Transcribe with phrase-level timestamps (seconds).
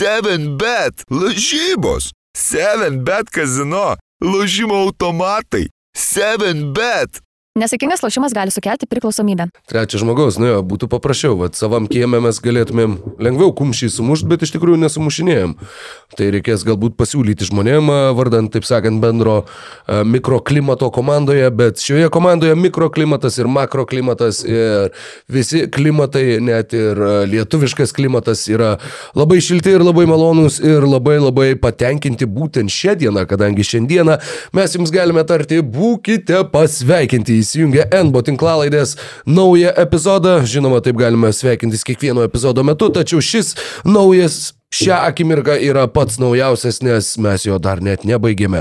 [0.00, 7.20] 7bet, lažybos, 7bet kazino, lažymo automatai, 7bet.
[7.58, 9.48] Nesėkmingas lošimas gali sukelti priklausomybę.
[9.66, 14.44] Trečias žmogaus, nu jo, būtų paprasčiau, vad savam kiemė mes galėtumėm lengviau kumščiai sumušti, bet
[14.46, 15.56] iš tikrųjų nesumušinėjom.
[16.14, 19.34] Tai reikės galbūt pasiūlyti žmonėm, vardant, taip sakant, bendro
[19.90, 24.94] mikroklimato komandoje, bet šioje komandoje mikroklimatas ir makroklimatas ir
[25.26, 27.02] visi klimatai, net ir
[27.34, 28.76] lietuviškas klimatas yra
[29.18, 34.20] labai šilti ir labai malonūs ir labai labai patenkinti būtent šią dieną, kadangi šiandieną
[34.54, 40.38] mes jums galime tarti, būkite pasveikinti įsijungę NBO tinklalaidės naują epizodą.
[40.44, 43.56] Žinoma, taip galime sveikintis kiekvieno epizodo metu, tačiau šis
[43.88, 48.60] naujas Šią akimirką yra pats naujausias, nes mes jo dar net nebaigėme.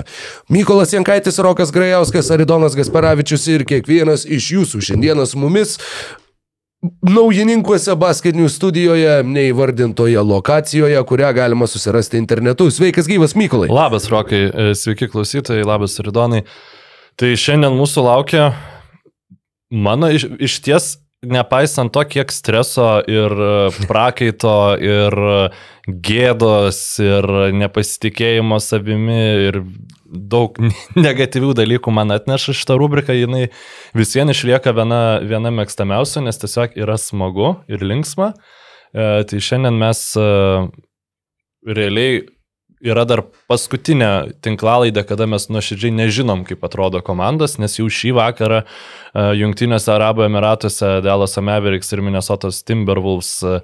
[0.49, 5.75] Mykolas Jankaitis, Rokas Grajauskas, Aridonas Gasparavičius ir kiekvienas iš jūsų šiandieną su mumis
[7.05, 12.71] naujininkuose basketinių studijoje, neįvardintoje lokacijoje, kurią galima susirasti internetu.
[12.73, 13.70] Sveikas gyvas Mykolai.
[13.70, 16.41] Labas, Rokai, sveiki klausytojai, labas Ridonai.
[17.20, 18.43] Tai šiandien mūsų laukia
[19.75, 20.85] mano iš, iš ties,
[21.20, 23.49] nepaisant to, kiek streso ir e,
[23.89, 25.41] prakaito ir e,
[25.89, 27.27] gėdos ir
[27.59, 29.59] nepasitikėjimo savimi ir
[30.07, 30.55] daug
[31.07, 33.49] negatyvių dalykų man atneša šitą rubriką, jinai
[33.99, 38.31] vis vien išlieka viena, viena mėgstamiausia, nes tiesiog yra smagu ir linksma.
[38.95, 40.29] E, tai šiandien mes e,
[41.67, 42.23] realiai
[42.84, 48.62] yra dar paskutinė tinklalaidė, kada mes nuoširdžiai nežinom, kaip atrodo komandos, nes jau šį vakarą
[48.63, 53.60] uh, Junktinėse Arabų Emiratuose Dallas Mavericks ir Minnesotas Timberwolves uh,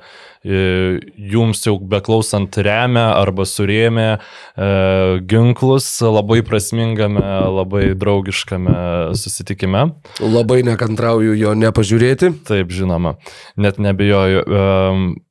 [0.46, 7.24] jums jau beklausant remia arba surėmė uh, ginklus labai prasmingame,
[7.56, 8.76] labai draugiškame
[9.18, 9.88] susitikime.
[10.22, 12.34] Labai nekantrauju jo nepažiūrėti.
[12.46, 13.16] Taip, žinoma,
[13.58, 15.24] net nebijoju.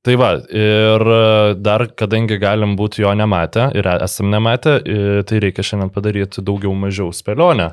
[0.00, 1.02] Tai va, ir
[1.60, 4.78] dar, kadangi galim būti jo nematę ir esam nematę,
[5.28, 7.66] tai reikia šiandien padaryti daugiau mažiau spėlionę.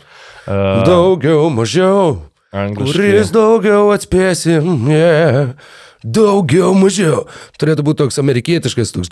[0.47, 2.17] Daugiau mažiau.
[2.51, 2.91] Angliškai.
[2.91, 5.55] Kuris daugiau atspėsim, yeah.
[6.03, 7.23] Daugiau mažiau.
[7.59, 9.09] Turėtų būti toks amerikietiškas, toks,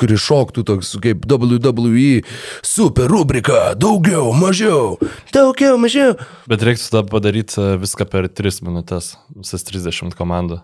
[0.00, 2.24] kuris šoktų toks kaip WWE
[2.64, 3.74] super rubrika.
[3.78, 4.96] Daugiau mažiau.
[5.34, 6.16] Daugiau mažiau.
[6.50, 10.62] Bet reiktų tada padaryti viską per 3 minutės, visas 30 komandų.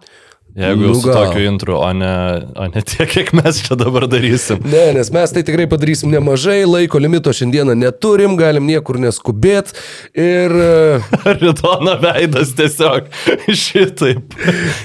[0.56, 2.10] Jeigu jau Nu tokiu intru, o ne,
[2.58, 4.58] o ne tiek, kiek mes čia dabar darysim.
[4.66, 9.70] Ne, nes mes tai tikrai padarysim nemažai, laiko limito šiandieną neturim, galim niekur neskubėt
[10.18, 10.50] ir
[11.40, 13.06] Ridono veidas tiesiog
[13.62, 14.34] šitaip.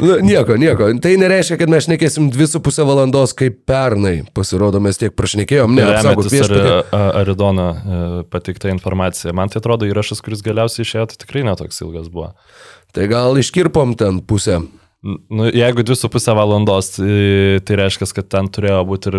[0.05, 0.91] nu, nieko, nieko.
[1.01, 4.19] Tai nereiškia, kad mes šnekėsim 2,5 valandos kaip pernai.
[4.37, 6.77] Pasirodo, mes tiek prašnekėjom, ne, apsaugok Remiantis ar, viešpatį.
[6.93, 7.99] a- Aridono e,
[8.31, 9.33] pateikta informacija.
[9.35, 12.31] Man tai atrodo įrašas, kuris galiausiai išėjo, tai tikrai netoks ilgas buvo.
[12.95, 14.61] Tai gal iškirpom ten pusę.
[15.05, 19.17] Nu, jeigu 2,5 valandos, tai, tai reiškia, kad ten turėjo būti ir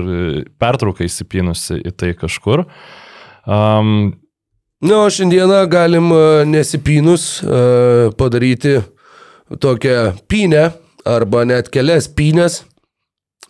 [0.59, 2.65] pertrauka įsipynusi į tai kažkur.
[3.47, 4.17] Um,
[4.83, 7.61] o šiandieną galim e, nesipynus e,
[8.19, 8.81] padaryti
[9.63, 10.65] tokią pynę
[11.07, 12.65] arba net kelias pynės.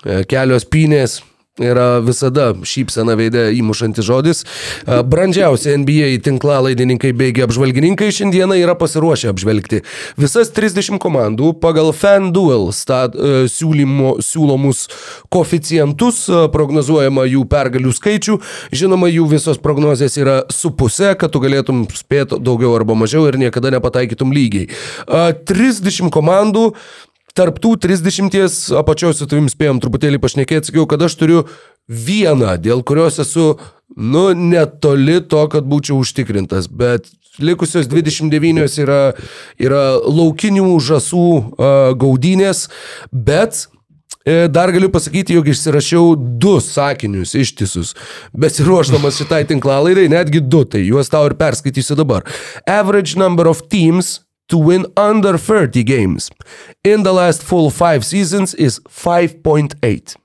[0.05, 1.23] E, Kelios pynės
[1.63, 4.45] yra visada šypsena veidė įmušantis žodis.
[4.87, 9.83] Brandžiausi NBA tinklalaidininkai beigi apžvalgininkai šiandieną yra pasiruošę apžvelgti
[10.21, 14.87] visas 30 komandų pagal FanDuel stat, e, siūlymo, siūlomus
[15.33, 18.39] koficientus, e, prognozuojama jų pergalių skaičių.
[18.73, 23.39] Žinoma, jų visos prognozijas yra su pusė, kad tu galėtum spėti daugiau arba mažiau ir
[23.41, 24.69] niekada nepataikytum lygiai.
[24.69, 26.73] E, 30 komandų
[27.37, 31.45] Tarptų 30 apačios su tavim spėjom truputėlį pašnekėti, sakiau, kad aš turiu
[31.87, 33.55] vieną, dėl kurios esu,
[33.97, 39.01] nu, netoli to, kad būčiau užtikrintas, bet likusios 29 yra,
[39.61, 42.67] yra laukinių žasų uh, gaudynės,
[43.13, 43.67] bet
[44.27, 47.93] E, Dar galiu pasakyti, jog išsirašiau du sakinius ištisus,
[48.35, 52.27] besiruošdamas šitai tinklalaidai, netgi du, tai juos tau ir perskaitysiu dabar.
[52.67, 56.31] Average number of teams to win under 30 games
[56.85, 60.17] in the last full five seasons is 5.8.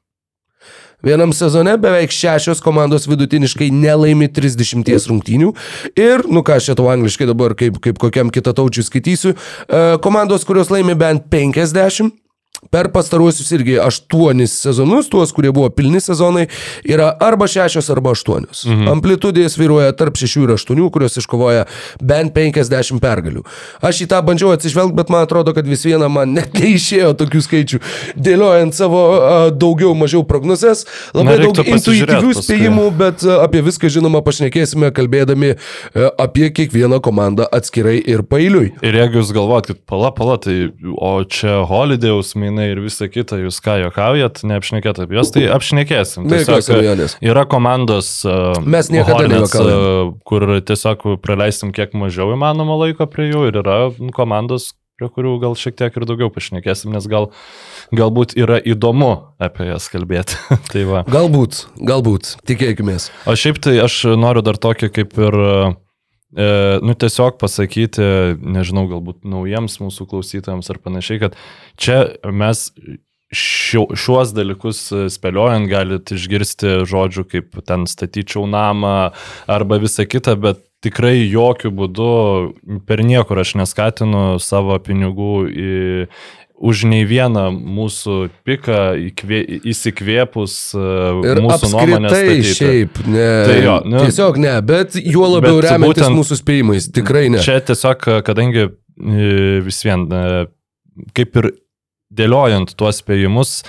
[1.01, 5.49] Vienam sezone beveik šešios komandos vidutiniškai nelaimi 30 rungtynių.
[5.97, 10.45] Ir, nu ką aš čia tau angliškai dabar kaip, kaip kokiam kitataučiui skaitysiu, e, komandos,
[10.45, 12.13] kurios laimi bent 50.
[12.69, 16.43] Per pastaruosius irgi aštuonis sezonus, tuos, kurie buvo pilni sezonai,
[16.85, 18.61] yra arba šešios, arba aštuonios.
[18.67, 18.85] Mhm.
[18.91, 21.65] Amplitudė sviruoja tarp šešių ir aštuonių, kurios iškovoja
[21.97, 23.41] bent 50 pergalių.
[23.81, 27.41] Aš į tą bandžiau atsižvelgti, bet man atrodo, kad vis viena man net neišėjo tokių
[27.47, 27.81] skaičių,
[28.29, 30.85] dėliojant savo a, daugiau mažiau prognozes.
[31.17, 37.01] Labai Na, daug intuityvių spėjimų, bet a, apie viską žinoma pašnekėsime, kalbėdami a, apie kiekvieną
[37.01, 38.71] komandą atskirai ir pailiui.
[38.85, 43.07] ir jeigu jūs galvojat, kad pala, pala, tai o čia Holidėjaus main mainai ir visa
[43.07, 46.27] kita, jūs ką jokaujat, neapšnekėt apie juos, tai apšnekėsim.
[46.31, 47.15] Tiesiog.
[47.23, 50.13] Yra komandos, uh, Mes niekada Hornets, nejuokaujam.
[50.27, 53.79] kur tiesiog praleistim kiek mažiau įmanoma laiko prie jų ir yra
[54.15, 57.31] komandos, prie kurių gal šiek tiek ir daugiau pašnekėsim, nes gal,
[57.95, 60.37] galbūt yra įdomu apie jas kalbėti.
[60.71, 61.05] tai va.
[61.09, 62.99] Galbūt, galbūt, tikėkime.
[63.25, 65.39] O šiaip tai aš noriu dar tokį kaip ir,
[66.35, 68.07] e, nu tiesiog pasakyti,
[68.41, 71.39] nežinau, galbūt naujiems mūsų klausytojams ar panašiai, kad
[71.79, 72.69] čia mes
[73.31, 74.83] šio, šiuos dalykus
[75.13, 79.13] spėliojant galit išgirsti žodžių kaip ten statyčiau namą
[79.51, 82.11] arba visą kitą, bet tikrai jokių būdų
[82.89, 85.73] per niekur aš neskatinu savo pinigų į,
[86.61, 88.15] už nei vieną mūsų
[88.45, 88.75] piką
[89.09, 89.39] įkvė,
[89.71, 90.83] įsikvėpus e,
[91.31, 92.53] Ir mūsų apskritai statyti.
[92.59, 96.91] šiaip, ne, Tai jo, nu- tiesiog ne, bet juo labiau Bet remiantis būtent- mūsų spėjimais,
[96.93, 97.41] tikrai ne.
[97.41, 100.45] Čia tiesiog, kadangi e, vis vien, e,
[101.17, 101.51] kaip ir
[102.13, 103.63] dėliojant tuos spėjimus,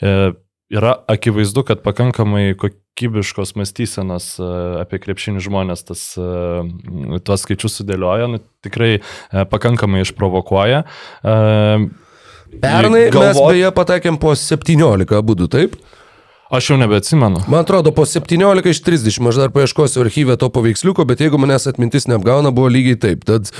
[0.00, 0.32] e,
[0.72, 4.48] yra akivaizdu, kad pakankamai kokybiškos mąstysenos e,
[4.86, 9.02] apie krepšinį žmonės tas, e, tuos skaičius sudėlioja, nu, tikrai e,
[9.52, 10.84] pakankamai išprovokuoja.
[12.62, 15.76] Pernai mes galvot- beje patekėm po 17 būdų, taip?
[16.48, 17.42] Aš jau nebeatsimenu.
[17.44, 21.66] Man atrodo, po 17 iš 30, aš dar paieškosiu archyvę to paveiksliuko, bet jeigu manęs
[21.68, 23.26] atmintis neapgauna, buvo lygiai taip.
[23.28, 23.50] Tad,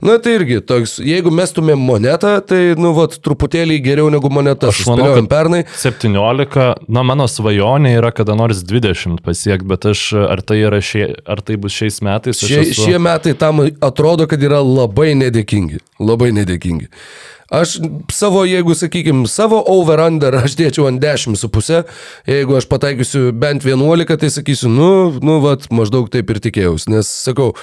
[0.00, 4.72] na tai irgi, toks, jeigu mestumėm monetą, tai, nu, vat, truputėlį geriau negu moneta.
[4.72, 5.60] Aš manau, kad pernai.
[5.76, 11.10] 17, na mano svajonė yra kada nors 20 pasiekti, bet aš, ar tai, yra šie,
[11.28, 12.40] ar tai bus šiais metais?
[12.40, 15.82] Šie, esu- šie metai tam atrodo, kad yra labai nedėkingi.
[16.00, 16.88] Labai nedėkingi.
[17.48, 17.78] Aš
[18.12, 21.94] savo, jeigu, sakykime, savo over-under aš dėčiau ant 10,5,
[22.28, 24.90] jeigu aš pataikysiu bent 11, tai sakysiu, nu,
[25.24, 27.54] nu, vat, maždaug taip ir tikėjausi, nes, sakau,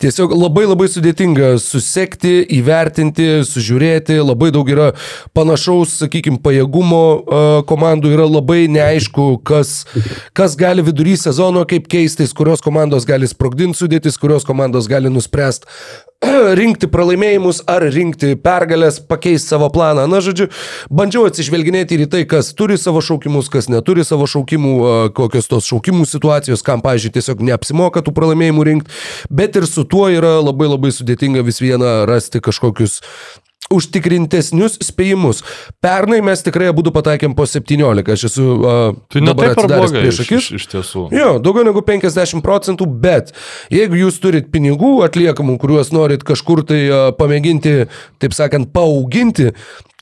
[0.00, 4.86] Tiesiog labai labai sudėtinga susekti, įvertinti, sužiūrėti, labai daug yra
[5.36, 7.02] panašaus, sakykime, pajėgumo
[7.68, 9.82] komandų, yra labai neaišku, kas,
[10.32, 15.68] kas gali vidury sezono kaip keistis, kurios komandos gali sprogdinti sudėtis, kurios komandos gali nuspręsti
[16.60, 20.06] rinkti pralaimėjimus ar rinkti pergalės, pakeisti savo planą.
[20.10, 20.50] Na, žodžiu,
[20.92, 24.74] bandžiau atsižvelginėti ir į tai, kas turi savo šaukimus, kas neturi savo šaukimų,
[25.16, 28.98] kokios tos šaukimų situacijos, kam, pažiūrėjau, tiesiog neapsimoka tų pralaimėjimų rinkti,
[29.32, 33.00] bet ir su tuo yra labai labai sudėtinga vis vieną rasti kažkokius
[33.70, 35.44] užtikrintesnius spėjimus.
[35.82, 38.80] Pernai mes tikrai abu pataikėm po 17, aš esu uh,
[39.12, 40.40] Tai ne taip ar atsidaręs prieš akis.
[40.40, 41.04] iš, iš tiesų.
[41.14, 43.32] Jo, daugiau negu 50 procentų, bet
[43.72, 47.86] jeigu jūs turit pinigų atliekamų, kuriuos norit kažkur tai a, pamėginti,
[48.22, 49.52] taip sakant, paauginti,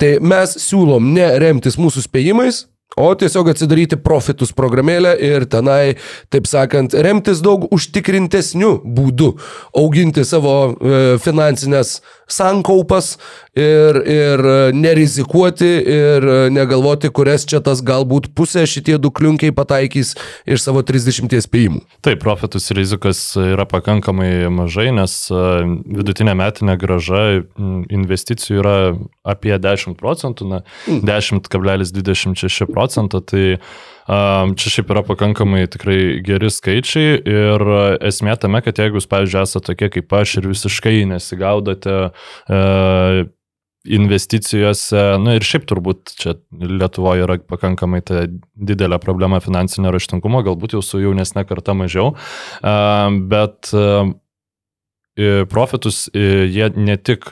[0.00, 2.64] tai mes siūlom ne remtis mūsų spėjimais,
[2.98, 5.98] o tiesiog atsidaryti profitus programėlę ir tenai,
[6.32, 9.32] taip sakant, remtis daug užtikrintesnių būdų,
[9.78, 11.98] auginti savo e, finansinės
[12.28, 13.16] sankaupas
[13.56, 19.54] ir, ir e, nerizikuoti ir e, negalvoti, kurias čia tas galbūt pusę šitie du kliunkiai
[19.56, 20.14] pataikys
[20.46, 21.82] iš savo 30 spėjimų.
[22.04, 25.44] Taip, profitus rizikas yra pakankamai mažai, nes a,
[25.98, 27.24] vidutinė metinė graža
[27.58, 28.78] investicijų yra
[29.28, 33.58] apie 10 procentų, na, 10,26 procento, tai
[34.08, 39.42] čia šiaip yra pakankamai tikrai geri skaičiai ir a, esmė tame, kad jeigu jūs, pavyzdžiui,
[39.44, 42.62] esate tokie kaip aš ir visiškai nesigaudote a,
[43.88, 50.74] investicijose, na ir šiaip turbūt čia Lietuvoje yra pakankamai ta didelė problema finansinio raštingumo, galbūt
[50.76, 52.10] jau su jaunesnė karta mažiau,
[53.30, 57.30] bet i- profitus jie ne tik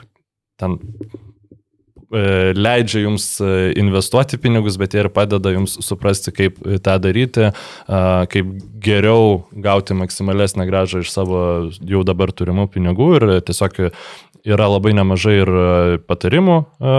[0.57, 1.26] ten e,
[2.11, 7.49] leidžia jums e, investuoti pinigus, bet jie ir padeda jums suprasti, kaip e, tą daryti,
[8.31, 11.41] kaip geriau gauti maksimalesnę gražą iš savo
[11.83, 13.89] jau dabar turimų pinigų ir tiesiog
[14.47, 16.97] yra labai nemažai ir e, patarimų e,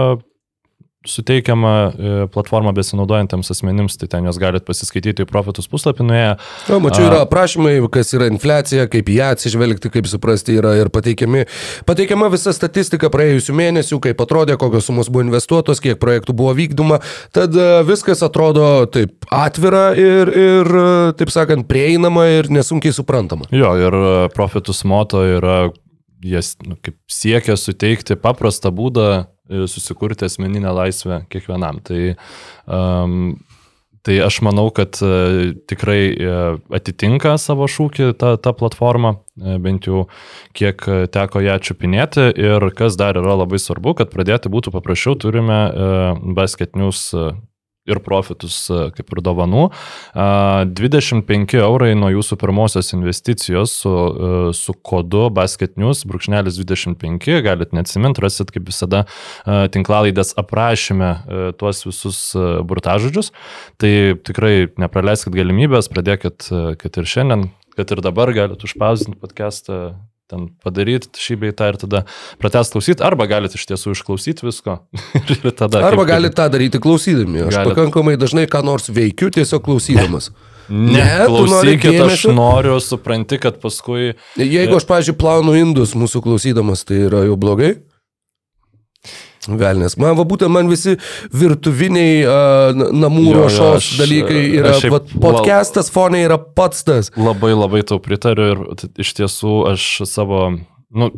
[1.07, 6.33] suteikiama e, platforma besinaudojantiems asmenims, tai ten jūs galite pasiskaityti į profitus puslapį nuėję.
[6.75, 11.45] O, mačiau, yra aprašymai, kas yra infliacija, kaip ją atsižvelgti, kaip suprasti, yra ir pateikiami,
[11.87, 16.99] pateikiama visa statistika praėjusių mėnesių, kaip atrodė, kokios sumos buvo investuotos, kiek projektų buvo vykdoma.
[17.35, 20.87] Tad e, viskas atrodo taip atvira ir, ir e,
[21.21, 23.47] taip sakant, prieinama ir nesunkiai suprantama.
[23.55, 24.01] Jo, ir
[24.35, 25.69] profitus moto yra,
[26.27, 31.79] jas nu, kaip siekia suteikti paprastą būdą susikurti asmeninę laisvę kiekvienam.
[31.85, 32.01] Tai,
[32.67, 33.37] um,
[34.05, 36.37] tai aš manau, kad e, tikrai e,
[36.75, 40.05] atitinka savo šūkį ta, ta platforma, e, bent jau
[40.57, 42.29] kiek teko ją čiupinėti.
[42.39, 45.91] Ir kas dar yra labai svarbu, kad pradėti būtų paprasčiau, turime e,
[46.37, 47.09] Basket News
[47.89, 49.65] ir profitus e, kaip ir dovanų.
[50.13, 57.75] A, 25 eurai nuo jūsų pirmosios investicijos su, e, su kodu basketnews, brūkšnelis 25, galit
[57.75, 61.09] neatsiminti, rasit kaip visada e, tinklalaidės aprašyme
[61.59, 62.19] tuos visus
[62.67, 63.31] burtažodžius.
[63.81, 63.91] Tai
[64.27, 69.79] tikrai nepraleiskit galimybės, pradėkit, kad ir šiandien, kad ir dabar galit užpausinti podcastą
[70.29, 72.03] ten padaryti šį beitą ir tada
[72.41, 74.79] pratest klausyti, arba galite iš tiesų išklausyti visko.
[75.61, 77.47] tada, arba kaip, galite tą daryti klausydami.
[77.47, 77.73] Aš galit...
[77.73, 80.31] pakankamai dažnai ką nors veikiu tiesiog klausydamas.
[80.69, 84.13] Ne, ne klausykit, aš noriu, supranti, kad paskui...
[84.37, 87.73] Jeigu aš, pažiūrėjau, plaunu indus mūsų klausydamas, tai yra jau blogai?
[89.59, 89.97] Velnės.
[90.01, 90.95] Man va būtent man visi
[91.33, 96.85] virtuviniai uh, namų jo, ruošos jo, aš, dalykai yra, šiaip, va, podcastas fonė yra pats
[96.87, 97.11] tas.
[97.17, 98.63] Labai labai tau pritariu ir
[99.01, 100.47] iš tiesų aš savo,
[100.89, 101.11] nu,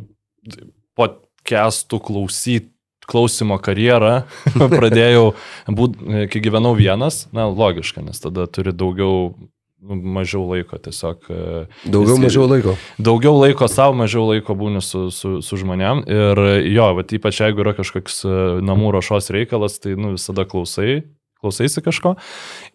[0.99, 2.69] podcastų klausyti
[3.11, 4.21] klausimo karjerą
[4.77, 5.31] pradėjau,
[5.67, 5.97] būt,
[6.31, 9.33] kai gyvenau vienas, na, logiška, nes tada turi daugiau
[9.81, 11.25] nu, mažiau laiko tiesiog.
[11.29, 12.75] E, daugiau, jis, mažiau laiko.
[13.01, 16.03] Daugiau laiko savo, mažiau laiko būni su, su, su žmonėm.
[16.11, 21.01] Ir jo, bet ypač jeigu yra kažkoks e, namų ruošos reikalas, tai nu, visada klausai,
[21.41, 22.15] klausaisi kažko.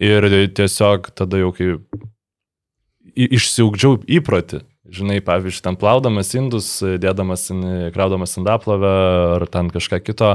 [0.02, 1.74] Ir tiesiog tada jau kai
[3.16, 4.64] išsiugdžiau įprotį.
[4.96, 7.48] Žinai, pavyzdžiui, ten plaudamas indus, dėdamas,
[7.94, 8.92] kraudamas indaplovę
[9.34, 10.28] ar ten kažką kito,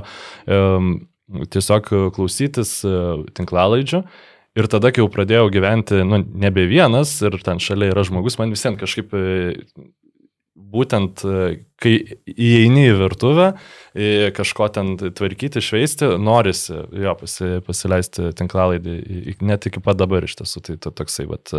[1.53, 2.91] tiesiog klausytis e,
[3.37, 4.01] tinklalaidžių.
[4.59, 8.51] Ir tada, kai jau pradėjau gyventi, nu, nebe vienas ir ten šalia yra žmogus, man
[8.51, 9.21] visiems kažkaip e,
[10.73, 11.95] būtent, e, kai
[12.29, 13.51] įeini į virtuvę,
[14.37, 18.93] kažko ten tvarkyti, šveisti, norisi jo pasi, pasileisti tinklalaidį,
[19.43, 20.61] net iki pat dabar iš tiesų.
[20.67, 21.51] Tai to, toksai, bet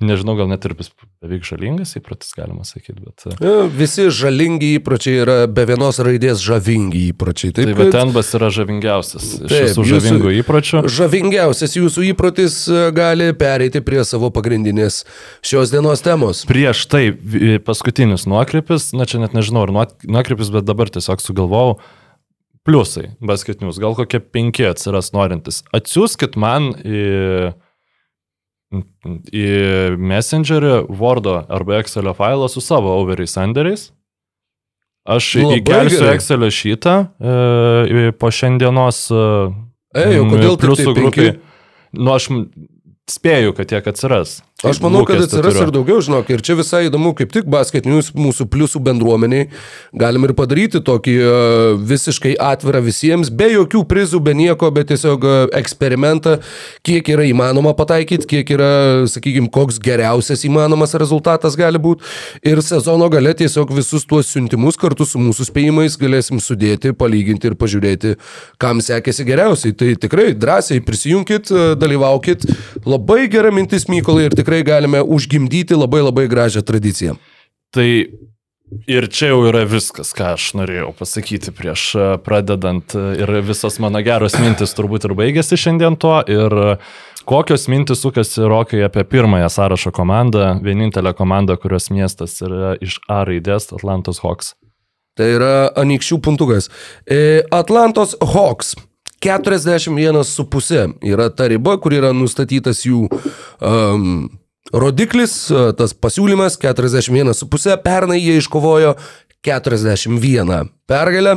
[0.00, 3.02] nežinau, gal net ir beveik žalingas įprotis, galima sakyti.
[3.02, 3.26] Bet...
[3.42, 7.52] Ja, visi žalingi įpročiai yra be vienos raidės žavingi įpročiai.
[7.52, 7.98] Taip, taip bet kad...
[7.98, 10.84] tenbas yra žavingiausias iš visų žavingų įpročių.
[10.94, 12.60] Žavingiausias jūsų įprotis
[12.96, 15.02] gali pereiti prie savo pagrindinės
[15.44, 16.46] šios dienos temos.
[16.48, 17.04] Prieš tai
[17.66, 21.78] paskutinis nuokrypis, na čia net nežinau, ar nuokrypis, bet dabar tiesiog sugalvojau
[22.64, 25.60] pliusai basketinius, gal kokie penki atsiras norintis.
[25.76, 27.52] Atsiųskit man į,
[29.28, 29.48] į
[30.00, 33.90] Messengerį Wordo arba Excelio failą su savo overiais sanderiais.
[35.04, 36.04] Aš Labai įkelsiu.
[36.14, 39.24] Excelio šitą e, po šiandienos e,
[40.00, 41.34] Ej, kodėl pliusų grupiai.
[41.92, 42.30] Nu, aš
[43.12, 44.38] spėju, kad tiek atsiras.
[44.64, 48.10] Aš manau, kad atsiras ir daugiau, žinok, ir čia visai įdomu, kaip tik basket news
[48.16, 49.48] mūsų pliusų bendruomeniai
[49.96, 55.26] galim ir padaryti tokį uh, visiškai atvirą visiems, be jokių prizų, be nieko, bet tiesiog
[55.28, 56.38] uh, eksperimentą,
[56.86, 58.70] kiek yra įmanoma pataikyti, kiek yra,
[59.10, 62.06] sakykime, koks geriausias įmanomas rezultatas gali būti.
[62.46, 67.58] Ir sezono gale tiesiog visus tuos siuntimus kartu su mūsų spėjimais galėsim sudėti, palyginti ir
[67.60, 68.16] pažiūrėti,
[68.62, 69.76] kam sekėsi geriausiai.
[69.76, 72.48] Tai tikrai drąsiai prisijunkit, uh, dalyvaukit.
[72.88, 77.16] Labai gera mintis, Mykolai, ir tikrai tikrai galime užgimdyti labai labai gražią tradiciją.
[77.74, 78.06] Tai
[78.86, 83.78] ir čia jau yra viskas, ką aš norėjau pasakyti prieš e, pradedant e, ir visas
[83.78, 86.22] mano geros mintis turbūt ir baigėsi šiandien tuo.
[86.30, 86.76] Ir e,
[87.26, 93.24] kokios mintis sukasi rokai apie pirmąją sąrašo komandą, vienintelę komandą, kurios miestas yra iš A
[93.24, 94.54] raidės Atlantos Hawks.
[95.14, 96.70] Tai yra Anikščių puntukas.
[97.54, 98.74] Atlantos Hawks
[99.24, 103.06] 41,5 yra ta riba, kur yra nustatytas jų
[103.62, 104.26] um,
[104.72, 105.34] rodiklis,
[105.78, 108.94] tas pasiūlymas 41,5, pernai jie iškovojo
[109.44, 111.34] 41 pergalę.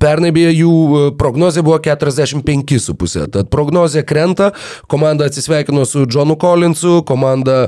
[0.00, 0.74] Pernai beje jų
[1.18, 3.26] prognozija buvo 45,5.
[3.34, 4.52] Tad prognozija krenta,
[4.90, 7.64] komanda atsisveikino su Johnu Collinsu, komanda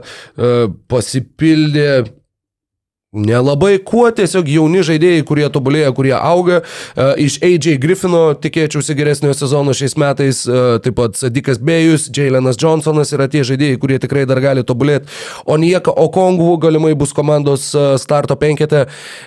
[0.90, 2.04] pasipildė
[3.12, 6.62] Nelabai kuo, tiesiog jauni žaidėjai, kurie tobulėja, kurie auga.
[6.96, 10.38] Uh, iš AJ Griffino tikėčiausi geresnio sezono šiais metais.
[10.48, 15.12] Uh, taip pat Sadikas Bėjus, Jailenas Johnsonas yra tie žaidėjai, kurie tikrai dar gali tobulėti.
[15.44, 18.86] O Nieka Okongų galimai bus komandos uh, starto penkete.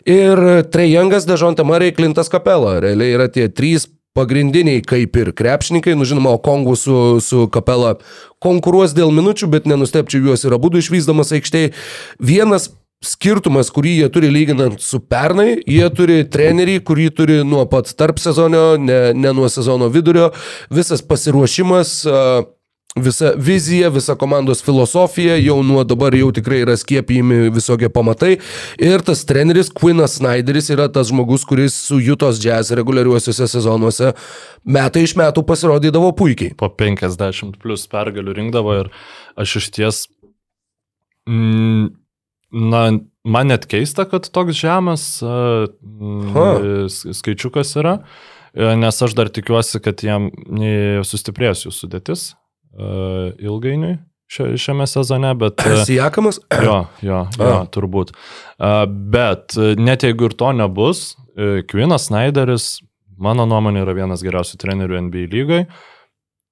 [0.10, 0.42] Ir
[0.74, 2.80] Trejangas, Dežonte Marai, Klintas Kapela.
[2.82, 3.86] Realiai yra tie trys
[4.18, 8.00] pagrindiniai kaip ir krepšininkai, nu žinoma, Okongų su, su kapela
[8.42, 11.76] konkuruos dėl minučių, bet nenustepčiau juos ir abu išvyzdamas aikštėje.
[12.18, 12.72] Vienas
[13.06, 18.20] skirtumas, kurį jie turi lyginant su pernai, jie turi trenerį, kurį turi nuo pat tarp
[18.22, 20.32] sezonio, ne, ne nuo sezono vidurio,
[20.74, 21.96] visas pasiruošimas,
[22.96, 28.38] visa vizija, visa komandos filosofija, jau nuo dabar jau tikrai yra skiepijami visokie pamatai.
[28.80, 34.14] Ir tas treneris Quinas Snyderis yra tas žmogus, kuris su Jutos Jazz reguliariuosiuose sezonuose
[34.64, 36.56] metai iš metų pasirodydavo puikiai.
[36.56, 38.92] Po 50 plus pergalių rinkdavo ir
[39.36, 40.02] aš iš ties...
[41.28, 41.92] Mm,
[42.56, 42.86] Na,
[43.28, 45.66] man net keista, kad toks žemas uh,
[46.88, 47.98] skaičiukas yra.
[48.56, 53.98] E, Nes aš dar tikiuosi, kad jam e, sustiprės jų sudėtis e, ilgainiui
[54.32, 55.60] šia- šiame sezone, bet...
[55.86, 56.40] Sijakamas?
[56.66, 57.66] Jo, jo, jo A.
[57.70, 58.14] turbūt.
[59.12, 61.04] Bet net jeigu ir to nebus,
[61.70, 62.78] Kvinas Snyderis,
[63.20, 65.62] mano nuomonė, yra vienas geriausių trenerių NBA lygai.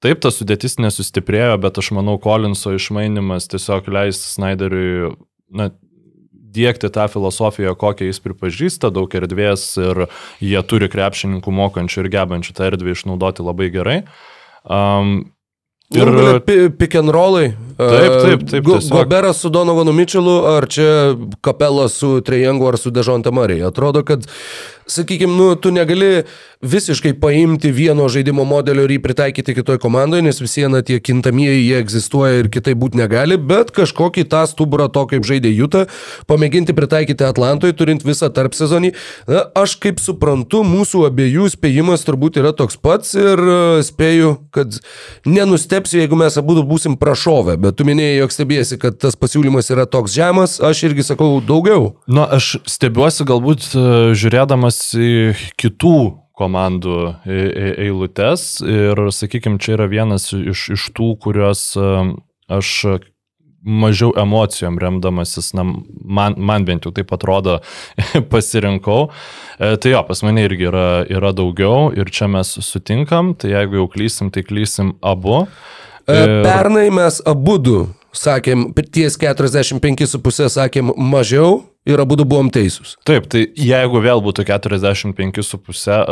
[0.03, 5.13] Taip, tas sudėtis nesustiprėjo, bet aš manau, Kolinso išmainimas tiesiog leis Snyderiui
[5.55, 5.69] na,
[6.53, 10.05] dėkti tą filosofiją, kokią jis pripažįsta, daug erdvės ir
[10.43, 14.01] jie turi krepšininkų mokančių ir gebančių tą erdvę išnaudoti labai gerai.
[14.63, 15.33] Um,
[15.93, 16.39] Ir
[16.77, 17.53] pick and rollai.
[17.77, 18.79] Taip, taip, taip, Go.
[18.89, 23.67] Goberas su Donovanu Mičelu, ar čia kapela su Trejangu ar su Dežonte Marija.
[23.67, 24.25] Atrodo, kad,
[24.87, 26.23] sakykime, nu, tu negali
[26.63, 31.65] visiškai paimti vieno žaidimo modelio ir jį pritaikyti kitoj komandoje, nes vis viena tie kintamieji
[31.65, 35.85] jie egzistuoja ir kitai būti negali, bet kažkokį tą stuburą to, kaip žaidė Jūta,
[36.29, 38.93] pamėginti pritaikyti Atlantoje, turint visą tarp sezonį.
[39.27, 44.79] Na, aš kaip suprantu, mūsų abiejų spėjimas turbūt yra toks pats ir e, spėju, kad
[45.27, 49.83] nenustepsiu, jeigu mes abu būsim prašovę, bet tu minėjai, jog stebėsi, kad tas pasiūlymas yra
[49.89, 51.97] toks žemas, aš irgi sakau daugiau.
[52.07, 53.85] Na, aš stebiuosi galbūt e,
[54.15, 55.13] žiūrėdamas į
[55.59, 55.95] kitų
[56.33, 56.97] komandų
[57.29, 61.65] eilutes ir, sakykime, čia yra vienas iš, iš tų, kuriuos
[62.51, 62.71] aš
[63.63, 65.63] mažiau emocijom remdamasis, na,
[66.03, 67.59] man, man bent jau taip atrodo,
[68.33, 69.05] pasirinkau.
[69.55, 73.79] E, Tai jo, pas mane irgi yra, yra daugiau ir čia mes sutinkam, tai jeigu
[73.79, 75.45] jau klysim, tai klysim abu.
[76.03, 77.77] E, Ir- Pernai mes abu du
[78.13, 82.95] sakėm, ties 45,5 sakėm mažiau ir abu buvom teisūs.
[83.07, 85.43] Taip, tai jeigu vėl būtų 45,5,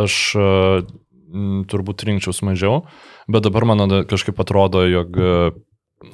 [0.04, 0.48] aš e,
[1.32, 2.84] m, turbūt rinkčiaus mažiau,
[3.32, 5.36] bet dabar man kažkaip atrodo, jog e,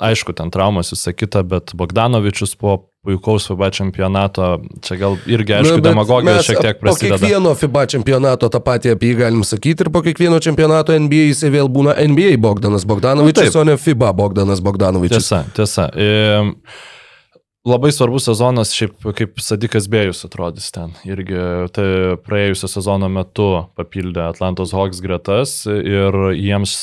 [0.04, 4.50] aišku, ten traumas visą kitą, bet Bogdanovičius po puikaus FIBA čempionato,
[4.84, 7.18] čia gal irgi, aišku, Na, demagogija šiek tiek Po prasideda.
[7.22, 11.54] kiekvieno FIBA čempionato tą patį apie jį galim sakyti ir po kiekvieno čempionato NBA jisai
[11.56, 15.24] vėl būna NBA Bogdanas Bogdanovičius, Nu, o ne FIBA Bogdanas Bogdanovičius.
[15.32, 15.88] Tiesa, tiesa.
[15.96, 16.06] E,
[17.68, 20.94] Labai svarbus sezonas, šiaip kaip Sadikas Bėjus atrodys ten.
[21.04, 21.36] Irgi
[21.76, 21.88] tai
[22.24, 26.78] praėjusio sezono metu papildė Atlantos Hawks gretas ir jiems,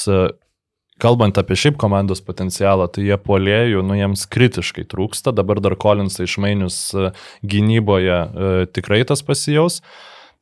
[1.02, 5.34] kalbant apie šiaip komandos potencialą, tai jie polėjų, nu jiems kritiškai trūksta.
[5.34, 9.80] Dabar dar Kolinsai išmainius e, gynyboje e, tikrai tas pasijaus.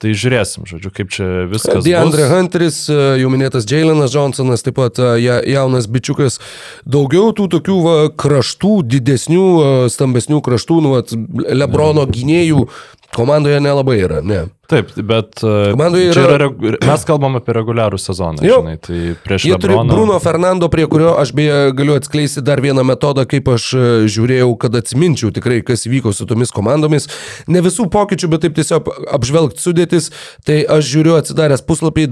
[0.03, 2.25] Tai žiūrėsim, žodžiu, kaip čia viskas Deandre.
[2.27, 6.41] Hunteris, e, jau minėtas Jailenas Johnsonas, taip pat e, ja- jaunas bičiukas.
[6.83, 9.47] Daugiau tų tokių va, kraštų, didesnių,
[9.95, 11.15] stambesnių kraštų, nu, vat,
[11.55, 12.67] Lebrono gynėjų
[13.16, 14.20] komandoje nelabai yra.
[14.25, 14.46] Ne.
[14.72, 18.62] Taip, bet e, Komandoje yra- yra, regu- mes kalbam apie reguliarų sezoną, Jo.
[18.62, 19.92] žinai, tai prieš Jie turi Lebroną.
[19.92, 24.48] Bruno Fernando, prie kurio aš beje galiu atskleisti dar vieną metodą, kaip aš e, žiūrėjau,
[24.62, 27.05] kad atsiminčiau tikrai, kas vyko su tomis komandomis.
[27.53, 30.09] Ne visų pokyčių, bet taip tiesiog apžvelgti sudėtis.
[30.48, 32.09] Tai aš žiūriu atsidaręs puslapį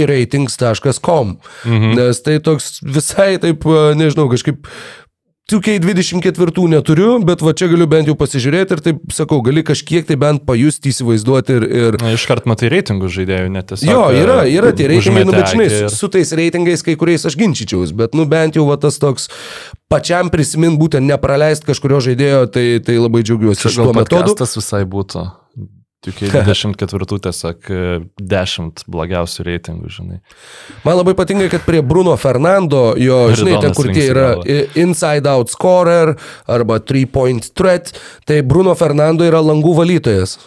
[0.00, 1.36] www.2kratings.com.
[1.66, 1.94] Mhm.
[1.98, 4.66] Nes tai toks visai taip, e, nežinau, kažkaip
[5.50, 10.16] 2K24 neturiu, bet va čia galiu bent jau pasižiūrėti ir taip sakau, gali kažkiek tai
[10.20, 13.90] bent pajusti, įsivaizduoti ir, ir, Na, iškart matai reitingus žaidėjų, net tiesiog.
[13.90, 17.36] Jo, yra, yra tie reitingai, nu, bet žinai, ir- su tais reitingais kai kuriais aš
[17.40, 19.26] ginčyčiaus, bet, nu, bent jau va, tas toks
[19.90, 24.36] pačiam prisimint būtent nepraleist kažkurio žaidėjo, tai, tai labai džiaugiuosi šituo gal metodu.
[24.38, 25.26] tas visai būtų.
[26.00, 27.80] Tik 24 tiesiog e,
[28.24, 30.20] 10 blogiausių reitingų, žinai.
[30.86, 34.28] Man labai patinka, kad prie Bruno Fernando, jo, žinai, ten Ridonas kur tie yra
[34.80, 36.14] inside out scorer
[36.48, 37.92] arba three point threat,
[38.24, 40.38] tai Bruno Fernando yra langų valytojas.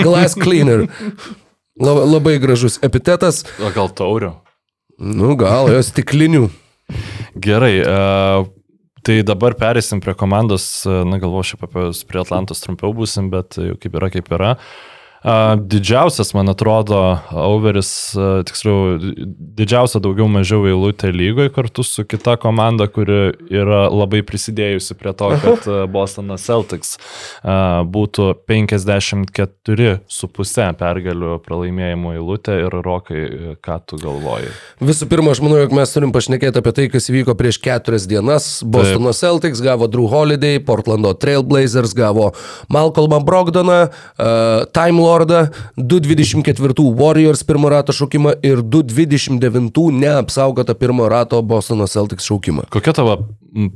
[0.00, 0.86] Glass cleaner.
[1.76, 4.32] La- Labai gražus epitetas, O gal taurių?
[5.02, 6.46] nu gal, jos stiklinių.
[7.36, 7.74] Gerai.
[7.84, 8.48] Uh,
[9.02, 13.74] Tai dabar perėsim prie komandos, na galvoju, šiaip apie prie Atlantos trumpiau būsim, bet jau
[13.82, 14.52] kaip yra, kaip yra.
[14.54, 16.98] A, Didžiausias, man atrodo,
[17.30, 18.10] overis,
[18.48, 18.96] tiksliau,
[19.54, 25.30] didžiausia daugiau mažiau eilutė lygoje kartu su kita komanda, kuri yra labai prisidėjusi prie to,
[25.44, 25.62] kad
[25.94, 26.98] Bostonas Celtics
[27.42, 33.22] būtų 54,5 pergalių pralaimėjimų eilutė ir Rokai,
[33.62, 34.50] ką tu galvoji?
[34.82, 38.66] Visų pirma, aš manau, jog mes turim pašnekėti apie tai, kas įvyko prieš keturias dienas.
[38.66, 42.34] Bostono Celtics gavo Drew Holiday, Portlando Trailblazers gavo
[42.74, 45.46] Malcolmą Brogdoną, uh, Time Lordą,
[45.76, 52.64] 2.24 Warriors pirmo rato šaukimą ir 2.29 neapsaugotą pirmo rato Bostono Celtics šaukimą.
[52.72, 53.18] Kokia tavo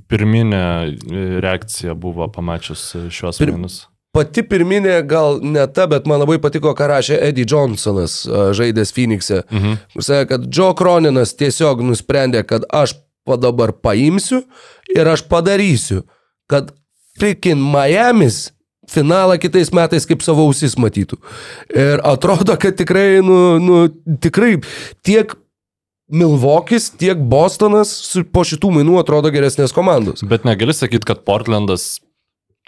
[0.09, 3.83] pirminė e, reakcija buvo pamačius e, šiuos Pir- mainus?
[4.17, 8.95] Pati pirminė gal ne ta, bet man labai patiko, ką rašė Eddie Johnsonas, a, žaidęs
[8.97, 9.43] Phoenix'e.
[9.53, 9.75] Mhm.
[9.93, 12.97] Kur sakė, kad Joe Croninas tiesiog nusprendė, kad aš
[13.43, 14.45] dabar paimsiu
[14.95, 16.05] ir aš padarysiu,
[16.49, 16.73] kad
[17.19, 18.47] freaking Miami's
[18.91, 21.19] finalą kitais metais kaip savo ausis matytų.
[21.75, 23.83] Ir atrodo, kad tikrai, nu, nu
[24.23, 24.57] tikrai
[25.07, 25.37] tiek
[26.07, 27.91] Milvokis, tiek Bostonas
[28.31, 30.23] po šitų mainų atrodo geresnės komandos.
[30.23, 31.97] Bet negali sakyti, kad Portlandas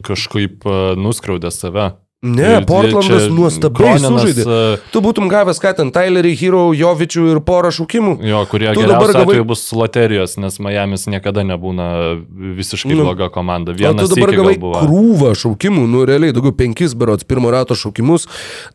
[0.03, 1.93] kažkaip e, nuskriaudė save.
[2.23, 4.43] Ne, Ir Portlandas nuostabiai sužaidė.
[4.43, 8.17] e, Tu būtum gavęs ką ten, Tylerį, Hero, Jovičių ir porą šūkimų.
[8.27, 12.19] Jo, kurie Tu dabar gavai- bus loterijos, nes Miami's niekada nebūna
[12.59, 13.71] visiškai Nu, bloga komanda.
[13.71, 18.27] Vienas tu dabar gavai krūvą šaukimų, nu realiai daugiau penkis berots pirmo rato šaukimus.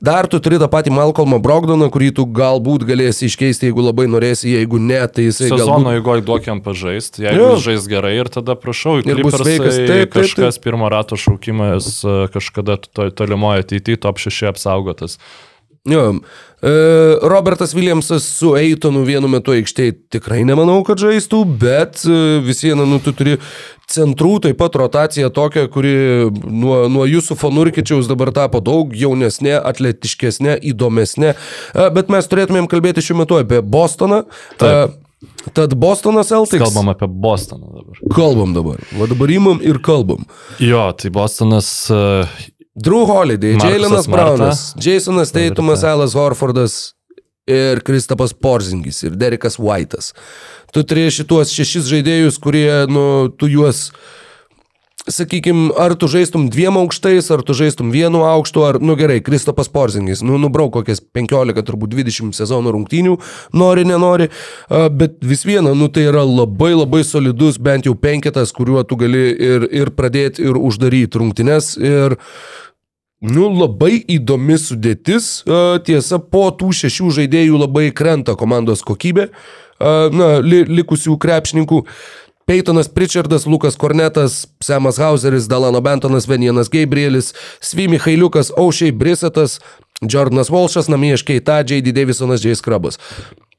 [0.02, 4.56] Dar tu turi tą patį Malcolmą Brogdoną, kurį tu galbūt galėsi iškeisti, jeigu labai norėsi,
[4.56, 6.00] jeigu ne, tai jisai Sezono galbūt...
[6.00, 9.88] eigoje duok jam pažaisti, jeigu jis žais gerai ir tada prašau, Ir bus sveikas, taip,
[9.92, 10.24] taip, taip.
[10.24, 15.18] kažkas pirmo rato šaukimas e, kažkada to, tolimoje ateityje top 6 apsaugotas.
[15.86, 16.14] Jo.
[16.62, 16.70] E,
[17.22, 22.86] Robertas Williamsas su Eitonu vienu metu aikštėje tikrai nemanau, kad žaistų, bet e, vis viena,
[22.88, 23.36] nu, tu turi
[23.92, 25.92] centrų, taip pat rotacija tokia, kuri
[26.32, 31.36] nuo, nuo jūsų Fonurkičiaus dabar tapo daug jaunesnė, atletiškesnė, įdomesnė.
[31.36, 34.24] E, bet mes turėtumėm kalbėti šiuo metu apie Bostoną.
[34.62, 35.02] Taip.
[35.54, 36.64] Tad Bostonas Celtics.
[36.64, 38.00] Kalbam apie Bostoną dabar.
[38.16, 38.80] Kalbam dabar.
[39.00, 40.26] Va dabar imam ir kalbam.
[40.60, 41.70] Jo, tai Bostonas
[42.76, 44.08] Drew Holiday, Marta.
[44.10, 45.84] Brownas, Jasonas Teitumas.
[45.84, 46.94] Alas Horfordas
[47.48, 50.14] ir Kristapas Porzingis ir Derekas White'as.
[50.74, 53.92] Tu turi šituos šešis žaidėjus, kurie, nu, tu juos,
[55.08, 59.70] sakykime, ar tu žaistum dviem aukštais, ar tu žaistum vienu aukštu, ar, nu gerai, Kristapas
[59.72, 63.18] Porzingis, nu, nubrauk kokias 15, turbūt 20 sezonų rungtynių,
[63.60, 64.30] nori, nenori,
[64.70, 69.30] bet vis viena, nu, tai yra labai labai solidus, bent jau penketas, kuriuo tu gali
[69.34, 71.76] ir, ir pradėti, ir uždaryti rungtynes.
[71.82, 72.20] Ir
[73.24, 75.46] Nu, labai įdomi sudėtis.
[75.88, 79.30] Tiesa, po tų šešių žaidėjų labai krenta komandos kokybė.
[79.80, 81.80] Na, li, likusių krepšininkų.
[82.46, 89.60] Peytonas Pritchardas, Lukas Kornetas, Semas Hauseris, Dalano Bentonas, Venienas Gabrielis, Svimi Hailiukas, Aušiai Brisetas,
[90.02, 91.92] Jordanas Walshas, Namiež Keita, J.D.
[91.92, 92.56] Davisonas, J.
[92.56, 93.00] Skrabas.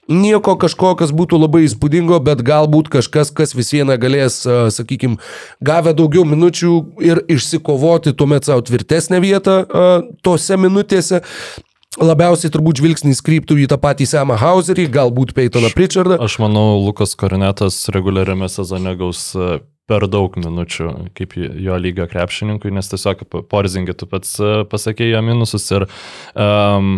[0.05, 5.17] Nieko kažko, kas būtų labai įspūdingo, bet galbūt kažkas, kas vis viena galės, sakykime,
[5.65, 9.63] gavę daugiau minučių ir išsikovoti tuomet savo tvirtesnę vietą
[10.21, 11.23] tose minutėse.
[12.03, 16.19] Labiausiai turbūt žvilgsnis kryptų į tą patį Semą Hauserį, galbūt Peytoną Pritchardą.
[16.25, 22.73] Aš manau, Lukas Korinetas reguliariame sezone gaus e, per daug minučių kaip jo lygio krepšininkui,
[22.75, 25.87] nes tiesiog porzingį tu pats e, pasakėjai jo minusus ir
[26.35, 26.97] um,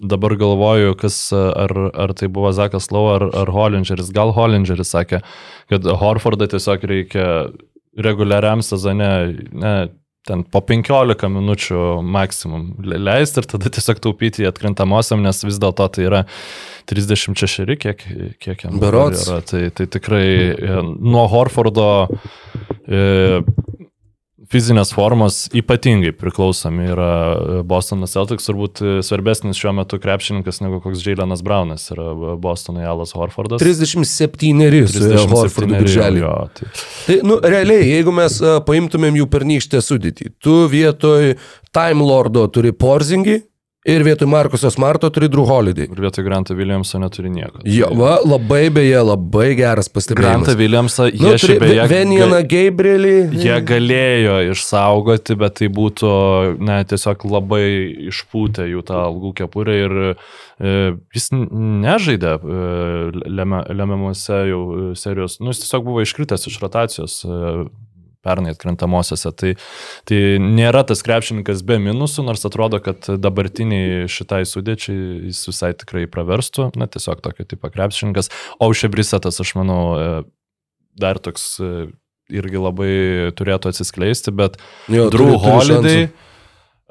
[0.00, 4.08] dabar galvoju, kas, e, ar, ar tai buvo Zakas Lau ar, ar Hollingeris.
[4.16, 5.20] Gal Hollingeris sakė,
[5.68, 7.26] kad Horfordą tiesiog reikia
[8.00, 9.10] reguliariam sezone,
[9.52, 9.74] ne,
[10.28, 15.86] ten po 15 minučių maksimum le- leisti ir tada tiesiog taupyti atkrintamosiam, nes vis dėlto
[15.96, 16.24] tai yra
[16.90, 18.04] 36, kiek,
[18.42, 19.26] kiek jam Berods.
[19.28, 19.40] yra.
[19.46, 21.88] Tai, tai tikrai e, nuo Horfordo
[22.88, 23.40] e,
[24.50, 30.80] fizinės formos ypatingai priklausomi yra e, Bostonas Celtics, turbūt e, svarbesnis šiuo metu krepšininkas negu
[30.84, 32.10] koks Jailenas Braunas yra
[32.40, 33.62] Bostonai Alas Horfordas.
[33.62, 36.24] 37 su Horfordu birželį.
[36.56, 36.70] tai.
[37.06, 41.34] Tai, nu, realiai, jeigu mes paimtumėm jų pernykštę sudėtį, tu vietoj
[41.74, 43.38] Time Lordo turi Porzingį
[43.84, 45.86] ir vietoj Markusos Marto turi Drew Holiday.
[45.88, 47.62] Ir vietoj Grantą Williamso neturi nieko.
[47.64, 50.44] Jo, va, labai beje, labai geras pastebėjimas.
[50.44, 51.86] Grantą Williamsą jie Nu, šiaip beje...
[51.90, 53.14] Venieną Gabrielį.
[53.40, 56.12] Jie galėjo išsaugoti, bet tai būtų
[56.60, 57.64] ne, tiesiog labai
[58.10, 60.14] išpūtę jų tą algų kepurę ir e,
[61.16, 62.64] jis nežaidė e,
[63.32, 67.40] lemiamuose jau e, serijos, nu jis tiesiog buvo iškritęs iš rotacijos e,
[68.24, 69.32] pernai atkrintamosiose.
[69.36, 69.52] Tai,
[70.08, 76.04] tai nėra tas krepšininkas be minusų, nors atrodo, kad dabartiniai šitai sudėčiai jis visai tikrai
[76.10, 78.28] praverstų, na tiesiog tokio tipo krepšininkas.
[78.60, 80.10] O Šebrisetas, aš manau, e,
[81.00, 81.70] dar toks e,
[82.30, 82.90] irgi labai
[83.34, 84.60] turėtų atsiskleisti, bet
[84.92, 86.28] Jo, Drew turi- turi Holiday, šansų.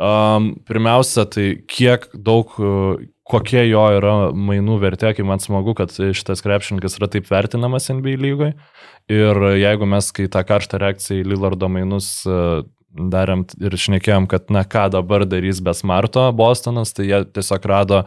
[0.09, 2.51] um, pirmiausia, tai kiek daug,
[3.29, 8.17] kokia jo yra mainų vertė, kai man smagu, kad šitas krepšininkas yra taip vertinamas NBA
[8.21, 8.55] lygoje.
[9.09, 14.49] Ir jeigu mes, kai tą karštą reakciją į Lillardo mainus uh, darėm ir šnekėjom, kad
[14.53, 18.03] na ką dabar darys be Smarto Bostonas, tai jie tiesiog rado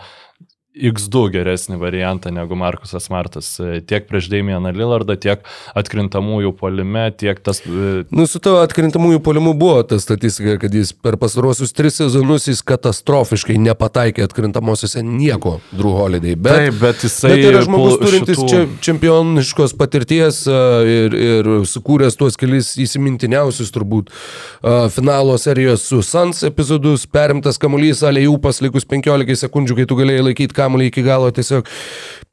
[0.73, 3.49] X2 geresnį variantą negu Markusas Smartas.
[3.61, 5.43] E, Tiek prieš Damianą Lillardą, tiek
[5.77, 7.61] atkrintamųjų polime, tiek tas...
[7.69, 12.49] e, Nu, su tavo atkrintamųjų polimu buvo ta statistika, kad jis per pastarosius tris sezonus
[12.49, 16.39] jis katastrofiškai nepataikė atkrintamosiose nieko, Drew Holiday.
[16.41, 20.59] Bet, Taip, bet jisai bet yra žmogus turintis šitų- čia čempioniškos patirties a,
[20.89, 24.09] ir, ir sukūręs tuos kelis įsimintiniausius turbūt
[24.97, 30.57] finalo serijos su Suns epizodus, perimtas kamuolys, alėjų paslikus 15 sekundžių, kai tu galėjai laikyti
[30.63, 31.69] kamuolį iki galo tiesiog.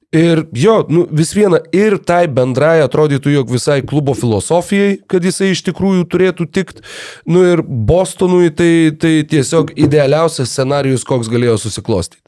[0.10, 5.52] Ir jo, nu, vis viena, ir tai bendrai atrodytų, jog visai klubo filosofijai, kad jisai
[5.54, 6.82] iš tikrųjų turėtų tikt.
[7.30, 12.24] Nu ir Bostonui tai, tai tiesiog idealiausias scenarius, koks galėjo susiklostyti.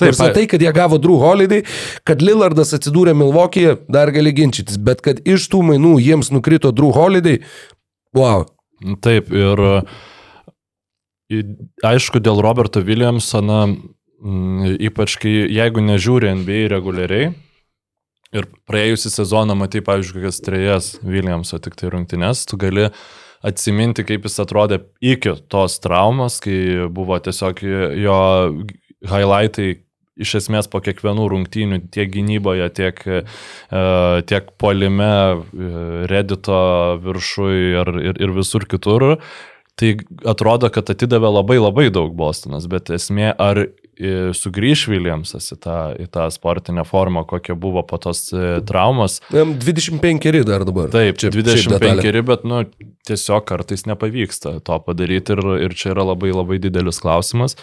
[0.00, 1.62] Taip, Taip, tai, kad jie gavo Drew Holiday,
[2.08, 6.90] kad Lillardas atsidūrė Milvokėje, dar gali ginčytis, bet kad iš tų mainų jiems nukrito Drew
[6.96, 7.42] Holiday,
[8.16, 8.46] wow.
[9.04, 9.62] Taip, ir
[11.86, 17.32] aišku, dėl Roberto Williamso, na, mm, ypač kai jeigu nežiūri NBA reguliariai
[18.36, 22.88] ir praėjusią sezoną matai, pavyzdžiui, kokias trejas Williamso tik tai rungtynes, tu gali
[23.46, 27.62] atsiminti, kaip jis atrodė iki tos traumos, kai buvo tiesiog
[27.98, 28.18] jo
[29.08, 29.70] highlightai
[30.20, 33.22] iš esmės po kiekvienų rungtynių tiek gynyboje, tiek, e,
[34.28, 35.70] tiek polime, e,
[36.10, 36.58] redito
[37.00, 39.14] viršui ir, ir, ir visur kitur.
[39.80, 39.94] Tai
[40.28, 43.62] atrodo, kad atidavė labai labai daug Bostonas, bet esmė, ar
[44.36, 48.28] sugrįž Williamsas į tą, į tą sportinę formą, kokia buvo po tos
[48.68, 49.20] traumos.
[49.34, 50.88] Jam 25 dar dabar.
[50.92, 52.02] Taip, Čia- čia šiaip detalė.
[52.02, 52.64] 25, bet, nu,
[53.08, 57.56] tiesiog kartais nepavyksta to padaryti ir, ir čia yra labai labai didelis klausimas.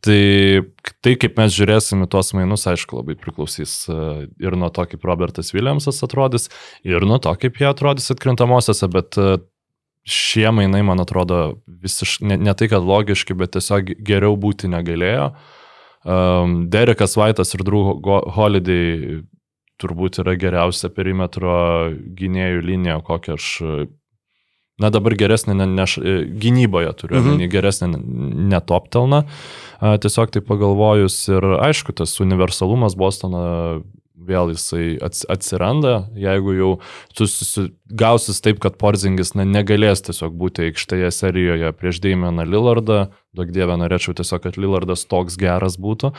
[0.00, 0.62] Tai,
[1.04, 3.96] tai kaip mes žiūrėsime tuos mainus, aišku, labai priklausys e,
[4.40, 6.48] ir nuo to, kaip Robertas Williamsas atrodys,
[6.88, 9.34] ir nuo to, kaip jie atrodys atkrintamosiose, bet e,
[10.08, 15.34] šie mainai, man atrodo, visiškai, ne, ne tai, kad logiški, bet tiesiog geriau būti negalėjo.
[16.04, 17.98] Um, Derekas Vaitas ir Drew
[18.36, 19.20] Holiday
[19.80, 23.48] turbūt yra geriausia perimetro gynėjų linija, kokią aš,
[24.80, 27.36] na dabar geresnė, ne, ne, š- gynyboje turiu, mhm.
[27.36, 27.52] Mhm.
[27.52, 27.88] geresnė
[28.52, 29.22] netoptelna,
[29.80, 33.44] tiesiog tai pagalvojus ir aišku, tas universalumas Bostono
[34.20, 36.70] vėl jisai ats- atsiranda, jeigu jau
[37.90, 42.98] gausis taip, kad Porzingis na, negalės tiesiog būti aikštėje serijoje prieš Damianą Lillardą,
[43.34, 46.12] daug dievę norėčiau tiesiog, kad Lillardas toks geras būtų,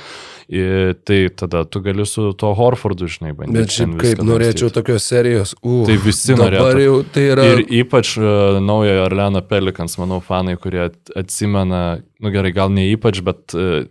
[0.52, 0.62] I,
[1.08, 3.60] tai tada tu gali su tuo Horfordu, žinai, bandyti.
[3.62, 4.76] Bet šiaip kaip norėčiau dangstyti.
[4.80, 5.56] tokios serijos.
[5.62, 6.84] Uh, Tai visi norėtų.
[6.86, 7.48] jau tai yra.
[7.54, 12.90] Ir ypač uh, naujojo Arleno Pelikans, manau, fanai, kurie at- atsimena, nu gerai, gal ne
[12.96, 13.84] ypač, bet uh,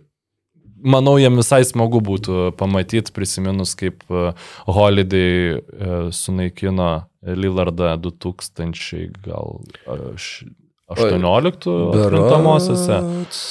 [0.83, 4.31] manau, jiems visai smagu būtų pamatyti, prisiminus, kaip uh,
[4.67, 10.49] Holiday uh, sunaikino Lillardą 2000 gal uh, š-
[10.91, 13.43] 18 atkrintamosiose, Berods.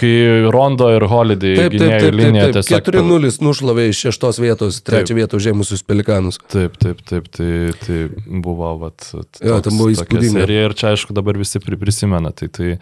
[0.00, 0.12] Kai
[0.52, 2.56] Rondo ir Holiday Taip, taip, taip, taip, linija taip.
[2.58, 2.88] tiesiog...
[2.88, 6.40] 4-0 nušlavė iš šeštos vietos, trečią vietą užėmusius pelikanus.
[6.52, 7.50] Taip, taip, taip, tai,
[7.84, 7.98] tai
[8.42, 9.04] buvo, vat,
[9.44, 10.46] Jo, ten buvo įspūdinga.
[10.48, 12.32] ir čia, aišku, dabar visi pri- prisimena.
[12.36, 12.72] Tai, tai,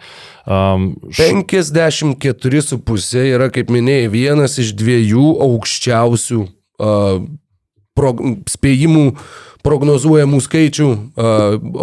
[0.47, 7.21] um, š, 54,5 yra, kaip minėjai, vienas iš dviejų aukščiausių uh,
[7.97, 9.05] prog spėjimų
[9.65, 10.87] prognozuojamų skaičių,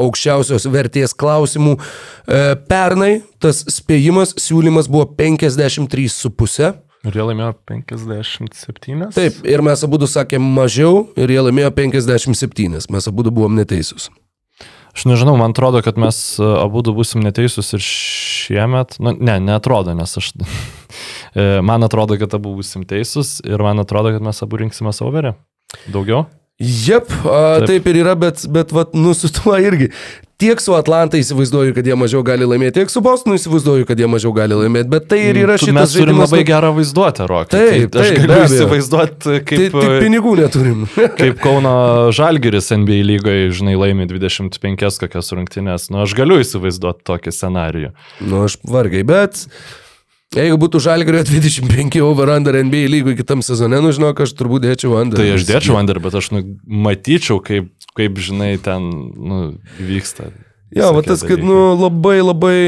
[0.07, 1.77] aukščiausios vertės klausimų.
[1.77, 6.75] Uh, pernai tas spėjimas, siūlymas buvo 53,5.
[7.07, 9.09] ir jie laimėjo 57.
[9.15, 12.87] Taip, ir mes abu sakėm mažiau ir jie laimėjo 57.
[12.91, 14.09] Mes abu buvom neteisūs.
[14.97, 18.97] Aš nežinau, man atrodo, kad mes abu busim neteisūs ir šiemet.
[18.97, 20.33] Nu, ne, netrodo, nes aš.
[21.37, 25.11] E, man atrodo, kad abu busim teisūs ir man atrodo, kad mes abu rinksime savo
[25.13, 25.35] verę.
[25.93, 26.23] Daugiau?
[26.61, 27.67] Jep, a, taip.
[27.69, 29.91] taip ir yra, bet, bet vat, nu, su tuo irgi.
[30.41, 34.09] Tiek su Atlanta įsivaizduoju, kad jie mažiau gali laimėti, tiek su Bostonu įsivaizduoju, kad jie
[34.09, 36.73] mažiau gali laimėti, bet tai ir yra Tu- šitas Mes turim žaidimas, labai nu, gerą
[36.77, 37.61] vaizduotę, Rokai.
[37.71, 39.63] Taip, Tai aš taip, be galiu įsivaizduoti, kaip...
[39.65, 40.83] tik pinigų neturim.
[41.23, 41.73] Kaip Kauno
[42.17, 45.89] Žalgiris NBA lygoje, žinai, laimi 25 kokias rungtynės.
[45.93, 47.95] Nu, aš galiu įsivaizduoti tokį scenarijų.
[48.29, 49.45] nu, aš vargiai, bet
[50.35, 54.97] jeigu būtų Žalgirio 25 over under NBA lygų kitam sezone, nu, žinok, aš turbūt dėčiau
[54.99, 55.21] under.
[55.21, 59.41] Tai aš dėčiau under, bet aš nu, matyčiau, kaip, kaip, žinai, ten nu,
[59.79, 60.33] vyksta.
[60.75, 62.59] Jo, va tas, kad, nu, labai, labai...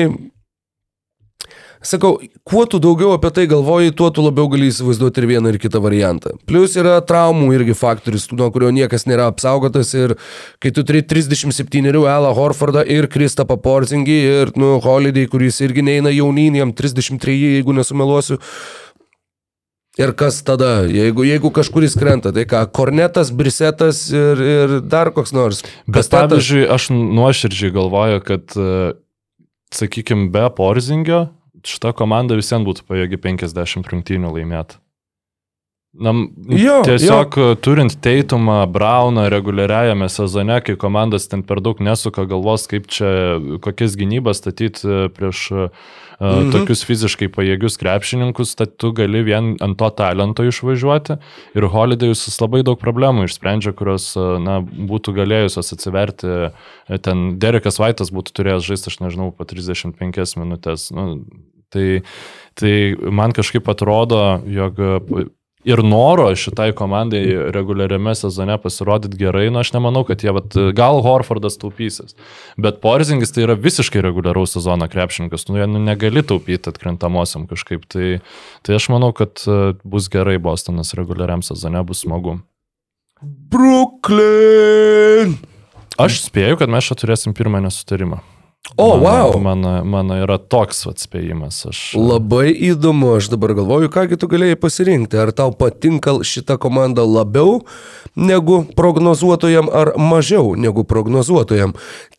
[1.79, 5.59] Sakau, kuo tu daugiau apie tai galvoji, tuo tu labiau gali įsivaizduoti ir vieną ir
[5.63, 6.33] kitą variantą.
[6.51, 10.17] Plus yra traumų irgi faktorius, nuo kurio niekas nėra apsaugotas ir
[10.59, 16.11] kai tu turi 37 Elą Horfordą ir Kristapą Porzingį ir, nu, Holiday, kuris irgi neina
[16.11, 18.41] jaunyn, jam 33, jeigu nesumeluosiu.
[19.99, 25.35] Ir kas tada, jeigu, jeigu kažkuris krenta, tai ką, Kornetas, Brisetas ir, ir dar koks
[25.35, 25.63] nors.
[25.87, 28.55] Bet pavyzdžiui, aš nuoširdžiai galvoju, kad,
[29.75, 31.29] sakykime, be Porzingio
[31.67, 34.79] šita komanda visiems būtų pajėgi 50 rungtynių laimėti.
[35.99, 36.13] Na,
[36.53, 37.55] Jo, tiesiog jo.
[37.65, 43.09] turint Teitumą, Brauną reguliariajame sezone, kai komandas ten per daug nesuka galvos, kaip čia,
[43.65, 45.89] kokias gynybas statyti prieš uh,
[46.19, 46.51] Mhm.
[46.51, 51.19] tokius fiziškai pajėgius krepšininkus, tad tu gali vien ant to talento išvažiuoti.
[51.55, 56.51] Ir Holidayus jis labai daug problemų išsprendžia, kurios na, būtų galėjusios atsiverti.
[56.51, 60.89] E, Ten Derekas Vaitas būtų turėjęs žaisti, aš nežinau, po 35 minutės.
[60.91, 61.23] Nu,
[61.71, 62.03] tai,
[62.59, 64.83] tai man kažkaip atrodo, jog
[65.65, 67.23] ir noro šitai komandai
[67.55, 72.15] reguliariame sezone pasirodyti gerai, nu aš nemanau, kad jie, vat, gal Horfordas taupysis.
[72.61, 77.83] Bet Porzingis tai yra visiškai reguliaraus sezono krepšininkas, nu, nu negali taupyti atkrintamosiam kažkaip.
[77.91, 78.09] Tai,
[78.63, 82.39] tai aš manau, kad e, bus gerai Bostonas reguliariam sezone, bus smagu.
[83.51, 85.29] Brooklyn.
[85.99, 88.23] Aš spėju, kad mes čia turėsim pirmą nesutarimą.
[88.77, 89.41] O, mano, wow.
[89.41, 91.67] Mano, mano yra toks atspėjimas.
[91.71, 91.79] Aš...
[91.97, 95.19] Labai įdomu, aš dabar galvoju, kągi tu galėjai pasirinkti.
[95.19, 97.65] Ar tau patinka šita komanda labiau
[98.19, 101.73] negu prognozuotojam, ar mažiau negu prognozuotojam.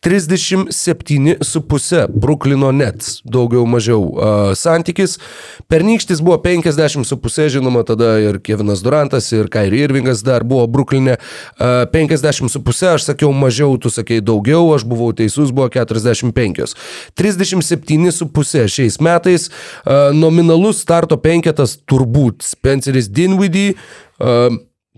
[0.04, 5.18] 37,5 Bruklino Nets, daugiau mažiau uh, santykis.
[5.68, 11.18] Pernykštis buvo 50,5, žinoma, tada ir Kevinas Durantas, ir Kairi Irvingas dar buvo Bruklinė.
[11.60, 15.68] Uh, 50,5, aš sakiau mažiau, tu sakei daugiau, aš buvau teisus, buvo
[16.32, 16.74] 45.
[17.18, 19.48] 37,5 šiais metais.
[19.84, 23.76] Uh, nominalus starto penketas turbūt Spenceris Dinwiddie.
[24.20, 24.50] Uh,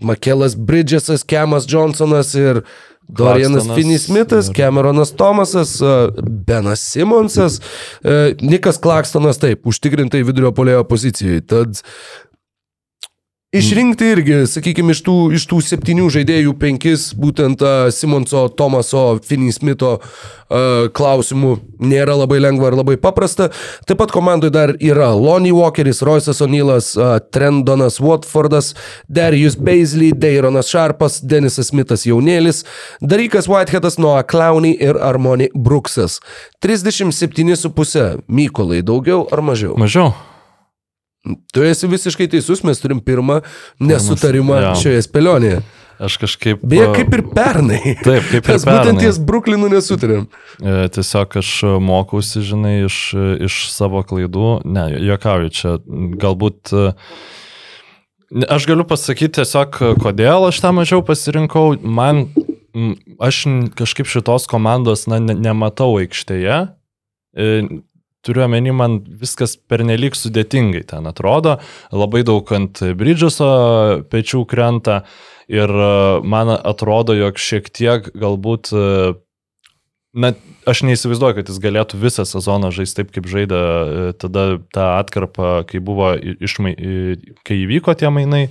[0.03, 2.63] Makelas Bridgesas, Kemas Johnsonas ir
[3.07, 7.59] Dorianas Finney Smithas, Cameronas Tomasas, uh, Benas Simonsas,
[8.41, 11.43] Nikas Klakstonas taip, užtikrintai vidurio polėjo pozicijoje.
[11.51, 11.83] Tad
[13.53, 19.53] Išrinkti irgi, sakykime, iš tų, iš tų septynių žaidėjų penkis, būtent uh, Simonso, Tomaso, Finney
[19.53, 21.51] Smitho uh, klausimų
[21.85, 23.51] nėra labai lengva ir labai paprasta.
[23.85, 28.73] Taip pat komandai dar yra Lonnie Walkeris, Roisas O'Neillas, uh, Trendonas Watfordas,
[29.05, 32.65] Darius Beisley, Deironas Sharpas, Denisas Smithas Jaunėlis,
[33.05, 36.23] Darykas Whiteheadas, Noah Clowney ir Armoni Brooksas.
[36.65, 39.77] 37,5 Mykolai, daugiau ar mažiau?
[39.77, 40.32] Mažiau.
[41.23, 43.39] Tu esi visiškai teisus, mes turim pirmą
[43.79, 44.73] nesutarimą jo.
[44.81, 45.61] šioje spėlionėje.
[46.03, 46.63] Aš kažkaip...
[46.67, 47.79] Beje, kaip ir pernai.
[48.03, 49.03] Taip, kaip ir Mes būtent pernai.
[49.05, 50.25] ties Bruklinu nesutarėm.
[50.59, 51.51] E, Tiesiog aš
[51.85, 52.97] mokausi, žinai, iš,
[53.47, 54.49] iš savo klaidų.
[54.67, 55.77] Ne, juokauju čia.
[56.19, 56.73] Galbūt.
[56.75, 56.91] e,
[58.49, 61.77] Aš galiu pasakyti tiesiog, kodėl aš tą mažiau pasirinkau.
[61.85, 62.25] Man,
[63.21, 63.43] aš
[63.77, 66.63] kažkaip šitos komandos, na, ne, nematau aikštėje.
[68.23, 71.57] Turiu omeny, man viskas pernelyg sudėtingai ten atrodo.
[71.91, 73.49] Labai daug ant Bridžeso
[74.11, 75.01] pečių krenta.
[75.51, 75.91] Ir e,
[76.23, 78.87] man atrodo, jog šiek tiek galbūt e,
[80.13, 80.29] Na,
[80.69, 85.63] aš neįsivaizduoju, kad jis galėtų visą sezoną žaisti taip, kaip žaidė e, tada tą atkarpą,
[85.65, 86.75] kai buvo išmai,
[87.41, 88.43] kai įvyko tie mainai.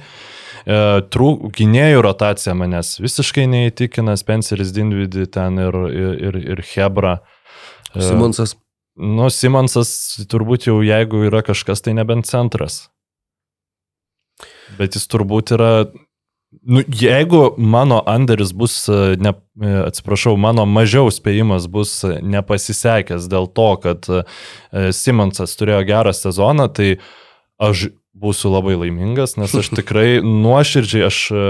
[0.66, 7.16] Trūk, gynėjų rotacija manęs visiškai neįtikina, Spenceris Dinvidi ten ir, ir, ir, Hebra.
[7.94, 8.56] Simonsas.
[8.96, 9.90] Nu, Simonsas
[10.28, 12.86] turbūt jau jeigu yra kažkas, tai nebent centras.
[14.78, 15.72] Bet jis turbūt yra...
[16.68, 23.24] Nu, jeigu mano Anderis bus, e, ne, e, atsiprašau, mano mažiau spėjimas bus e, nepasisekęs
[23.32, 24.10] dėl to, kad
[24.92, 26.90] Simonsas turėjo gerą sezoną, tai
[27.56, 31.44] aš būsiu labai laimingas, nes aš tikrai nuoširdžiai, aš e,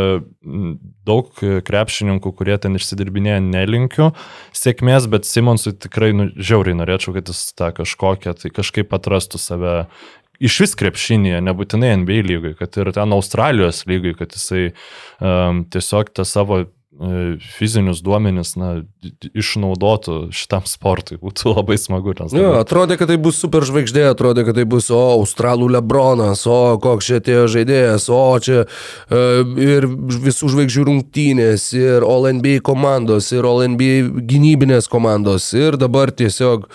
[1.09, 4.13] daug krepšininkų, kurie ten išsidirbinėja, nelinkiu
[4.55, 9.75] sėkmės, bet Simonsui tikrai nu, žiauriai norėčiau, kad jis tą kažkokią, tai kažkaip atrastų save
[10.43, 16.15] iš vis krepšinėje, nebūtinai NBA lygai, kad ir ten Australijos lygai, kad jisai um, tiesiog
[16.15, 16.65] tą savo
[17.57, 18.83] fizinius duomenis na,
[19.33, 21.17] išnaudotų šitam sportui.
[21.23, 22.13] Būtų labai smagu.
[22.19, 26.45] Nes Jo, atrodė, kad tai bus super žvaigždė, atrodė, kad tai bus, o, Australų Lebronas,
[26.47, 29.23] o, koks čia atėjo žaidėjas, o, čia e,
[29.65, 29.89] ir
[30.29, 36.69] visų žvaigždžių rungtynės, ir All NBA komandos, ir All NBA gynybinės komandos, ir dabar tiesiog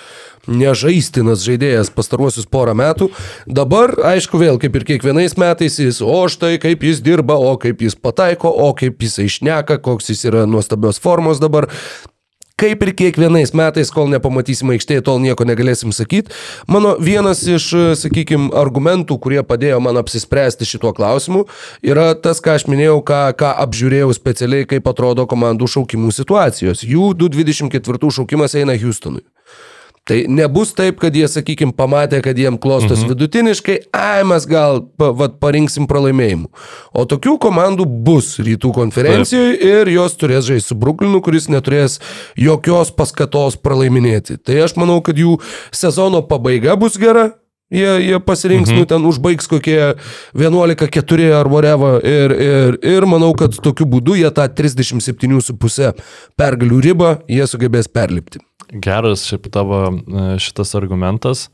[0.47, 3.12] nežaistinas žaidėjas pastaruosius porą metų.
[3.47, 7.83] Dabar, aišku, vėl kaip ir kiekvienais metais jis, o štai kaip jis dirba, o kaip
[7.86, 11.69] jis pataiko, o kaip jis išneka, koks jis yra nuostabios formos dabar.
[12.57, 16.33] Kaip ir kiekvienais metais, kol nepamatysime aikštėje, tol nieko negalėsim sakyti.
[16.65, 17.67] Mano vienas iš,
[18.01, 21.43] sakykime, argumentų, kurie padėjo man apsispręsti šituo klausimu,
[21.86, 26.81] yra tas, ką aš minėjau, ką, ką apžiūrėjau specialiai, kaip atrodo komandų šaukimų situacijos.
[26.81, 29.21] Jų 224 šaukimas eina Houstonui.
[30.08, 33.12] Tai nebus taip, kad jie, sakykime, pamatė, kad jiem klostos mhm.
[33.12, 36.48] vidutiniškai, ai mes gal pa, vat, parinksim pralaimėjimų.
[36.96, 42.00] O tokių komandų bus rytų konferencijoje ir jos turės žaisti su Brooklynu, kuris neturės
[42.39, 44.39] jokios paskatos pralaiminėti.
[44.39, 45.41] Tai aš manau, kad jų
[45.76, 47.34] sezono pabaiga bus gera.
[47.67, 48.80] Jie, jie pasirinks, mhm.
[48.80, 49.98] nu ten užbaigs kokie
[50.39, 56.00] 11-4 ar whatever ir, ir, ir manau, kad tokiu būdu jie tą 37,5
[56.39, 58.39] pergalių ribą jie sugebės perlipti.
[58.71, 61.47] Geras šiaip tavo e, šitas argumentas.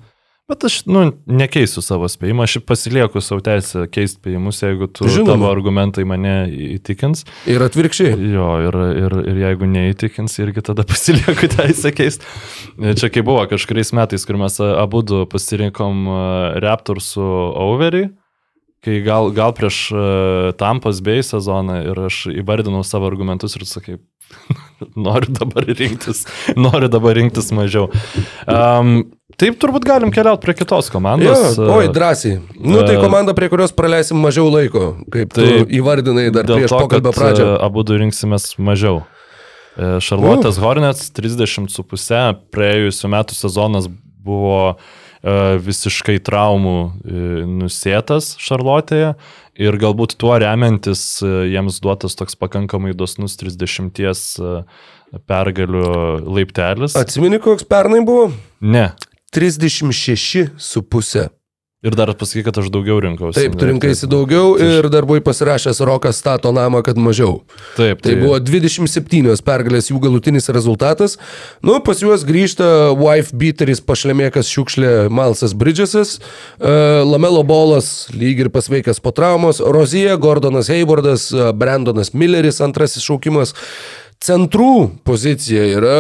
[0.49, 5.29] Bet aš, nu, nekeisiu savo spėjimą, aš pasilieku savo teisę keisti spėjimus, jeigu tu Žinoma.
[5.29, 6.33] tavo argumentai mane
[6.75, 7.23] įtikins.
[7.47, 8.17] Ir atvirkščiai.
[8.33, 12.27] Jo, ir, ir, ir jeigu neįtikins, irgi tada pasilieku teisę keisti.
[12.75, 16.19] Čia kaip buvo kažkuriais metais, kur mes abu pasirinkom e,
[16.65, 17.29] Raptorsų
[17.63, 18.03] overį,
[18.83, 23.97] kai gal, gal prieš uh, Tampas bei sezoną ir aš įvardinau savo argumentus ir sakai,
[25.07, 26.25] noriu dabar rinktis,
[26.65, 27.87] noriu dabar rinktis mažiau.
[28.43, 31.55] Um, taip turbūt galim keliauti prie kitos komandos.
[31.57, 32.41] Jo, oi, drąsiai.
[32.59, 37.15] Nu, tai komanda, prie kurios praleisim mažiau laiko, kaip tai įvardinai dar prieš to, pokalbio
[37.15, 37.47] pradžią.
[37.55, 39.05] e, Abu du rinksimės mažiau.
[39.73, 43.87] Šarlotės Hornets 30,5 praėjusiu metu sezonas
[44.21, 49.13] buvo e, visiškai traumų e, nusėtas Šarlotėje
[49.55, 54.57] ir galbūt tuo remiantis e, jiems duotas toks pakankamai dosnus 30 e,
[55.29, 55.85] pergalių
[56.27, 56.97] laiptelis.
[56.99, 58.31] Atsimeni, koks pernai buvo?
[58.59, 58.89] Ne.
[59.33, 61.29] 36 su pusė.
[61.83, 63.35] Ir dar pasakyk, kad aš daugiau rinkausi.
[63.35, 67.41] Taip, tu rinkaisi daugiau ir dar buvai pasirašęs Rokas stato namą, kad mažiau.
[67.75, 71.17] Taip, Tai buvo 27 pergalės jų galutinis rezultatas.
[71.59, 78.51] Nu, pas juos grįžta wife beateris pašlemėkas šiukšlė Malsas Bridgesas, uh, Lamelo Bolas lyg ir
[78.53, 83.51] pasveikęs po traumos, Rozija, Gordonas Haywardas, uh, Brandonas Milleris antrasis šaukimas.
[84.23, 85.99] Centrų pozicija yra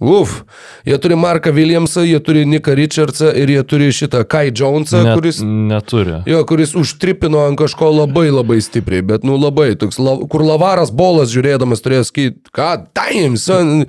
[0.00, 0.44] Uf,
[0.86, 5.14] jie turi Marką Williamsą, jie turi Niką Richardsą ir jie turi šitą Kai Jonesą, Net,
[5.14, 6.16] kuris Neturi.
[6.26, 10.90] Jo, kuris užtripino ant kažko labai labai stipriai, bet nu labai toks, la, kur lavaras
[10.90, 13.84] bolas žiūrėdamas turėjo sakyti, ką, taim, son,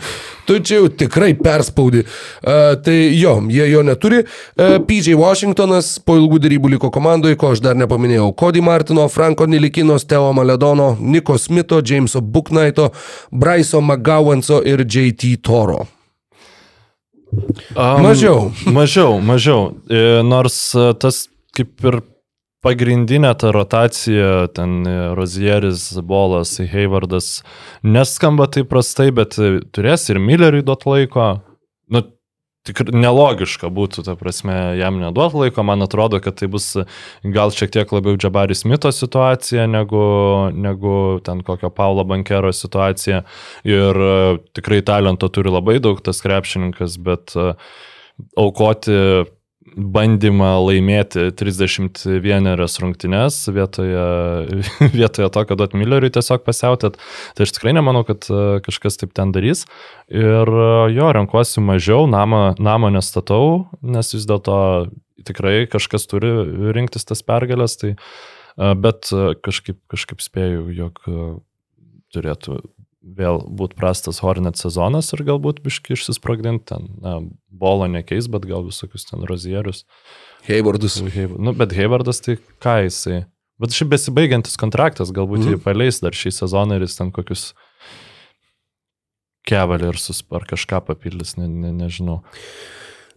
[0.46, 2.06] tu čia jau tikrai perspaudi.
[2.41, 4.24] Uh, tai jo, jie jo neturi.
[4.56, 8.32] Uh, PJ Washingtonas po ilgų darybų liko komandoje, ko aš dar nepaminėjau.
[8.39, 12.91] Cody Martino, Franko Nilikinos, Teo Maledono, Niko Smito, Jameso Booknighto,
[13.32, 15.86] Bryso McGowanso ir JT Toro.
[17.76, 18.52] Um, Mažiau.
[18.72, 19.74] Mažiau, mažiau.
[19.89, 21.26] E, Nors e, tas
[21.56, 22.00] kaip ir
[22.66, 27.39] pagrindinė ta rotacija, ten e, Rozieris, Bolas, Haywardas,
[27.86, 31.28] neskamba taip prastai, bet e, turės ir Milleriui duot laiko.
[31.93, 32.01] Nu,
[32.66, 35.66] tikrai nelogiška būtų, ta prasme, jam neduot laiko.
[35.68, 36.72] Man atrodo, kad tai bus
[37.38, 40.01] gal šiek tiek labiau Džabaris Mito situacija negu,
[40.55, 43.22] negu ten kokio Paulo Bankero situacija.
[43.68, 44.20] Ir e,
[44.57, 47.51] tikrai talento turi labai daug tas krepšininkas, bet e,
[48.41, 48.99] aukoti
[49.74, 52.49] bandymą laimėti 31
[52.82, 54.03] rungtynes vietoje,
[54.99, 56.99] vietoje to, kad duot Milleriui tiesiog pasiautėt.
[57.36, 59.66] Tai aš tikrai nemanau, kad e, kažkas taip ten darys.
[60.13, 64.59] Ir e, jo, renkuosi mažiau, namą, namą nestatau, nes vis dėlto
[65.26, 66.32] tikrai kažkas turi
[66.76, 67.80] rinktis tas pergalės.
[67.82, 69.09] Tai, e, bet
[69.45, 71.01] kažkaip, kažkaip spėju, jog
[72.13, 72.61] turėtų
[73.06, 76.89] vėl būti prastas Hornet sezonas ir galbūt biški išsisprogdinti ten.
[77.03, 79.84] Na, bolo nekeis, bet gal visokius ten rozierius.
[80.49, 80.99] Haywardus.
[81.38, 83.24] Nu, bet Haywardas tai ką jisai.
[83.62, 85.53] Bet šiaip besibaigiantis kontraktas, galbūt mm.
[85.53, 87.53] jį paleis dar šį sezoną ir jis ten kokius
[89.47, 92.20] kevaliersus ar kažką papildys, ne, ne, nežinau.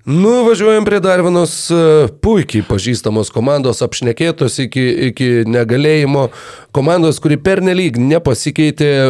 [0.05, 1.74] Nu, važiuojam prie dar vienos e,
[2.22, 6.28] puikiai pažįstamos komandos, apšnekėtos iki, iki negalėjimo.
[6.72, 9.09] Komandos, kuri pernelyg nepasikeitė e,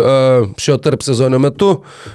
[0.58, 1.68] šio tarp sezono metu.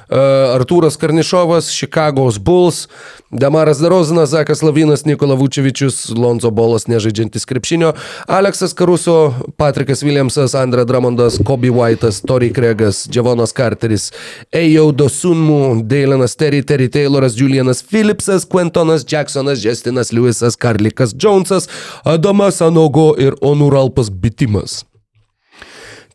[0.10, 0.18] E,
[0.58, 2.88] Artūras Karnišovas, Chicago's Bulls,
[3.30, 7.94] Damaras Darozinas, Zakas Lavinas, Nikola Vučevičius, Lonzo Bolas nežaidžiantis krepšinio,
[8.28, 14.12] Aleksas Karuso, Patrikas Williamsas, Andra Dramondas, Kobe White'as, Tori Kregas, Džavonas Carteris,
[14.52, 21.68] Ejo Dosunmu, Deilanas Terry, Terry Tayloras, Julianas Phillipsas, Quentonas Jacksonas, Justinas Lewisas, Karlikas Jonesas,
[22.06, 24.86] Adamas Anogo ir Onuralpas Bitimas.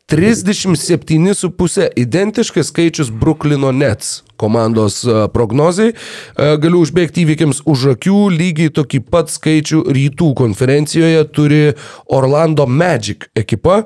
[0.09, 5.93] 37,5 identiškas skaičius Bruklino Nets komandos e, prognozijai.
[5.93, 11.63] E, Galiu užbėgti įvykiams už akių, lygiai tokį pat skaičių rytų konferencijoje turi
[12.09, 13.83] Orlando Magic ekipa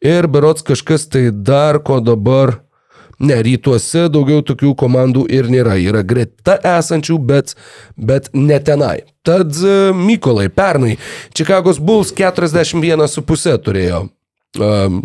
[0.00, 2.62] ir berots kažkas tai dar, ko dabar
[3.16, 5.78] Ne, rytuose daugiau tokių komandų ir nėra.
[5.80, 7.54] Yra greta esančių, bet,
[7.96, 9.06] bet ne tenai.
[9.26, 10.98] Tad e, Mykolai, pernai
[11.36, 14.04] Čikagos Bulls 41,5 turėjo.
[14.56, 15.02] Um,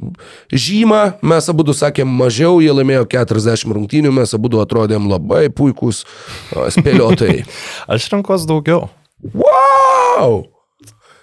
[0.47, 6.70] žymą mes abu sakėm mažiau, jie laimėjo 40 rungtynių, mes abu atrodėm labai puikūs uh,
[6.72, 7.43] spėliotojai.
[7.91, 8.88] Aš renkuos daugiau.
[9.36, 10.51] Wow!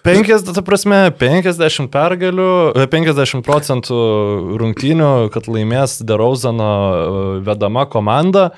[0.09, 3.98] 50, ta prasme, 50 pergalių, e, 50 procentų
[4.61, 8.48] rungtynių, kad laimės Derauzano e, vedama komanda,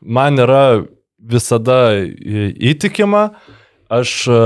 [0.00, 0.84] man yra
[1.20, 3.26] visada įtikima.
[3.92, 4.40] Aš e,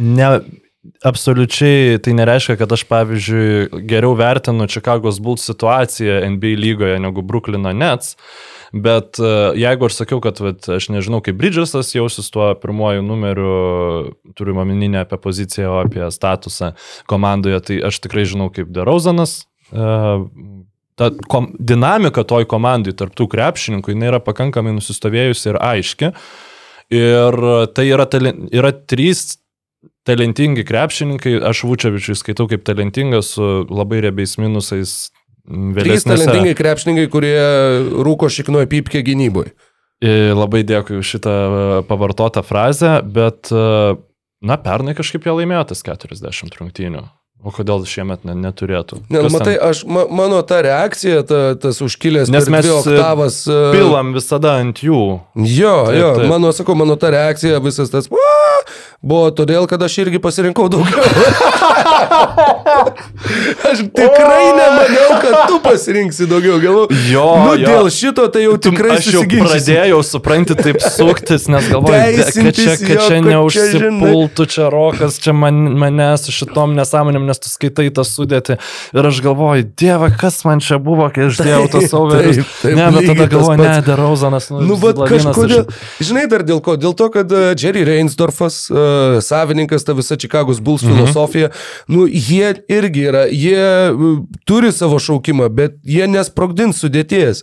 [0.00, 0.30] ne,
[1.04, 7.76] absoliučiai tai nereiškia, kad aš, pavyzdžiui, geriau vertinu Chicago's Bulls situaciją NBA lygoje negu Brooklyno
[7.76, 8.16] Nets.
[8.74, 9.20] Bet
[9.58, 13.52] jeigu aš sakiau, kad vat, aš nežinau, kaip Bridgesas jausis tuo pirmoju numeriu,
[14.38, 16.72] turiu omeny ne apie poziciją, o apie statusą
[17.10, 19.38] komandoje, tai aš tikrai žinau, kaip Derauzanas.
[20.96, 26.12] Ta kom, dinamika toj komandai, tarptų krepšininkų, jinai yra pakankamai nusistovėjusi ir aiški.
[26.96, 27.36] Ir
[27.74, 29.36] tai yra, tali, yra trys
[30.06, 34.96] talentingi krepšininkai, aš Vučevičiui skaitau kaip talentingas su labai riebiais minusais.
[35.48, 37.36] M, Trys talentingai krepšininkai, kurie
[38.06, 39.50] rūko šiknoja pypkę gynybui.
[40.04, 43.94] E, Labai dėkui už šitą e, pavartotą frazę, bet, e,
[44.44, 47.06] na, pernai kažkaip jie laimėjo tas 40 rungtynių.
[47.46, 48.98] O kodėl šiemet ne, neturėtų?
[49.06, 49.34] Ne, Kas ten?
[49.36, 53.42] matai, aš, ma, mano ta reakcija, ta, tas užkilęs Nes mes, oktavas.
[53.46, 55.02] Pilam visada ant jų.
[55.44, 56.30] Jo, Taip, jo, taip.
[56.32, 58.08] mano, sakau, mano ta reakcija visas tas!
[59.02, 61.04] Buvo todėl, kad aš irgi pasirinkau daugiau.
[63.70, 66.58] aš tikrai nemaniau, kad tu pasirinksi daugiau.
[66.62, 67.68] Galvoju, Jo, nu, jo.
[67.68, 72.76] dėl šito tai jau tikrai Aš jau pradėjau, supranti, taip suktis, nes galvoju, kad čia,
[72.80, 78.04] kad čia neužsipultų čia rokas, čia man, mane su šitom nesąmonėm, nes tu skaitai tą
[78.06, 78.58] sudėtį.
[78.96, 83.10] Ir aš galvoju, dieve, kas man čia buvo, kai aš dėjau taip, taip, Ne, bet
[83.12, 83.74] tada galvoju, ne.
[83.86, 85.66] Derauzanas, nu, Nu, Lavinas kažkodėl.
[86.02, 86.76] Žinai dar dėl ko?
[86.80, 88.85] Dėl to, kad uh, Jerry Reinsdorfas, uh,
[89.22, 90.92] savininkas, ta visa Čikagos Bulls Mhm.
[90.94, 91.48] filosofija,
[91.88, 93.92] nu, jie irgi yra, jie
[94.44, 97.42] turi savo šaukimą, bet jie nesprogdins sudėties.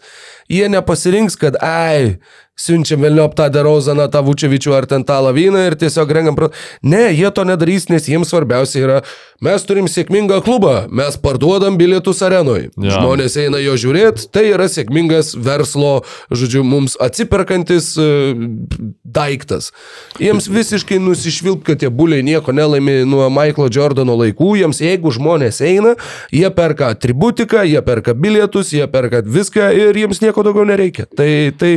[0.49, 2.17] Jie nepasirinks, kad, ai,
[2.60, 6.38] siunčiam vėliau tą Derozaną, tą Vučevičių ar ten tą Laviną ir tiesiog rengam.
[6.38, 6.49] Pra...
[6.86, 8.99] Ne, jie to nedarys, nes jiems svarbiausia yra,
[9.43, 12.70] mes turim sėkmingą klubą, mes parduodam bilietus arenui.
[12.78, 12.99] Ja.
[12.99, 18.08] Žmonės eina jo žiūrėti, tai yra sėkmingas verslo, žodžiu, mums atsiperkantis e,
[19.04, 19.72] daiktas.
[20.22, 25.64] Jiems visiškai nusišvilp, kad tie buliai nieko nelaimi nuo Michaelo Jordano laikų, jiems jeigu žmonės
[25.66, 25.95] eina,
[26.32, 31.10] jie perka atributiką, jie perka bilietus, jie perka viską ir jiems nieko daugiau nereikia.
[31.18, 31.74] Tai, tai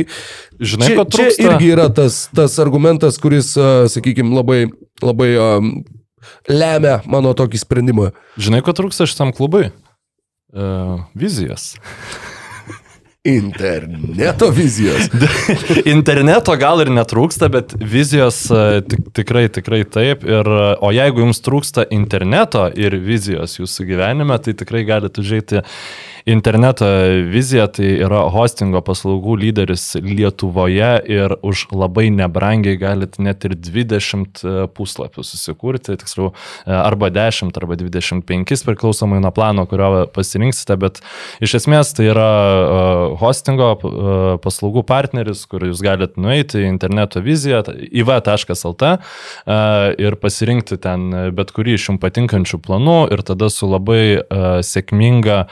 [0.67, 3.53] Žinai, čia, čia irgi yra tas, tas argumentas, kuris,
[3.93, 4.61] sakykime, labai,
[5.03, 5.73] labai um,
[6.51, 8.11] lemia mano tokį sprendimą.
[8.41, 9.69] Žinai, ko trūksta šitam klubui?
[10.53, 11.75] Uh, vizijas.
[13.27, 15.09] Interneto vizijos.
[15.97, 20.23] Interneto gal ir netrūksta, bet vizijos e, tik, tikrai, tikrai taip.
[20.23, 25.65] Ir, e, o jeigu jums trūksta interneto ir vizijos jūsų gyvenime, tai tikrai galite užėti
[26.27, 26.85] interneto
[27.31, 27.67] viziją.
[27.77, 34.43] Tai yra hostingo paslaugų lyderis Lietuvoje ir už labai nebrangiai galite net ir 20
[34.75, 36.31] puslapių susikurti, tiksliau,
[36.65, 41.01] e, arba 10, arba 25 priklausomai nuo plano, kurio pasirinksite, bet
[41.43, 42.81] iš esmės tai yra e,
[43.21, 48.97] hostingo e, paslaugų partneris, kur jūs galite nueiti į interneto viziją iv.lt e,
[50.07, 54.21] ir pasirinkti ten bet kurį iš jums patinkančių planų ir tada su labai e,
[54.65, 55.47] sėkminga e,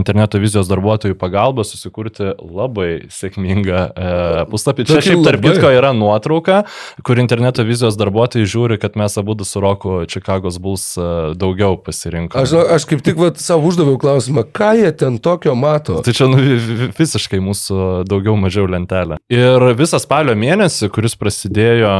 [0.00, 4.10] interneto vizijos darbuotojų pagalba susikurti labai sėkmingą e,
[4.50, 4.86] puslapį.
[4.88, 6.62] Čia šiaip tarp kitko yra nuotrauka,
[7.06, 11.06] kur interneto vizijos darbuotojai žiūri, kad mes abu su Roku Chicago's Bulls e,
[11.40, 12.42] daugiau pasirinkome.
[12.42, 16.00] Aš, aš kaip tik vat, savo uždaviau klausimą, ką jie ten tokio mato.
[16.06, 19.20] Tai čia nu, vi- vi- visiškai mūsų daugiau mažiau lentelė.
[19.30, 21.92] Ir visą spalio mėnesį, kuris prasidėjo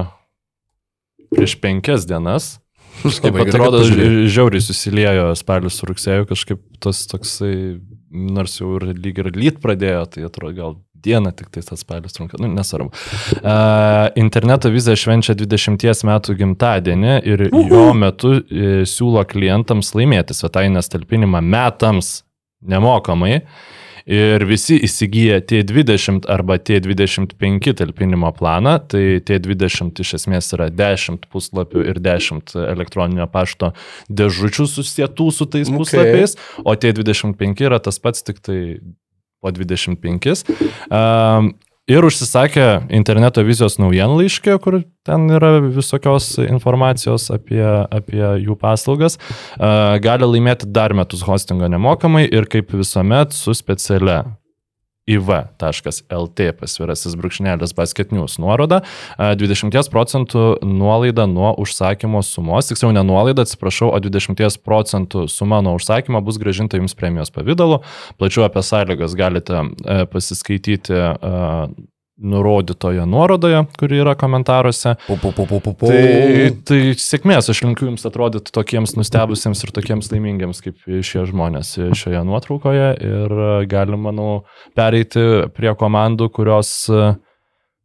[1.30, 2.59] prieš penkias dienas,
[3.00, 3.80] Kaip Labai gerai, kad atrodo,
[4.28, 7.54] žiauriai susiliejo spalius su rugsėju, kažkaip tas toksai,
[8.10, 12.12] nors jau ir lyg ir lyt pradėjo, tai atrodo gal dieną tik tai tas spalis
[12.12, 12.92] trunka, nu nesvarbu.
[13.40, 20.92] Uh, interneto vizą švenčia 20 metų gimtadienį ir jo metu uh, siūlo klientams laimėti svetainės
[20.92, 22.20] talpinimą metams
[22.60, 23.40] nemokamai.
[24.10, 31.84] Ir visi įsigyja T20 arba T25 talpinimo planą, tai T20 iš esmės yra 10 puslapių
[31.92, 33.70] ir 10 elektroninio pašto
[34.10, 35.78] dėžučių susietų su tais Okay.
[35.78, 36.34] puslapiais,
[36.64, 38.80] o T25 yra tas pats tik tai
[39.40, 40.42] po 25.
[40.90, 41.54] Um,
[41.88, 42.66] ir užsisakė
[42.96, 49.18] interneto vizijos naujienlaiškį, kur ten yra visokios informacijos apie, apie jų paslaugas.
[50.04, 54.22] Gali laimėti dar metus hostingo nemokamai ir kaip visuomet su specialia
[55.10, 58.80] iv.lt pasvirasis brūkšnelis basket news nuoroda,
[59.16, 65.60] a, 20 procentų nuolaida nuo užsakymo sumos, tiksliau ne nuolaida, atsiprašau, o 20 procentų suma
[65.64, 67.80] nuo užsakymo bus gražinta jums premijos pavydalu.
[68.20, 71.14] Plačiau apie sąlygas galite e, pasiskaityti e,
[72.20, 74.94] nurodytoje nuorodoje, kuri yra komentaruose.
[75.06, 75.88] Po, po, po, po, po, po.
[75.88, 81.72] Tai, tai sėkmės, aš linkiu jums atrodyti tokiems nustebusiems ir tokiems laimingiams kaip šie žmonės
[81.96, 83.34] šioje nuotraukoje ir
[83.70, 84.30] galim, manau,
[84.76, 85.24] pereiti
[85.56, 87.10] prie komandų, kurios e,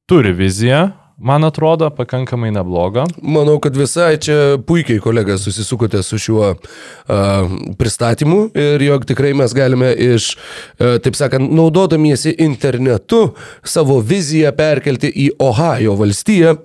[0.09, 3.05] turi viziją, man atrodo, pakankamai neblogą.
[3.21, 9.55] Manau, kad visai čia puikiai kolega susisukote su šiuo uh, pristatymu ir jog tikrai mes
[9.55, 13.29] galime iš, uh, taip sakant, naudodamiesi internetu
[13.63, 16.55] savo viziją perkelti į Ohajo valstiją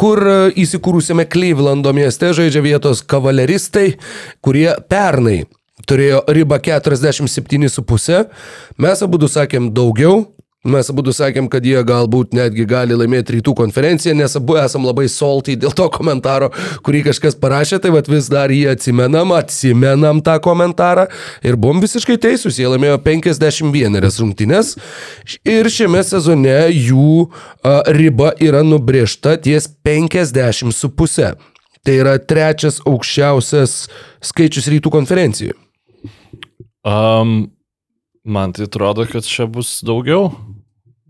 [0.00, 0.18] kur
[0.58, 3.92] įsikūrusiame Clevelando mieste žaidžia vietos kavaleristai,
[4.42, 5.44] kurie pernai
[5.88, 8.24] turėjo ribą 47,5.
[8.80, 10.24] Mes abu sakėm daugiau,
[10.64, 15.04] Mes abu sakėm, kad jie galbūt netgi gali laimėti rytų konferenciją, nes abu esam labai
[15.12, 16.48] salty dėl to komentaro,
[16.86, 21.04] kurį kažkas parašė, tai vad vis dar jį atsimenam, atsimenam tą komentarą
[21.44, 24.72] ir buvom visiškai teisūs, jie laimėjo 51 rungtynės
[25.44, 31.34] ir šiame sezone jų a, riba yra nubriežta ties 50,5.
[31.84, 33.76] Tai yra trečias aukščiausias
[34.24, 35.52] skaičius rytų konferencijų.
[36.88, 37.50] Um,
[38.24, 40.30] man tai atrodo, kad čia bus daugiau.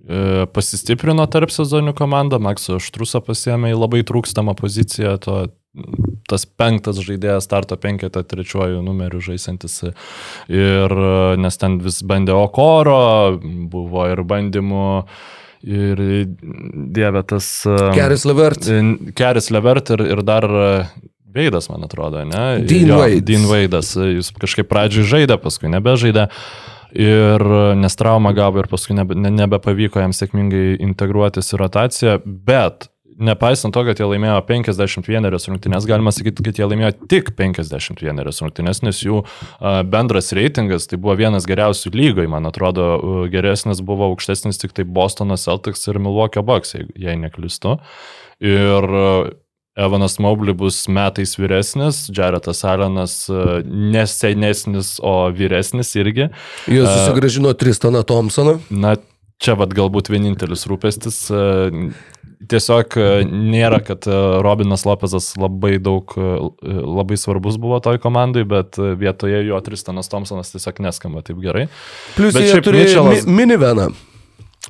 [0.05, 5.37] E, pasistiprino tarp sezonių komanda, Makso Štrusą pasiemė į labai trūkstamą poziciją, to,
[6.29, 9.81] tas penktas žaidėjas starto penketą trečiuoju numeriu žaisantis.
[10.53, 10.95] Ir
[11.41, 14.85] nes ten vis bandė Okoro, buvo ir bandymų.
[15.65, 16.01] Ir
[16.93, 17.47] dieve tas.
[17.97, 18.69] Keris Levert.
[19.17, 20.45] Keris Levert ir, ir dar
[21.35, 22.61] Veidas, man atrodo, ne?
[22.69, 23.25] Dean Veidas.
[23.27, 23.95] Dean Veidas.
[23.97, 26.29] Jis kažkaip pradžiui žaidė, paskui nebežaidė.
[26.95, 27.43] Ir
[27.75, 32.89] nes traumą gavo ir paskui nebe, nebepavyko jam sėkmingai integruotis į rotaciją, bet
[33.19, 38.83] nepaisant to, kad jie laimėjo 51 rungtynės, galima sakyti, kad jie laimėjo tik 51 rungtynės,
[38.87, 39.23] nes jų
[39.91, 42.89] bendras reitingas tai buvo vienas geriausių lygoje, man atrodo,
[43.33, 47.79] geresnis buvo aukštesnis tik tai Bostono Celtics ir Milwaukee Bucks, jei neklistu.
[48.43, 48.91] Ir
[49.77, 56.29] Evanas Mobley bus metais vyresnis, Jaretas Alenas e, nesenesnis, o vyresnis irgi.
[56.71, 58.61] Jis e, susigražino Tristaną Thompsoną.
[58.71, 58.95] Na,
[59.43, 61.19] čia vad galbūt vienintelis rūpestis.
[61.27, 61.91] E,
[62.55, 62.95] tiesiog
[63.27, 64.07] nėra, kad
[64.45, 66.13] Robinas Lopezas labai daug,
[66.63, 71.67] labai svarbus buvo toj komandai, bet vietoje jo Tristanas Thompsonas tiesiog neskamba taip gerai.
[72.19, 73.31] Plius bet jie turėjo Mitchellas...
[73.41, 73.89] miniveną,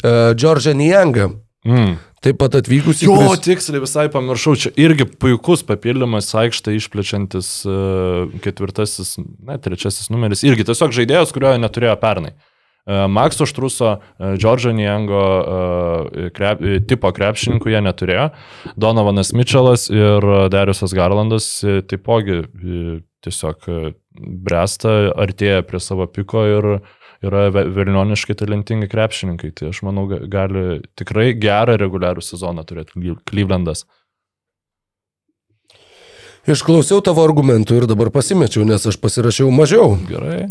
[0.04, 1.32] Džordžą Niangą.
[1.64, 1.96] Mm.
[2.24, 3.08] Taip pat atvykus į...
[3.08, 3.42] Jo, kuris...
[3.44, 10.44] tiksliai visai pamiršau, čia irgi puikus papildymas aikštą išplečiantis uh, ketvirtasis, ne, trečiasis numeris.
[10.48, 12.34] Irgi tiesiog žaidėjas, kurio neturėjo pernai.
[12.84, 15.24] Uh, Makso Štruso, uh, Džordžo Niengo
[16.36, 18.26] krep, tipo krepšininkų jie neturėjo.
[18.80, 21.48] Donovanas Mitčelas ir Dariusas Garlandas
[21.88, 22.42] taipogi
[23.24, 23.68] tiesiog
[24.44, 26.92] bręsta, artėja prie savo piko ir uh,
[27.24, 29.52] yra velnioniškai talentingi krepšininkai.
[29.58, 33.84] Tai aš manau, gali tikrai gerą reguliarų sezoną turėti Clevelandas.
[36.44, 39.94] Išklausiau tavo argumentų ir dabar pasimečiau, nes aš pasirašiau mažiau.
[40.04, 40.42] Gerai.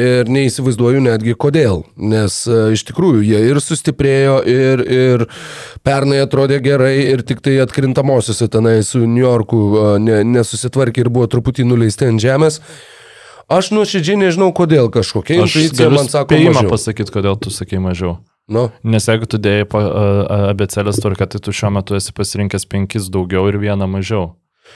[0.00, 1.82] Ir neįsivaizduoju netgi kodėl.
[2.00, 5.26] Nes iš tikrųjų jie ir sustiprėjo, ir, ir
[5.84, 9.60] pernai atrodė gerai, ir tik tai atkrintamosiose tenai su New Yorku
[10.00, 12.62] nesusitvarkė ir buvo truputį nuleisti ant žemės.
[13.52, 16.32] Aš nuoširdžiai nežinau, kodėl kažkokia intuicija man sako.
[16.32, 18.18] Spėjimą pasakyti, kodėl tu sakai mažiau.
[18.48, 18.68] Nu.
[18.84, 19.64] Nes jeigu tu dėjai
[20.52, 24.34] abecelės tvarką, tai tu šiuo metu esi pasirinkęs penkis daugiau ir vieną mažiau.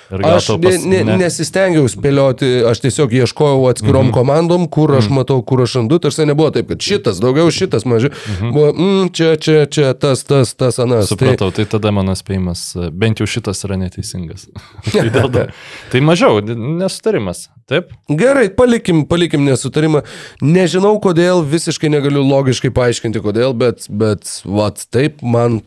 [0.08, 0.84] Aš pas...
[0.88, 4.14] ne, ne, nesistengiau spėlioti, aš tiesiog ieškojau atskirom mm -hmm.
[4.14, 5.14] komandom, kur aš mm -hmm.
[5.20, 8.10] matau, kur aš randu, tarsi nebuvo taip, kad šitas daugiau, šitas mažiau.
[8.10, 8.52] Mm -hmm.
[8.52, 11.08] Buvo, mm, čia, čia, čia, tas, tas, tas, anas.
[11.08, 14.48] Supratau, tai, tai tada mano spėjimas, bent jau šitas yra neteisingas.
[14.92, 15.46] tai,
[15.92, 17.92] tai mažiau, nesutarimas, taip?
[18.08, 20.02] Gerai, palikim, palikim nesutarimą.
[20.42, 25.60] Nežinau, kodėl, visiškai negaliu logiškai paaiškinti, kodėl, bet, bet, vat, taip, man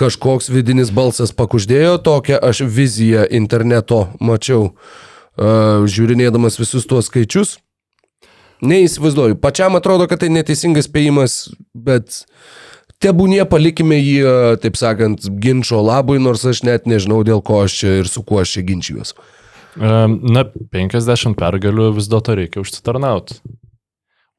[0.00, 7.58] kažkoks vidinis balsas pakuždėjo, tokią aš viziją interneto mačiau, uh, žiūrinėdamas visus tuos skaičius.
[8.60, 11.36] Neįsivaizduoju, pačiam atrodo, kad tai neteisingas spėjimas,
[11.72, 12.26] bet
[13.00, 14.18] tebūnie palikime jį,
[14.60, 18.42] taip sakant, ginčio labui, nors aš net nežinau, dėl ko aš čia ir su kuo
[18.42, 19.16] aš čia ginčijuosi.
[19.80, 20.44] Na,
[20.74, 23.38] 50 pergalių vis dėlto reikia užsitarnauti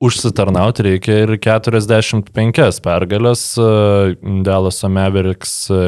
[0.01, 3.43] užsitarnauti reikia ir 45 pergalės.
[3.61, 3.67] E,
[4.45, 5.81] Dalaso Mavericks e,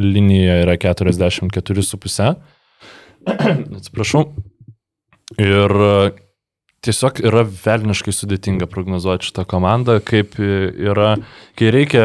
[0.00, 2.28] linija yra 44,5.
[3.78, 4.26] Atsiprašau.
[5.40, 5.94] Ir e,
[6.86, 11.16] tiesiog yra velniškai sudėtinga prognozuoti šitą komandą, kaip yra,
[11.58, 12.04] kai reikia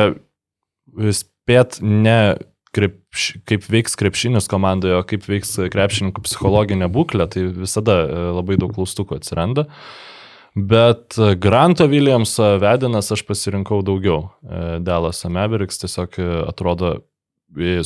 [1.14, 2.38] spėt ne
[2.72, 8.00] krepš, kaip veiks krepšinis komandoje, o kaip veiks krepšininkų psichologinė būklė, tai visada
[8.32, 9.68] labai daug klaustukų atsiranda.
[9.68, 10.11] Uh,
[10.56, 14.26] Bet Granto Williamsą vedinas aš pasirinkau daugiau.
[14.84, 16.18] Dallas Mavericks tiesiog
[16.50, 16.98] atrodo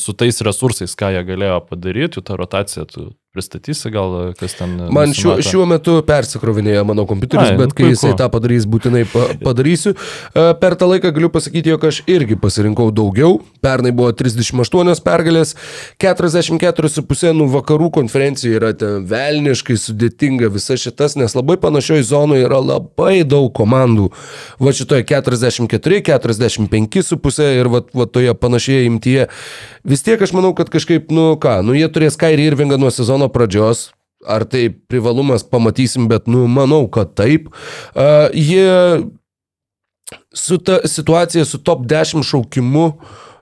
[0.02, 4.78] su tais resursais, ką jie galėjo padaryti, jų ta rotacija, tu pristatysi gal, kas ten.
[4.96, 7.96] Man šiuo, šiuo metu persikrovinėja mano kompiuteris, Ai, bet kai puiku.
[7.96, 9.96] jisai tą padarys, būtinai pa, padarysiu.
[9.96, 13.42] E, per tą laiką galiu pasakyti, jog aš irgi pasirinkau daugiau.
[13.66, 15.56] Pernai buvo 38 pergalės,
[16.02, 22.62] 44,5 nu vakarų konferencija yra ten velniškai sudėtinga visa šitas, nes labai panašioj zonoje yra
[22.64, 24.12] labai daug komandų.
[24.62, 29.28] Va šitoje 44, 45,5 ir va, va toje panašioje imtyje.
[29.86, 33.25] Vis tiek aš manau, kad kažkaip, nu ką, nu jie turės Kairį Irvingą nuo sezono
[33.26, 33.92] sezono pradžios.
[34.28, 37.50] Ar tai privalumas pamatysim, bet, nu, manau, kad taip.
[37.94, 39.06] Uh, jie
[40.34, 42.94] su ta situacija su top 10 šaukimu,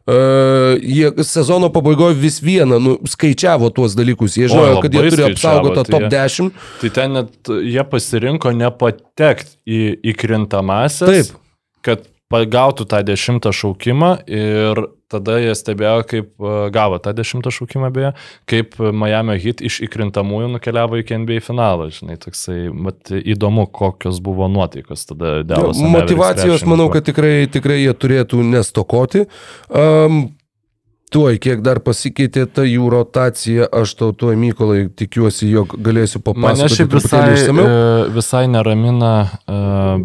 [0.05, 4.35] Uh, jie sezono pabaigoje vis vieną nu, skaičiavo tuos dalykus.
[4.35, 6.51] Jie žinojo, kad jie turi apsaugotą tai top jie- 10.
[6.81, 7.31] Tai ten net
[7.63, 9.79] jie pasirinko nepatekti į
[10.11, 11.39] įkrintamąsias, Taip.
[11.81, 14.83] kad pagautų tą dešimtą šaukimą ir
[15.13, 18.13] tada jie stebėjo, kaip e, gavo tą dešimtą šaukimą beje,
[18.49, 21.89] kaip Miami Heat iš įkrintamųjų nukeliavo iki NBA finalą.
[21.93, 25.81] Žinai, toksai, mat, įdomu, kokios buvo nuotaikos tada Dallas.
[25.81, 29.27] Jo, Motivacijos, manau, kad tikrai, tikrai jie turėtų nestokoti.
[29.69, 30.25] Um,
[31.13, 36.25] Tuoj, kiek dar pasikeitė ta jų rotacija, aš tau tuoj, Mykolai, tikiuosi, jog galėsiu Mane
[36.25, 37.65] papasakoti šiaip visai, e,
[38.15, 40.01] visai neramina uh,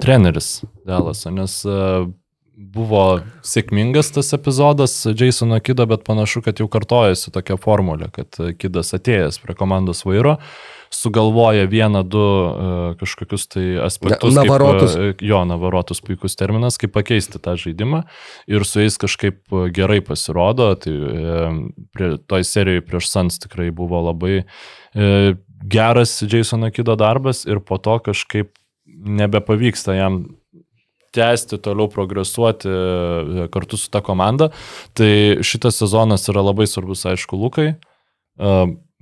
[0.00, 2.06] treneris Delaso, nes uh,
[2.56, 8.54] buvo sėkmingas tas epizodas Jasono Kido, bet panašu, kad jau kartojasi tokia formulė, kad e,
[8.56, 10.38] Kidas atėjęs prie komandos vairo,
[10.94, 14.32] sugalvoja vieną, du uh, kažkokius tai aspektus.
[14.36, 14.94] Na- navarotus.
[14.94, 18.04] Kaip, uh, jo, navarotus puikus terminas, kaip pakeisti tą žaidimą
[18.48, 20.70] ir su jais kažkaip e, gerai pasirodo.
[20.80, 20.94] Tai
[21.92, 24.44] prie, toj serijoje prieš Sans tikrai buvo labai
[25.66, 28.54] geras Jasono Kido darbas ir po to kažkaip
[28.86, 30.22] nebepavyksta jam
[31.14, 34.50] tęsti, toliau progresuoti e, kartu su ta komanda.
[34.96, 35.10] Tai
[35.46, 37.74] šitas sezonas yra labai svarbus, aišku, Lukai.
[37.76, 38.56] E,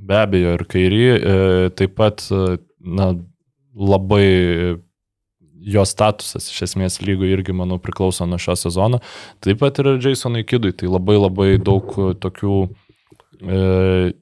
[0.04, 1.04] Be abejo, ir kairį.
[1.14, 1.36] e,
[1.78, 2.24] Taip pat,
[2.82, 3.12] na,
[3.74, 4.26] labai
[5.64, 9.00] jo statusas iš esmės lygų irgi, manau, priklauso nuo šio sezono.
[9.44, 10.74] Taip pat ir Jasonui Kidui.
[10.76, 12.58] Tai labai labai daug tokių
[13.40, 14.12] e,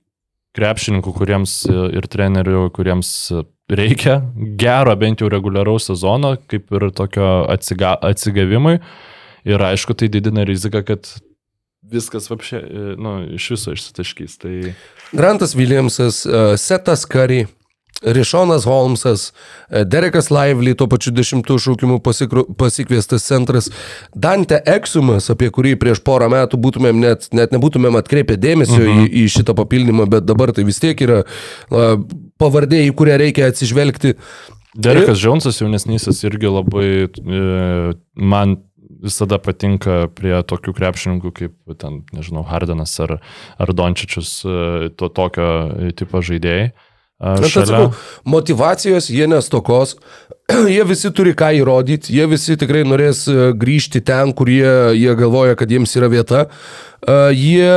[0.56, 3.42] krepšininkų, kuriems e, ir trenerių, kuriems e,
[3.72, 4.20] reikia
[4.60, 8.78] gero bent jau reguliaraus sezono, kaip ir tokio atsiga, atsigavimui.
[9.48, 11.08] Ir aišku, tai didina riziką, kad
[11.92, 12.60] viskas apšė,
[13.00, 14.36] nu, iš viso išsitaškys.
[14.42, 14.54] Tai
[15.12, 17.46] Grantas Williamsas, e, Setas Curry,
[18.02, 19.32] Rišonas Holmsas,
[19.70, 22.00] e, Derekas Lively, tuo pačiu dešimtų šaukimų
[22.58, 23.70] pasikviestas centras,
[24.14, 29.06] Dante Eksumas, apie kurį prieš porą metų būtumėm net, net nebūtumėm atkreipę dėmesio -huh.
[29.06, 31.22] į, į šitą papildymą, bet dabar tai vis tiek yra
[32.38, 34.16] pavardė, į kurią reikia atsižvelgti.
[34.72, 38.56] Derekas Džonsas jaunesnysis irgi labai e, man
[39.02, 43.18] visada patinka prie tokių krepšininkų kaip ten, nežinau, Hardenas ar,
[43.60, 45.50] ar Dončičius, e, to tokio
[45.98, 46.72] tipo žaidėjai.
[47.22, 47.92] A, Aš atsakau,
[48.26, 49.94] motivacijos jie nestokos,
[50.74, 55.14] jie visi turi ką įrodyti, jie visi tikrai norės e, grįžti ten, kur jie, jie
[55.18, 56.48] galvoja, kad jiems yra vieta.
[57.06, 57.70] E, Jie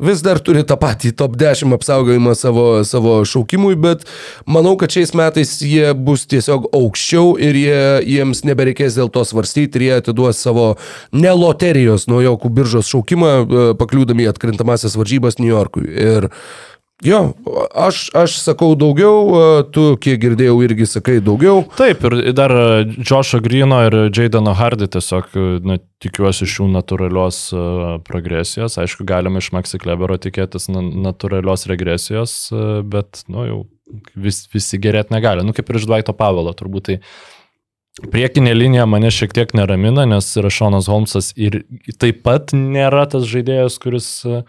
[0.00, 4.06] vis dar turi tą patį top 10 apsaugojimą savo, savo šaukimui, bet
[4.48, 7.82] manau, kad šiais metais jie bus tiesiog aukščiau ir jie,
[8.16, 10.72] jiems nebereikės dėl to svarstyti ir jie atiduos savo
[11.12, 15.88] ne loterijos naujokų biržos šaukimą, e, pakliūdami į atkrintamasias varžybas New Yorkui.
[15.88, 16.30] Ir
[17.04, 17.20] Jo,
[17.72, 21.62] aš, aš sakau daugiau, a, tu kiek girdėjau irgi sakai daugiau.
[21.78, 22.52] Taip, ir dar
[22.90, 25.32] Džošo Grino ir Jadeno Hardy tiesiog
[25.64, 27.40] na, tikiuosi iš jų natūralios
[28.04, 28.76] progresijos.
[28.82, 32.36] Aišku, galima iš Maxi Klebero tikėtis na, natūralios regresijos,
[32.92, 33.60] bet nu, jau
[34.14, 35.44] vis, visi gerėti negali.
[35.46, 36.98] Nu, kaip ir iš Dvaito Pavelo, turbūt tai
[38.12, 41.62] priekinė linija mane šiek tiek neramina, nes yra Šonas Holmsas ir
[42.00, 44.44] taip pat nėra tas žaidėjas, kuris uh,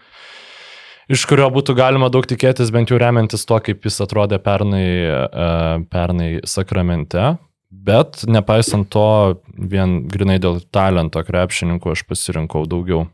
[1.10, 5.48] iš kurio būtų galima daug tikėtis, bent jau remiantis to, kaip jis atrodė pernai, e,
[5.92, 7.36] pernai Sakramente.
[7.72, 13.06] Bet nepaisant to, vien grinai dėl talento krepšininkų aš pasirinkau daugiau.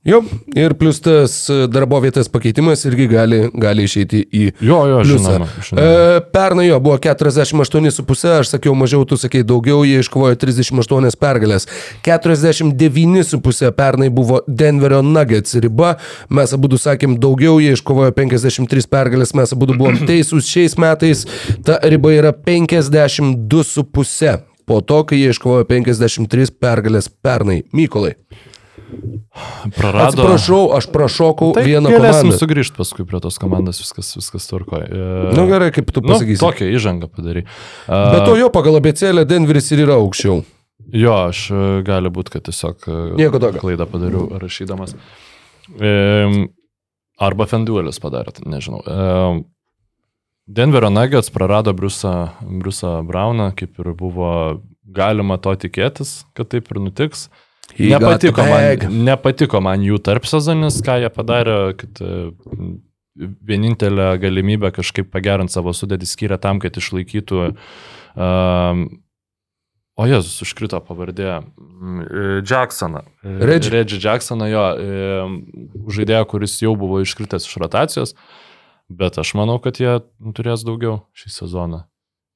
[0.00, 0.22] Jo,
[0.56, 5.34] ir plus tas e, darbo vietos pakeitimas irgi gali, gali išeiti į Jo, jo, pliusą.
[5.34, 5.48] žinoma.
[5.66, 5.82] žinoma.
[5.84, 11.68] E, pernai jo buvo 48,5, aš sakiau mažiau, tu sakei daugiau, jie iškovojo 38 pergalės.
[12.08, 15.98] 49,5 pernai buvo Denverio Nuggets riba,
[16.32, 21.26] mes abu sakėm daugiau, jie iškovojo 53 pergalės, mes abu buvom teisūs šiais metais,
[21.66, 24.38] ta riba yra 52,5.
[24.64, 27.66] Po to, kai jie iškovojo 53 pergalės pernai.
[27.76, 28.14] Mykolai.
[29.76, 30.08] Prarado.
[30.10, 32.38] Atsiprašau, aš prašokau Tai vieną galėsim komandą.
[32.40, 34.88] sugrįžti paskui prie tos komandos, viskas, viskas tvarkoja.
[34.90, 36.40] E, Na nu, gerai, kaip tu nu, pasakysi.
[36.42, 37.44] tokią įžangą padarai.
[37.86, 40.40] Bet to jo pagal abecėlę Denveris ir yra aukščiau.
[40.90, 43.60] Jo, aš e, gali būti, kad tiesiog e, Nieko tokio.
[43.62, 44.96] klaidą padariau rašydamas.
[45.78, 45.92] E,
[47.20, 48.80] arba Fenduelis padarė, tai nežinau.
[48.82, 49.44] E,
[50.50, 54.32] Denverio Nuggets prarado Briusą, Briusą Brauną, kaip ir buvo
[54.90, 57.28] galima to tikėtis, kad taip ir nutiks.
[57.28, 62.16] Got Nepatiko man, nepatiko man jų tarpsezonis, ką jie padarė, kad e,
[63.50, 68.84] vienintelę galimybę kažkaip pagerinti savo sudėtį skyrė tam, kad išlaikytų um,
[70.00, 71.28] O Jėzus, užkrito pavardė.
[71.28, 73.02] E, Jacksoną.
[73.22, 73.72] Reggie.
[73.74, 74.62] Reggie Jacksoną, jo,
[75.92, 78.14] žaidėją, kuris jau buvo iškritęs iš rotacijos,
[78.88, 79.98] bet aš manau, kad jie
[80.36, 81.82] turės daugiau šį sezoną.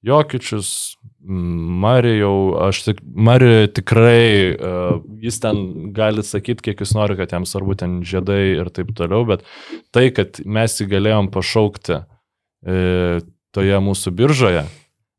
[0.05, 5.61] Jokičius, Mari jau, aš tik, Mari tikrai, uh, jis ten
[5.97, 9.45] gali sakyti, kiek jis nori, kad jam svarbu ten žiedai ir taip toliau, bet
[9.95, 13.25] tai, kad mes jį galėjom pašaukti uh,
[13.57, 14.66] toje mūsų biržoje,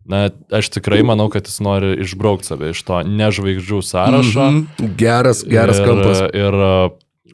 [0.05, 4.45] na, aš tikrai manau, kad jis nori išbraukti save iš to nežvaigždžių sąrašo.
[4.51, 4.93] Mm -hmm.
[5.01, 6.21] Geras, geras ir, kampas.
[6.37, 7.33] Ir uh,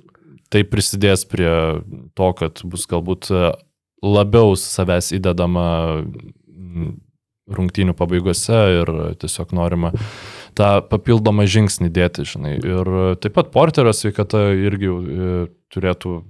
[0.49, 1.83] tai prisidės prie
[2.15, 3.31] to, kad bus galbūt
[4.01, 6.03] labiau savęs įdedama
[7.57, 8.91] rungtynių pabaigose ir
[9.21, 9.93] tiesiog norima
[10.57, 12.57] tą papildomą žingsnį dėti, žinai.
[12.59, 12.91] Ir
[13.23, 15.31] taip pat porterio sveikata irgi e,
[15.71, 16.21] turėtų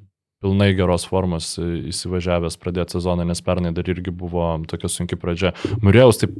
[0.41, 5.53] pilnai geros formos įsivažiavęs pradėti sezoną, nes pernai dar irgi buvo tokia sunki pradžia.
[5.85, 6.31] Murėjaus, tai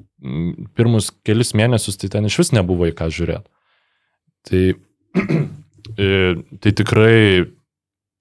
[0.78, 3.52] pirmus kelis mėnesius tai ten iš vis nebuvo į ką žiūrėti.
[4.50, 4.64] Tai,
[6.06, 6.10] e,
[6.66, 7.18] tai tikrai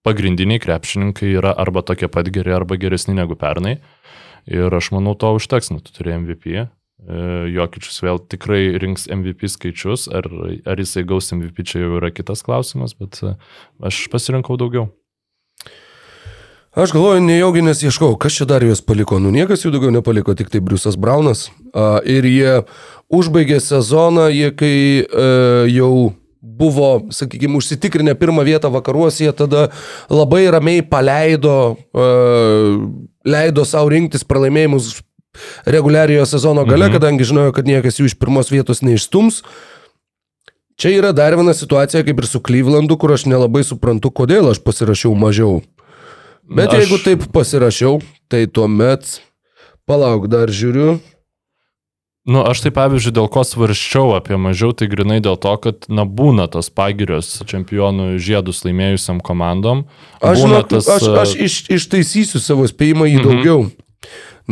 [0.04, 3.78] pagrindiniai krepšininkai yra arba tokie pat geri, arba geresni negu pernai.
[4.48, 6.54] Ir aš manau, to užteks, nu, tu turi MVP.
[6.60, 6.68] E,
[7.54, 10.28] Jokičius vėl tikrai rinks MVP skaičius, ar,
[10.68, 13.34] ar jisai gaus MVP čia jau yra kitas klausimas, bet e,
[13.84, 14.90] aš pasirinkau daugiau.
[16.70, 19.18] Aš galvoju, nejaugi nes ieškau, kas čia dar juos paliko.
[19.18, 21.48] Nu, niekas jų daugiau nepaliko, tik tai Briusas Braunas.
[21.74, 22.60] A, ir jie
[23.10, 25.30] užbaigė sezoną, jie kai e,
[25.74, 25.92] jau
[26.40, 29.68] buvo, sakykime, užsitikrinę pirmą vietą vakaruose, jie tada
[30.08, 32.78] labai ramiai paleido, uh,
[33.26, 35.00] leido savo rinktis pralaimėjimus
[35.66, 36.96] reguliariojo sezono gale, mhm.
[36.98, 39.42] kadangi žinojo, kad niekas jų iš pirmos vietos neišstums.
[40.80, 44.62] Čia yra dar viena situacija, kaip ir su Klyvlandu, kur aš nelabai suprantu, kodėl aš
[44.64, 45.60] pasirašiau mažiau.
[46.48, 46.82] Bet aš...
[46.82, 47.98] jeigu taip pasirašiau,
[48.32, 49.18] tai tuomet,
[49.84, 50.96] palauk, dar žiūriu,
[52.28, 56.04] Nu, aš tai pavyzdžiui, dėl ko svarščiau apie mažiau, tai grinai dėl to, kad, na,
[56.04, 59.86] būna tas pagirios čempionų žiedus laimėjusiam komandom.
[60.20, 63.24] Aš, žinok, tas, aš, aš iš, ištaisysiu savo spėjimą į mhm.
[63.24, 63.66] daugiau.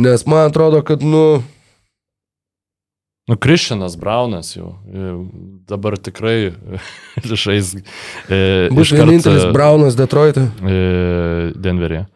[0.01, 1.43] Nes man atrodo, kad, nu...
[3.29, 4.71] Nu, Krišinas Braunas jau
[5.69, 6.49] dabar tikrai
[7.45, 7.75] žais.
[8.25, 8.39] E,
[8.73, 10.47] Bus vienintelis Braunas Detroit'e.
[10.65, 10.79] E,
[11.53, 12.07] Denveryje.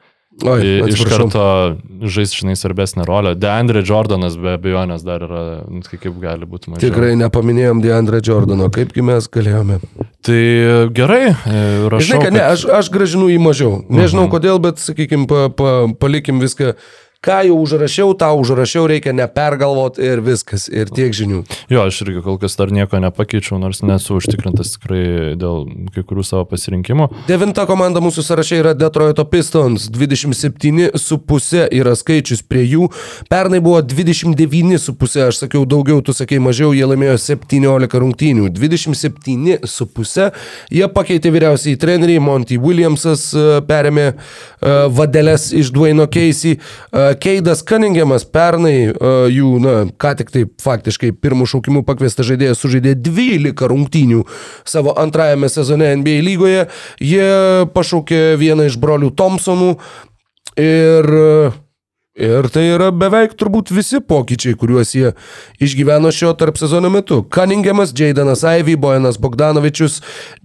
[0.42, 1.44] Oi, iš karto
[2.10, 3.36] žais, žinai, svarbesnę rolę.
[3.38, 6.88] Deandre Jordanas be abejonės dar yra, nu, tai kaip gali būti mažiau.
[6.88, 9.78] Tikrai nepaminėjom Deandre Jordano, kaipgi mes galėjome.
[10.26, 10.42] Tai
[10.96, 11.62] gerai, e,
[11.94, 12.08] rašau.
[12.10, 12.36] Žinai, kad, kad...
[12.36, 13.78] ne, aš, aš gražinu jį mažiau.
[13.88, 14.34] Nežinau uh -huh.
[14.36, 16.74] kodėl, bet, sakykime, pa, pa, palikim viską
[17.24, 21.44] ką jau užrašiau, tą užrašiau, reikia nepergalvoti ir viskas, ir tiek žinių.
[21.72, 25.64] Jo, aš irgi kol kas dar nieko nepakeičiau, nors nesu užtikrintas tikrai dėl
[25.96, 27.08] kai kurių savo pasirinkimų.
[27.30, 32.90] Devinta komanda mūsų sąraše yra Detroito Pistons, 27,5 yra skaičius prie jų,
[33.32, 40.28] pernai buvo 29,5, aš sakiau daugiau, tu sakai mažiau, jie laimėjo 17 rungtynių, 27,5,
[40.74, 48.26] jie pakeitė vyriausiai trenerį, Monty Williamsas e, perėmė uh, vadelės iš Dwayno uh, Keidas Cunningamas
[48.26, 54.24] pernai uh, jų, na, ką tik tai faktiškai pirmų šaukimų pakviestas žaidėjas sužaidė 12 rungtynių
[54.68, 56.68] savo antrajame sezone NBA lygoje.
[57.04, 57.28] Jie
[57.76, 59.76] pašaukė vieną iš brolių Thompsonų
[60.62, 61.14] ir
[62.14, 65.16] Ir tai yra beveik turbūt visi pokyčiai, kuriuos jie
[65.66, 67.24] išgyveno šio tarp sezono metu.
[67.34, 69.96] Cunningamas, Jaydanas Ivy, Bojanas Bogdanovičius,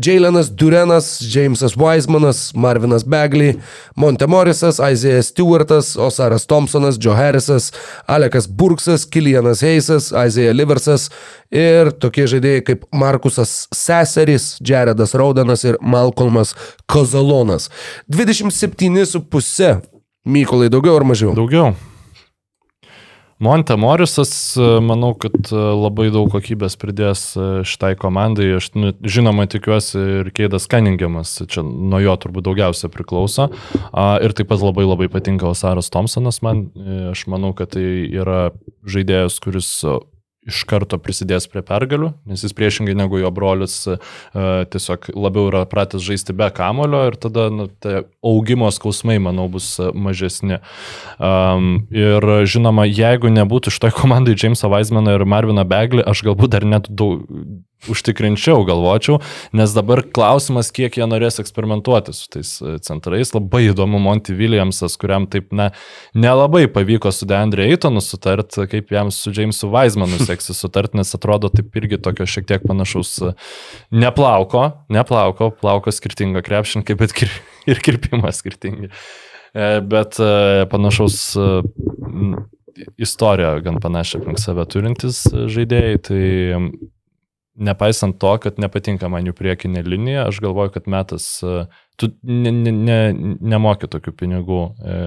[0.01, 3.59] Jaylenas Durenas, Jamesas Weismanas, Marvinas Bagley,
[3.97, 7.69] Monte Morrisas, Isaiah Stewartas, Osaras Thompsonas, Joe Harrisas,
[8.09, 11.11] Alekas Burksas, Kilianas Heisas, Isaiah Liversas
[11.53, 16.57] ir tokie žaidėjai kaip Markusas Seseris, Jaredas Raudanas ir Malcolmas
[16.89, 17.69] Kozalonas.
[18.09, 21.37] 27,5 Mykolai, daugiau ar mažiau?
[21.37, 21.77] Daugiau.
[23.39, 24.33] Monte Morisas,
[24.83, 28.49] manau, kad labai daug kokybės pridės šitai komandai.
[28.57, 33.47] Aš nu, žinoma tikiuosi ir Keidas Kaningiamas, čia nuo jo turbūt daugiausia priklauso.
[33.95, 36.67] Ir taip pat labai labai patinka Osaras Thompsonas man.
[37.13, 38.49] Aš manau, kad tai yra
[38.83, 39.71] žaidėjas, kuris
[40.49, 43.99] iš karto prisidės prie pergalių, nes jis priešingai negu jo brolius uh,
[44.73, 49.77] tiesiog labiau yra pratęs žaisti be kamulio ir tada nu, tai augimo skausmai, manau, bus
[49.95, 50.61] mažesni.
[51.19, 56.67] Um, ir žinoma, jeigu nebūtų šitoj komandai Jamesą Weismaną ir Marviną Beglį, aš galbūt dar
[56.69, 57.25] net daug,
[57.87, 59.21] užtikrinčiau galvočiau,
[59.55, 63.31] nes dabar klausimas, kiek jie norės eksperimentuoti su tais e, centrais.
[63.37, 65.71] Labai įdomu Monty Williamsas, kuriam taip, na,
[66.19, 71.53] nelabai pavyko su Deandre Eitonu sutart, kaip jam su Jamesu Weismanu seksis sutart, nes atrodo
[71.55, 73.33] taip irgi tokio šiek tiek panašaus e,
[73.95, 77.33] neplauko, neplauko, plauko skirtingo krepšininkai, bet kir
[77.71, 78.91] ir kirpimas skirtingi.
[79.55, 80.19] E, bet
[80.69, 81.37] panašaus
[83.01, 86.23] istoriją gan panašią aplink save turintis žaidėjai, tai
[87.59, 91.67] nepaisant to, kad nepatinka man jų priekinė linija, aš galvoju, kad metas, e,
[91.99, 92.99] tu ne, ne, ne,
[93.55, 94.99] nemoki tokių pinigų e,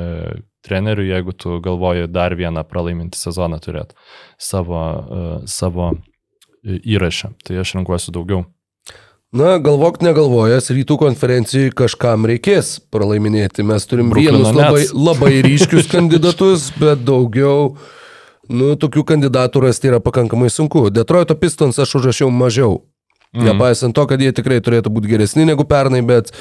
[0.66, 3.96] treneriu, jeigu tu galvoji dar vieną pralaimintį sezoną turėti
[4.38, 5.94] savo, uh, savo
[6.62, 7.32] įrašę.
[7.46, 8.46] Tai aš renkuosi daugiau.
[9.32, 13.64] Na, galvok negalvojęs, rytų konferencijai kažkam reikės pralaiminėti.
[13.64, 17.78] Mes turim Brooklyno vienus labai, labai ryškius kandidatus, bet daugiau,
[18.52, 20.90] nu, tokių kandidatų rasti yra pakankamai sunku.
[20.94, 22.82] Detroito Pistons aš užrašiau mažiau.
[23.32, 23.46] Mm.
[23.48, 26.34] Nepaisant to, kad jie tikrai turėtų būti geresni negu pernai, bet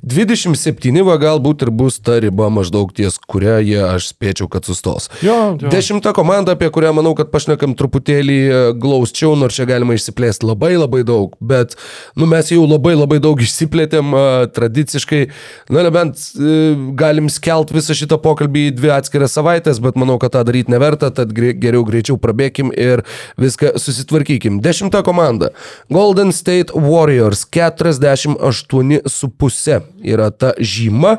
[0.00, 5.10] 27 va galbūt ir bus ta riba maždaug ties, kurią jie aš spėčiau, kad sustos.
[5.20, 5.68] Jo, jo.
[5.68, 10.70] Dešimta komanda, apie kurią manau, kad pašnekam truputėlį e, glausčiau, nors čia galima išsiplėsti labai
[10.78, 11.76] labai daug, bet
[12.16, 14.24] nu, mes jau labai labai daug išsiplėtėm a,
[14.56, 15.20] tradiciškai,
[15.68, 16.56] na nebent e,
[16.96, 21.12] galim skelt visą šitą pokalbį į dvi atskiras savaitės, bet manau, kad tą daryti neverta,
[21.12, 23.04] tad geriau greičiau prabėkim ir
[23.36, 24.62] viską susitvarkykim.
[24.64, 25.52] Dešimta komanda.
[25.92, 29.82] Golden State Warriors 48,5
[30.14, 31.18] yra ta žyma.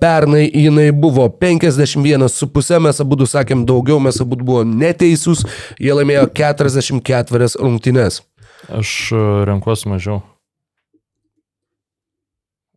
[0.00, 5.42] Pernai jinai buvo 51,5, mes abu sakėm daugiau, mes abu buvom neteisūs,
[5.80, 8.22] jie laimėjo 44 rungtynes.
[8.68, 9.18] Aš e,
[9.48, 10.20] renkuosi mažiau.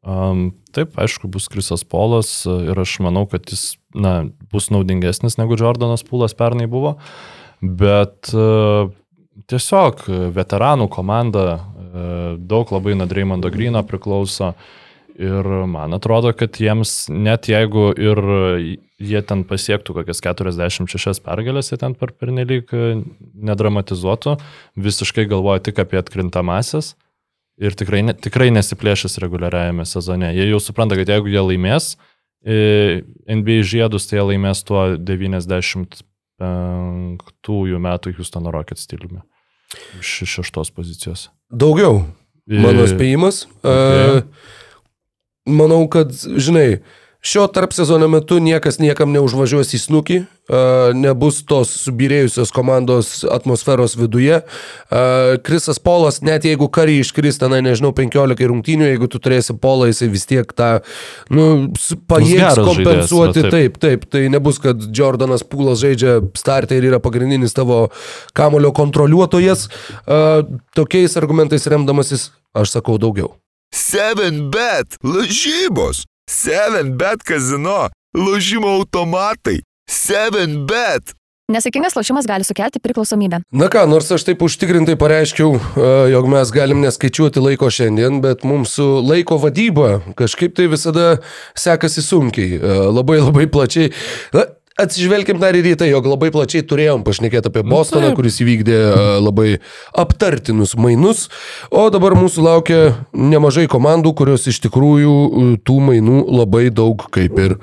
[0.02, 5.38] Um, taip, aišku, bus Krisas Polas e, ir aš manau, kad jis na, bus naudingesnis
[5.38, 6.96] negu Jordanas Pūlas pernai buvo,
[7.62, 8.90] bet uh,
[9.52, 11.72] tiesiog veteranų komanda, uh,
[12.40, 14.54] daug labai nuo Dreimondo Grino priklauso
[15.22, 18.22] ir man atrodo, kad jiems net jeigu ir
[19.02, 23.02] jie ten pasiektų kokias 46 pergalės, jie ten per pernelyg e,
[23.50, 24.38] nedramatizuotų,
[24.82, 26.94] visiškai galvoja tik apie atkrintamasis
[27.62, 30.32] ir tikrai, ne, tikrai nesiplėšęs reguliariajame sezone.
[30.38, 31.96] Jie jau supranta, kad jeigu jie laimės
[32.46, 36.06] e, NBA žiedus, tai jie laimės tuo 95
[37.82, 39.22] metų Houstono Rockets stiliumi.
[40.00, 41.30] Iš šeštos pozicijos.
[41.52, 42.04] Daugiau.
[42.48, 43.46] Mano spėjimas.
[43.62, 44.18] Okay.
[44.18, 44.26] Okay.
[45.52, 46.82] Manau, kad, žinai,
[47.22, 50.62] šio tarp sezono metu niekas niekam neužvažiuos į snukį, a,
[50.98, 54.42] nebus tos subirėjusios komandos atmosferos viduje.
[54.42, 55.04] A,
[55.46, 60.10] Krisas Polas, net jeigu kariai iškris tenai, nežinau, 15 rungtynių, jeigu tu turėsi Polą, jisai
[60.14, 60.72] vis tiek tą,
[61.30, 61.70] nu,
[62.10, 63.46] pajėgs kompensuoti.
[63.46, 67.84] žaidėjas, va, taip, taip, tai nebus, kad Jordanas Pūlas žaidžia startą ir yra pagrindinis tavo
[68.38, 69.70] kamulio kontroliuotojas.
[70.08, 70.42] A,
[70.76, 73.36] Tokiais argumentais remdamasis, aš sakau daugiau.
[73.72, 79.58] 7bet lažybos, 7bet kazino, lažymo automatai,
[79.92, 81.12] 7bet.
[81.52, 83.42] Nesėkmingas lošimas gali sukelti priklausomybę.
[83.52, 88.46] Na ką, nors aš taip užtikrintai pareiškiau, e, jog mes galim neskaičiuoti laiko šiandien, bet
[88.48, 91.18] mums su laiko vadyba kažkaip tai visada
[91.60, 93.92] sekasi sunkiai, e, labai labai plačiai.
[94.32, 94.48] Na,
[94.80, 98.16] Atsižvelgiam dar ir į tai, jog labai plačiai turėjom pašnekėti apie Bostoną, taip.
[98.16, 99.48] kuris įvykdė e, labai
[100.00, 101.26] aptartinus mainus,
[101.68, 102.80] o dabar mūsų laukia
[103.12, 107.58] nemažai komandų, kurios iš tikrųjų e, tų mainų labai daug kaip ir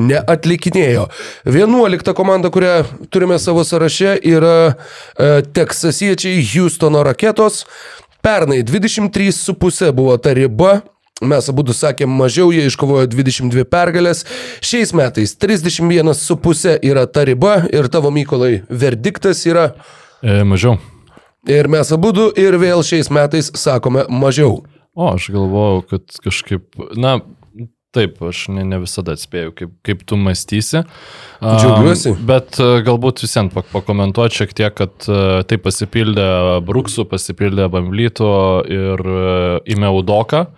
[0.00, 1.06] neatlikinėjo.
[1.44, 2.80] 11 komanda, kurią
[3.12, 7.66] turime savo sąraše, yra e, Teksasiečiai Houstono raketos.
[8.24, 10.80] Pernai 23,5 buvo ta riba.
[11.24, 14.26] Mes abu sakėm mažiau, jie iškovojo 22 pergalės.
[14.60, 19.70] Šiais metais 31,5 yra ta riba ir tavo Mykolai verdiktas yra.
[20.20, 20.76] E, mažiau.
[21.48, 24.58] Ir mes abu ir vėl šiais metais sakome mažiau.
[24.92, 26.68] O, aš galvojau, kad kažkaip,
[27.00, 27.14] na,
[27.96, 30.84] taip, aš ne, ne visada atspėjau, kaip, kaip tu mąstysi.
[31.40, 32.12] Džiaugiuosi.
[32.28, 36.28] Bet e, galbūt visiems pak pakomentuoti šiek tiek, kad e, tai pasipildė
[36.68, 38.34] Bruksų, pasipildė Bamblyto
[38.68, 39.08] ir
[39.64, 40.50] Imeudoka,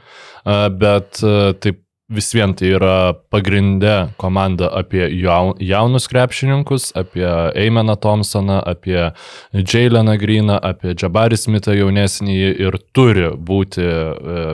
[0.45, 1.21] bet
[1.61, 9.11] taip vis vien tai yra pagrindė komanda apie jau- jaunus krepšininkus, apie Eimeną Thompsoną, apie
[9.53, 14.47] Jaileną Greeną, apie Jabarį Smithą jaunesnį ir turi būti e,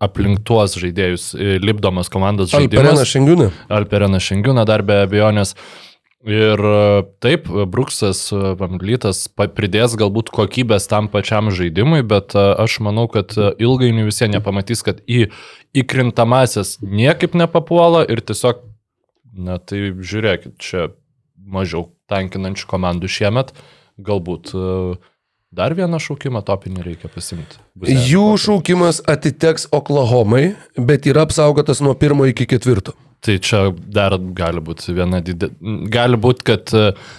[0.00, 3.04] aplink tuos žaidėjus e, lipdomas komandos žaidimas.
[3.12, 3.50] Šengiūnė.
[3.68, 5.52] Alperena Šengiūna dar be abejonės.
[6.26, 12.80] Ir e, taip, Bruksas e, Vamblytas pridės galbūt kokybės tam pačiam žaidimui, bet e, aš
[12.82, 15.28] manau, kad ilgainiui visi nepamatys, kad į
[15.78, 18.64] įkrintamasias niekaip nepapuola ir tiesiog,
[19.30, 20.90] na tai žiūrėkit, čia
[21.38, 23.54] mažiau tankinančių komandų šiemet,
[24.02, 24.50] galbūt
[25.54, 27.62] dar vieną šaukimą topinį reikia pasimti.
[27.78, 32.96] Jų šaukimas atiteks Oklahomai, bet yra apsaugotas nuo pirmo iki ketvirto.
[33.20, 35.56] Tai čia dar gali būti viena didelė.
[35.90, 36.70] Gali būti, kad,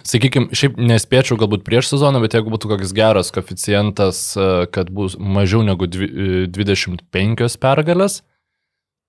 [0.08, 5.18] sakykime, šiaip nespėčiau galbūt prieš sezoną, bet jeigu būtų koks geras koficijantas, e, kad bus
[5.20, 6.12] mažiau negu dvi-
[6.46, 8.22] e, 25 pergalės,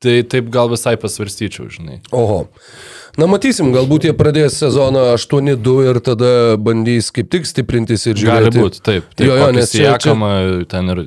[0.02, 2.00] tai taip gal visai pasvarstyčiau, žinai.
[2.10, 2.48] Oho.
[3.18, 6.30] Na matysim, galbūt jie pradės sezoną 8-2 ir tada
[6.60, 8.50] bandys kaip tik stiprintis ir žiūrėti.
[8.52, 9.08] Gali būti, taip.
[9.18, 10.30] taip Jo, jo, nes čia- Sijakama
[10.70, 11.00] ten ir,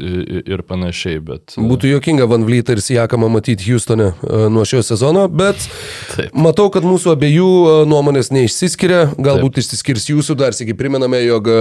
[0.44, 1.56] ir, panašiai, bet...
[1.58, 5.64] Būtų jokinga Van Vlytą ir Sijakamą matyti Houstone e, nuo šio sezono, bet
[6.16, 6.34] Taip.
[6.36, 9.06] matau, kad mūsų abiejų e, nuomonės neišsiskiria.
[9.18, 9.64] Galbūt Taip.
[9.64, 11.60] išsiskirs jūsų, dar sėki priminame, jog e,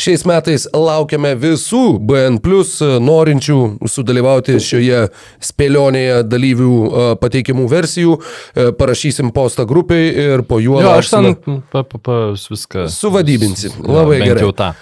[0.00, 3.58] šiais metais laukiame visų BN plus e, norinčių
[3.88, 5.06] sudalyvauti šioje
[5.44, 8.18] spėlionėje dalyvių e, pateikimų versijų.
[8.18, 11.34] E, Parašysim postą grupiai ir po juo Jo, aš ten
[11.70, 12.88] pa, pa, pa, viską...
[12.92, 13.70] Suvadybinsi.
[13.78, 14.42] Jo, Labai bent gerai.
[14.48, 14.72] Jau tą.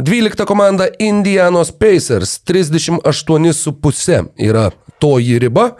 [0.00, 4.70] 12 komanda Indianos Pacers 38,5 yra
[5.00, 5.70] toji riba.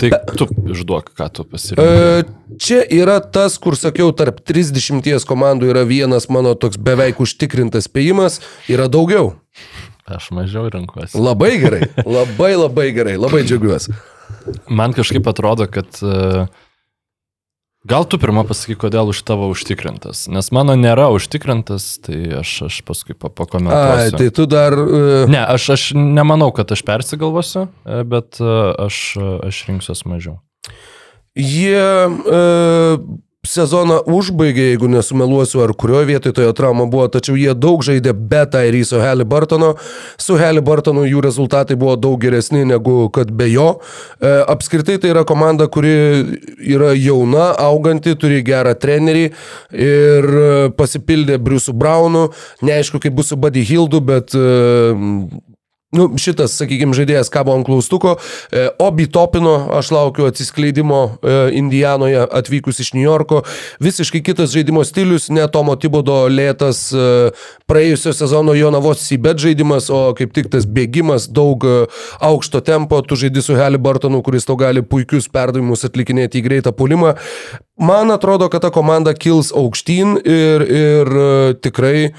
[0.00, 1.86] Tai tu išduok, ką tu pasirinkai.
[1.86, 2.24] E,
[2.62, 8.40] Čia yra tas, kur sakiau, tarp 30 komandų yra vienas mano toks beveik užtikrintas spėjimas,
[8.68, 9.32] yra daugiau.
[10.04, 11.16] Aš mažiau renkuosi.
[11.16, 11.86] Labai gerai,
[12.18, 13.94] labai labai gerai, labai džiaugiuosi.
[14.72, 16.46] Man kažkaip atrodo, kad e,
[17.88, 20.28] gal tu pirmą pasakyk, kodėl už tavo užtikrintas.
[20.30, 24.16] Nes mano nėra užtikrintas, tai aš, aš paskui pa- Ai, pakomentuosiu.
[24.20, 24.72] tai tu dar...
[24.76, 28.52] e, Ne, aš, aš nemanau, kad aš persigalvosiu, e, bet e,
[28.86, 29.00] aš,
[29.48, 30.38] aš rinksiuos mažiau.
[31.34, 32.98] Jie e,
[33.42, 38.44] sezoną užbaigė, jeigu nesumeluosiu, ar kurioje vietoje toje trauma buvo, tačiau jie daug žaidė be
[38.46, 39.72] Tairyso Halliburtono.
[40.14, 43.66] Su Halliburtonu jų rezultatai buvo daug geresni negu kad be jo.
[44.22, 45.90] E, apskritai tai yra komanda, kuri
[46.70, 49.24] yra jauna, auganti, turi gerą trenerį
[49.74, 52.28] ir e, pasipildė Briusu Braunu.
[52.62, 54.46] Neaišku, kaip bus su Buddy Hildu, bet e,
[55.92, 58.14] Nu, šitas, sakykime, žaidėjas kabo ant klaustuko.
[58.48, 63.42] E, Obi Topino, aš laukiu atsiskleidimo e, Indijanoje atvykus iš New Yorko.
[63.84, 67.04] Visiškai kitas žaidimo stilius, ne Tomo Tibodo lėtas e,
[67.68, 71.76] praėjusio sezono Jonavos Sibet žaidimas, o kaip tik tas bėgimas, daug e,
[72.24, 77.18] aukšto tempo, tu žaidži su Halliburtonu, kuris tau gali puikius perdavimus atlikinėti į greitą pulimą.
[77.82, 81.30] Man atrodo, kad ta komanda kils aukštyn ir, ir e,
[81.60, 82.12] tikrai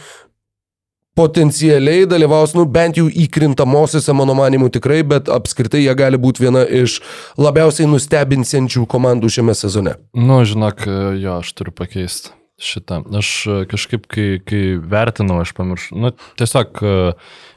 [1.16, 6.64] potencialiai dalyvaus, nu, bent jau įkrintamosiose, mano manimu, tikrai, bet apskritai jie gali būti viena
[6.66, 7.00] iš
[7.38, 9.98] labiausiai nustebinsiančių komandų šiame sezone.
[10.18, 10.86] Nu, žinok,
[11.22, 12.34] jo, aš turiu pakeisti
[12.64, 13.02] šitą.
[13.20, 16.94] Aš e, kažkaip, kai, kai vertinau, aš pamiršau, nu, tiesiog e,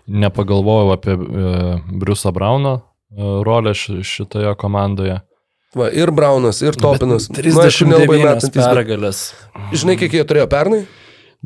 [0.09, 1.15] nepagalvojau apie
[2.01, 5.21] Briusą Brauno e, rolę ši- šitoje komandoje.
[5.77, 7.27] Va, ir Braunas, ir Topinas.
[7.29, 9.21] Bet Nu, aišku, nelabai 39 metantis, bet- pergalės.
[9.77, 10.85] Žinai, kiek jie turėjo pernai?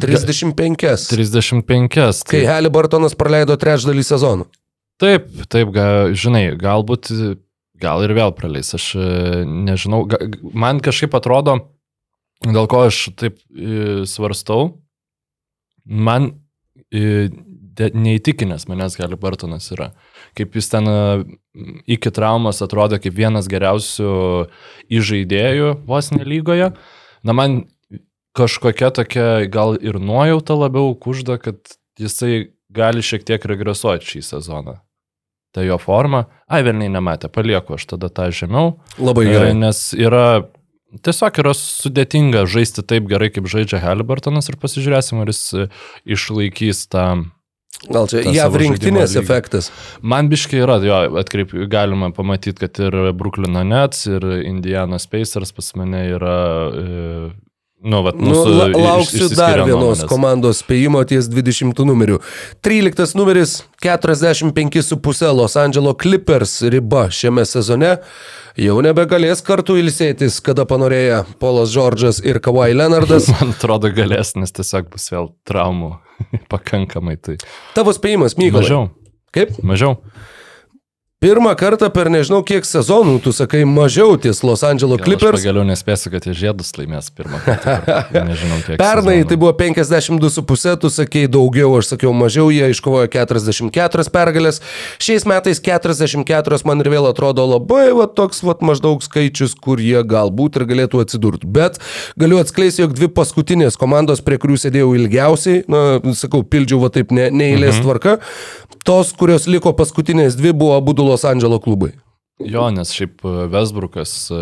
[0.02, 1.06] 35.
[1.10, 2.24] 35.
[2.24, 4.46] Kai Tai, Halliburtonas praleido trečdalį sezonų.
[5.00, 7.10] taip, taip, ga, žinai, galbūt,
[7.80, 9.04] gal ir vėl praleis, aš e,
[9.48, 10.18] nežinau, ga,
[10.52, 11.54] man kažkaip atrodo,
[12.44, 14.74] dėl ko aš taip e, svarstau,
[15.84, 16.34] man
[16.92, 19.90] e, de- neįtikinęs manęs gali Bartonas yra.
[20.36, 20.86] Kaip jis ten
[21.90, 24.10] iki traumas atrodė kaip vienas geriausių
[24.92, 26.70] įžaidėjų vos nelygoje.
[27.26, 27.62] Na man
[28.36, 31.58] kažkokia tokia gal ir nuojauta labiau kužda, kad
[32.00, 34.78] jisai gali šiek tiek regresuoti šį sezoną.
[35.50, 38.76] Tai jo forma, ai velniai nematė, palieku aš tada tą žemiau.
[39.02, 39.50] Labai E, gerai.
[39.58, 40.46] Nes yra,
[41.02, 45.66] tiesiog yra sudėtinga žaisti taip gerai, kaip žaidžia Halliburtonas ir pasižiūrėsim, ar jis e,
[46.06, 47.08] išlaikys tą...
[47.80, 49.70] Gal čia JAV rinktinės efektas.
[50.04, 55.74] Man biškai yra, jo, atkreip, galima pamatyti, kad ir Brooklyno Nets, ir Indianas Pacers pas
[55.80, 56.36] mane yra...
[57.80, 60.08] Nu, vat, Nu, la, lauksiu dar vienos nuomonės.
[60.10, 62.18] komandos spėjimo ties 20 numeriu.
[62.60, 67.94] 13 numeris 45,5 Los Angeles Clippers riba šiame sezone.
[68.60, 73.30] Jau nebegalės kartu ilsėtis, kada panorėję Polas Džordžas ir Kawhi Leonardas.
[73.40, 75.94] Man atrodo galės, nes tiesiog bus vėl traumų
[76.52, 77.16] pakankamai.
[77.16, 77.38] Tai
[77.78, 78.60] Tavo spėjimas, Mykolai.
[78.60, 78.90] mažiau.
[79.32, 79.56] Kaip?
[79.64, 79.96] Mažiau.
[81.20, 85.42] Pirmą kartą per nežinau kiek sezonų tu sakai mažiau ties Los Angeles Gal Aš Clippers.
[85.42, 87.74] pagaliau nespėsiu, kad jie žiedus laimės pirmą kartą.
[88.08, 88.78] per- Nežinau, kiek.
[88.80, 89.28] Pernai sezonų.
[89.28, 94.62] tai buvo 52,5, tu sakei daugiau, aš sakiau mažiau, jie iškovojo 44 pergalės.
[94.96, 100.00] Šiais metais 44 man ir vėl atrodo labai va, toks va, maždaug skaičius, kur jie
[100.00, 101.44] galbūt ir galėtų atsidurti.
[101.44, 101.76] Bet
[102.16, 107.12] galiu atskleisti, jog dvi paskutinės komandos, prie kurių sėdėjau ilgiausiai, na, sakau, pildžiau va taip
[107.12, 107.84] ne, neįlės mhm.
[107.84, 108.16] tvarka,
[108.88, 111.92] tos, kurios liko paskutinės dvi, buvo abu Los Andželo klubai.
[112.40, 114.40] Jo, nes šiaip e, Westbrookas e,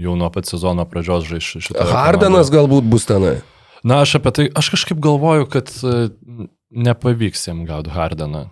[0.00, 1.86] jau nuo pat sezono pradžios žais šitą.
[1.92, 3.38] Hardenas galbūt bus tenai.
[3.84, 6.08] Na, aš apie tai, aš kažkaip galvoju, kad e,
[6.74, 8.46] nepavyks jam gauti Hardeną.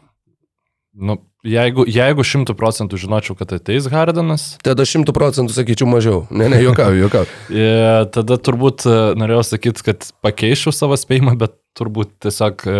[0.92, 1.16] Nu,
[1.48, 6.18] jeigu, jeigu šimtų procentų žinočiau, kad ateis Hardenas, Tada 100 procentų sakyčiau mažiau.
[6.28, 7.08] Ne, ne, juokauju.
[7.48, 7.70] e,
[8.12, 12.78] tada turbūt e, norėjau sakyti, kad pakeičiau savo spėjimą, bet turbūt tiesiog e,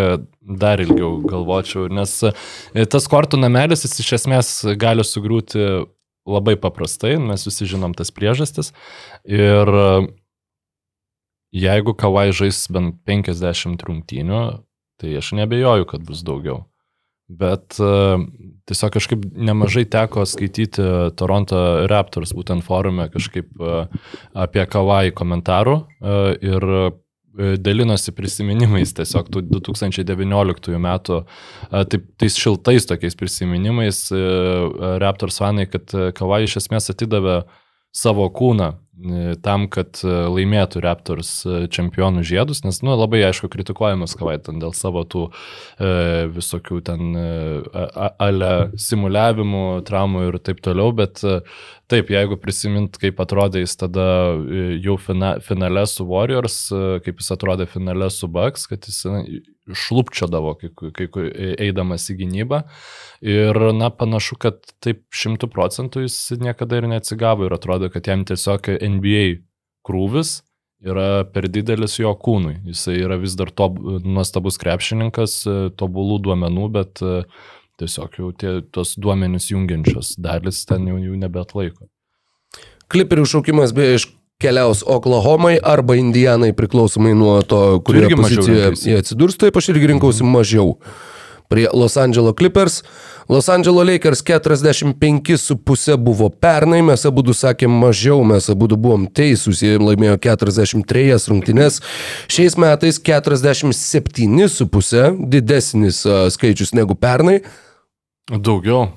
[0.60, 5.86] dar ilgiau galvočiau, nes e, tas kortų namelis jis iš esmės gali sugriūti
[6.28, 8.73] labai paprastai, mes visi žinom tas priežastis.
[9.27, 9.86] Ir e,
[11.64, 14.43] jeigu Kawai žais bent 50 rungtynių,
[15.02, 16.66] tai aš nebejoju, kad bus daugiau.
[17.32, 20.85] Bet tiesiog kažkaip nemažai teko skaityti
[21.16, 23.62] Toronto Raptors būtent forume kažkaip
[24.36, 25.77] apie Kawai komentarų
[26.44, 26.66] ir
[27.34, 31.22] dalinosi prisiminimais tiesiog tų 2019 metų,
[31.70, 34.04] taip, tais šiltais tokiais prisiminimais
[35.02, 37.42] Raptors fanai, kad Kawai iš esmės atidavė
[37.96, 38.72] savo kūną
[39.02, 44.60] E, tam, kad e, laimėtų Raptors e, čempionų žiedus, nes, nu, labai aišku, kritikuojamas Kavaitan
[44.62, 45.88] dėl savo tų e,
[46.30, 47.24] visokių ten e,
[48.22, 51.40] ale simuliavimų, traumų ir taip toliau, bet e,
[51.90, 54.04] taip, jeigu prisimint, kaip atrodė jis tada
[54.82, 59.02] jau fina, finale su Warriors, e, kaip jis atrodė finale su Bucks, kad jis
[59.86, 61.26] šlupčiodavo, kai, kai, kai
[61.68, 62.62] eidamas į gynybą.
[63.22, 68.26] Ir, na, panašu, kad taip šimtų procentų jis niekada ir neatsigavo ir atrodo, kad jam
[68.28, 69.26] tiesiog NBA
[69.86, 70.40] krūvis
[70.82, 72.56] yra per didelis jo kūnui.
[72.72, 73.68] Jis yra vis dar to,
[74.02, 75.42] nuostabus krepšininkas,
[75.78, 77.02] tobulų duomenų, bet
[77.82, 81.88] tiesiog jau tie, tos duomenys jungiančios dalis ten jau jų nebetlaiko.
[82.92, 84.04] Kliperių šaukimas beje iš
[84.42, 90.26] keliaus Oklahomai arba Indianai priklausomai nuo to, kurioje pozicijoje jie atsidurs, taip aš irgi rinkausi
[90.26, 90.76] mažiau.
[91.52, 92.74] Prie Los Angeles Clippers.
[93.28, 99.78] Los Angeles Lakers 45,5 buvo pernai, mes abu sakėm mažiau, mes abu buvom teisūs, jie
[99.78, 101.80] laimėjo 43 rungtynes.
[102.32, 107.42] Šiais metais 47,5 didesnis skaičius negu pernai.
[108.30, 108.92] Daugiau.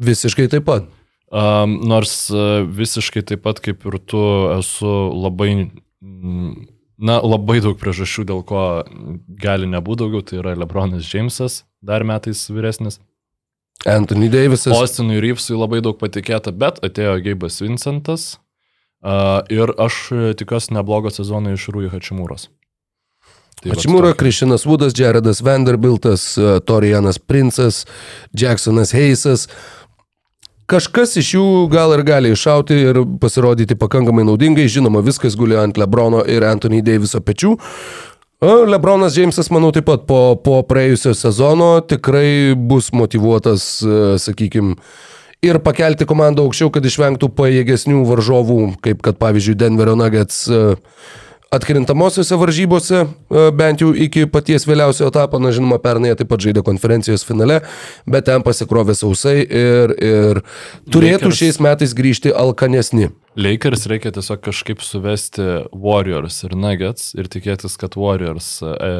[0.00, 0.88] Visiškai taip pat.
[1.30, 4.20] Um, nors uh, visiškai taip pat kaip ir tu
[4.56, 5.70] esu labai,
[6.02, 8.64] na, labai daug priežasčių, dėl ko
[9.38, 12.98] gali nebūti daugiau, tai yra Lebronas Jamesas, dar metais vyresnis.
[13.86, 14.74] Anthony Davisas.
[14.74, 18.32] Austinui Reevesui labai daug patikėta, bet atėjo Geibas Vincentas
[19.06, 20.08] uh, ir aš
[20.40, 22.50] tikiuosi neblogo sezono iš Rūjų Hačimūros.
[23.60, 26.32] Tai Hačimūra, Krišinas Vudas, Jaredas Vanderbiltas,
[26.64, 27.84] Torianas Princas,
[28.32, 29.50] Jacksonas Heisas.
[30.70, 35.76] Kažkas iš jų gal ir gali iššauti ir pasirodyti pakankamai naudingai, žinoma, viskas guli ant
[35.76, 37.56] Lebrono ir Anthony Daviso pečių.
[38.40, 44.78] Lebronas Džeimsas, manau, taip pat po, po praėjusio sezono tikrai bus motivuotas, e, sakykime,
[45.44, 50.78] ir pakelti komandą aukščiau, kad išvengtų pajėgesnių varžovų, kaip kad pavyzdžiui Denverio Nuggets uh,
[51.50, 56.62] atkrintamosiose varžybose, e, bent jau iki paties vėliausio etapo, na žinoma, pernai taip pat žaidė
[56.66, 57.60] konferencijos finale,
[58.06, 60.40] bet ten pasikrovė sausai ir, ir
[60.94, 61.40] turėtų Lakers.
[61.40, 63.10] šiais metais grįžti alkanesni.
[63.34, 68.94] Lakers reikia tiesiog kažkaip suvesti Warriors ir Nuggets ir tikėtis, kad Warriors e,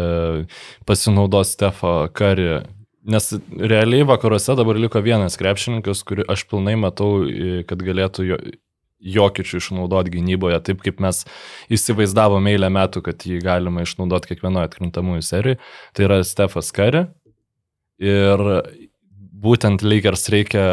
[0.90, 2.66] pasinaudos Stefą Karį
[3.10, 8.36] Nes realiai vakaruose dabar liko vienas krepšininkas, kurį aš pilnai matau, e, kad galėtų jo,
[9.00, 11.24] jokičių išnaudoti gynyboje, taip kaip mes
[11.72, 15.60] įsivaizdavome eilę metų, kad jį galima išnaudoti kiekvienoje atkrintamųjų serijoje.
[15.96, 17.06] Tai yra Stefas Kari.
[18.00, 18.40] Ir
[19.40, 20.64] būtent Lakers reikia,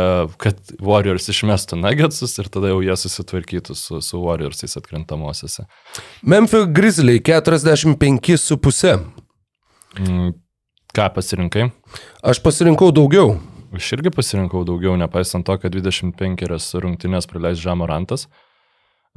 [0.41, 5.67] kad Warriors išmestų Nuggetsus ir tada jau jie susitvarkytų su, su Warriorsais atkrintamosiose.
[6.21, 8.97] Memphis Grizzly 45,5.
[9.97, 10.33] Mm,
[10.95, 11.69] ką pasirinkai?
[12.27, 13.37] Aš pasirinkau daugiau.
[13.75, 18.27] Aš irgi pasirinkau daugiau, nepaisant to, kad 25 rungtynės praleis Žamorantas.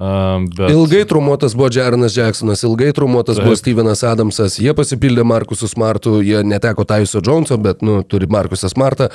[0.00, 0.70] Uh, bet...
[0.72, 3.44] Ilgai trumuotas buvo Jarenas Jacksonas, ilgai trumuotas Taip.
[3.44, 8.70] buvo Stevenas Adamsas, jie pasipildė Markusu Smartu, jie neteko Taiso Joneso, bet nu, turi Markusą
[8.72, 9.10] Smartą.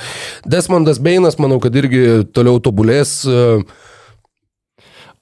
[0.46, 3.18] Desmondas Beinas, manau, kad irgi toliau tobulės.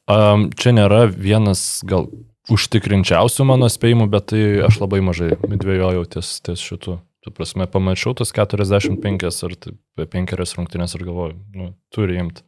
[0.04, 2.10] Um, čia nėra vienas gal
[2.52, 7.00] užtikrinčiausių mano spėjimų, bet tai aš labai mažai dvėjojau ties, ties šitų.
[7.24, 9.54] Tu prasme, pamačiau tos 45 ar
[10.12, 12.44] 5 rungtynės ir galvoju, nu, turi imti.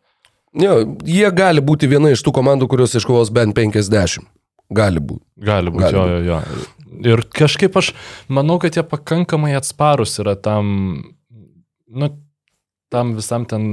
[0.55, 4.27] Jo, jie gali būti viena iš tų komandų, kurios iškovos bent 50.
[4.75, 5.23] Gali būti.
[5.47, 6.67] Gali būti, gali jo, jo, jo.
[7.05, 7.91] Ir kažkaip aš
[8.31, 10.71] manau, kad jie pakankamai atsparus yra tam,
[11.91, 12.09] nu,
[12.91, 13.65] tam visam ten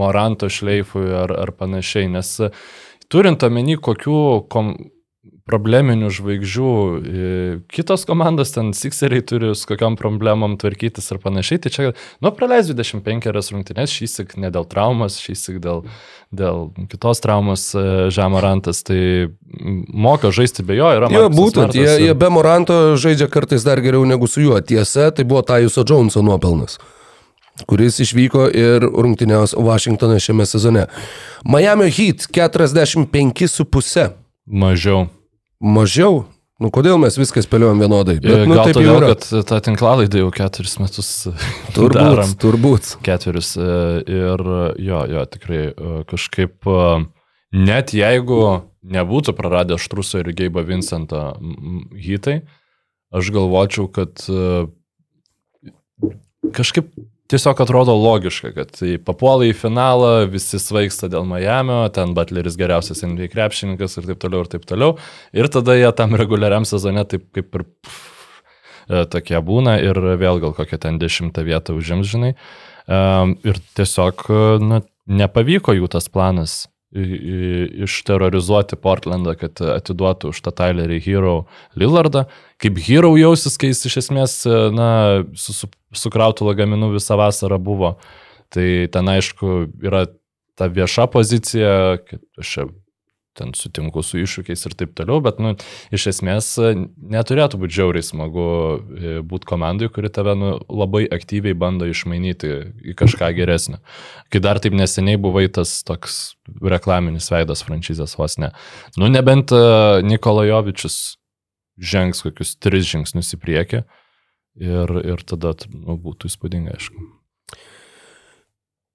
[0.00, 2.32] moranto šleifui ar, ar panašiai, nes
[3.12, 4.16] turint omeny, kokių
[4.52, 4.72] kom,
[5.48, 6.72] probleminių žvaigždžių.
[7.72, 11.62] Kitos komandos, ten Sixeriai turi su kokiam problemom tvarkytis ir panašiai.
[11.64, 11.90] Tai čia,
[12.22, 15.84] nu, praleis 25 rungtynės, šį sik ne dėl traumas, šį sik dėl,
[16.30, 18.84] dėl kitos traumos e, Žemarantas.
[18.86, 19.02] Tai
[19.90, 21.28] moka žaisti be jo, yra jo.
[21.34, 22.08] Būtent, jie, ir...
[22.08, 24.60] jie be Moranto žaidžia kartais dar geriau negu su juo.
[24.62, 26.78] Tiesa, tai buvo Tajuso Joneso nuopelnas
[27.68, 30.86] kuris išvyko ir rungtyniaus Vašingtoną šiame sezone.
[31.44, 34.08] Miami Heat 45,5.
[34.46, 35.06] Mažiau.
[35.62, 36.24] Mažiau?
[36.62, 38.16] Nu, kodėl mes viską spėliojom vienodai?
[38.22, 41.10] Bet, nu, Gal taip todėl, kad tą tinklalaidį jau keturis metus
[41.76, 42.34] turbūt, darom.
[42.42, 42.90] Turbūt.
[43.06, 43.54] Keturis.
[43.58, 43.70] E,
[44.06, 44.44] ir
[44.82, 46.84] jo, jo, tikrai e, kažkaip e,
[47.66, 48.42] net jeigu
[48.82, 51.24] nebūtų praradę Štruso ir Geibo Vincento
[51.98, 52.42] hitai,
[53.14, 54.66] aš galvočiau, kad e,
[56.54, 56.90] kažkaip
[57.32, 63.02] tiesiog atrodo logiška, kad tai papuola į finalą, visi svaigsta dėl Miamio, ten Butleris geriausias
[63.06, 64.96] NBA krepšininkas ir taip toliau ir taip toliau.
[65.36, 68.02] Ir tada jie tam reguliariam sezone taip kaip ir pff,
[68.88, 72.34] e, tokie būna ir vėl gal kokią ten dešimtą vietą užims, žinai.
[72.90, 74.26] Um, ir tiesiog
[74.60, 81.36] na, nepavyko jų tas planas išterrorizuoti Portlandą, kad atiduotų už tą Tylerį Hero
[81.78, 82.26] Lillardą.
[82.60, 84.34] Kaip Hero jausis, kai jis iš esmės,
[84.76, 84.90] na,
[85.32, 87.96] su, su, sukrautų lagaminų visą vasarą buvo.
[88.52, 89.54] Tai ten aišku
[89.84, 90.06] yra
[90.58, 92.56] ta vieša pozicija, kad aš
[93.32, 95.54] ten sutinku su iššūkiais ir taip toliau, bet, nu,
[95.94, 96.74] iš esmės e,
[97.14, 102.52] neturėtų būti žiauriai smagu e, būti komandai, kuri tave nu, labai aktyviai bando išmainyti
[102.92, 103.80] į kažką geresnio.
[104.32, 106.20] Kai dar taip neseniai buvai tas toks
[106.60, 108.52] reklaminis veidas franšizės vos ne.
[109.00, 110.98] Nu, nebent uh, Nikolajovičius
[111.80, 113.84] žengs kokius tris žingsnius į priekį
[114.60, 117.08] ir, ir tada nu, būtų įspūdinga, aišku.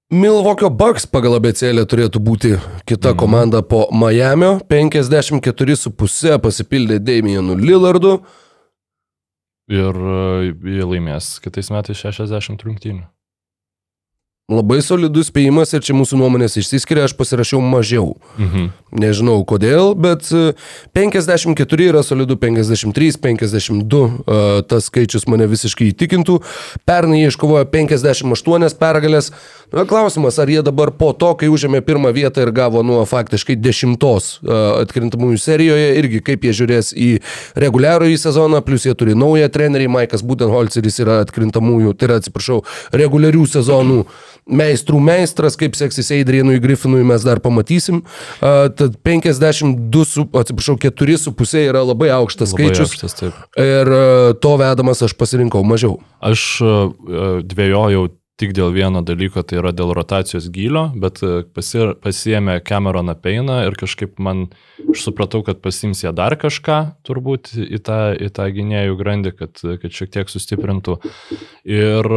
[0.08, 2.54] Milvokio Bucks pagal abecėlę turėtų būti
[2.88, 3.18] kita mhm.
[3.20, 4.54] komanda po Miamio.
[4.70, 8.14] 54,5 pasipildė Damienu Lillardu.
[9.68, 13.04] Ir e, jie laimės kitais metais 60 rungtynių.
[14.48, 18.14] Labai solidus spėjimas ir čia mūsų nuomonės išsiskiria, aš pasirašiau mažiau.
[18.40, 18.70] Mhm.
[18.96, 20.24] Nežinau kodėl, bet
[20.96, 21.52] 54
[21.84, 24.00] e, yra solidu, 53, 52,
[24.64, 26.38] tas skaičius mane visiškai įtikintų.
[26.88, 29.28] Pernai jie iškovojo 58 pergalės.
[29.68, 33.58] Na, klausimas, ar jie dabar po to, kai užėmė pirmą vietą ir gavo nuo faktiškai
[33.60, 34.48] dešimtos e,
[34.86, 37.10] atkrintamųjų serijoje, irgi kaip jie žiūrės į
[37.60, 42.62] reguliarųjį sezoną, plus jie turi naują trenerį, Maikas Budenholzeris yra atkrintamųjų, tai yra, atsiprašau,
[42.96, 44.00] reguliarių sezonų
[44.48, 48.02] meistrų meistras, kaip seksis Eidrienui Griffinui mes dar pamatysim.
[48.40, 52.94] Uh, tad 52, su, atsiprašau, 4,5 yra labai aukštas labai skaičius.
[52.94, 53.42] Aukštas, taip.
[53.62, 55.98] ir uh, to vedamas aš pasirinkau mažiau.
[56.24, 58.08] Aš uh, dvėjojau
[58.38, 61.18] tik dėl vieno dalyko, tai yra dėl rotacijos gylio, bet
[61.56, 64.46] pasi, pasiemė Cameroną Peiną ir kažkaip man,
[64.84, 69.64] aš supratau, kad pasims jie dar kažką, turbūt į tą, į tą gynėjų grandį, kad,
[69.82, 71.00] kad šiek tiek sustiprintų.
[71.66, 72.12] Ir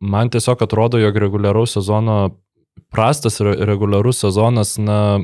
[0.00, 2.16] man tiesiog atrodo, jog reguliaraus sezono,
[2.90, 5.20] prastas reguliarus sezonas, na,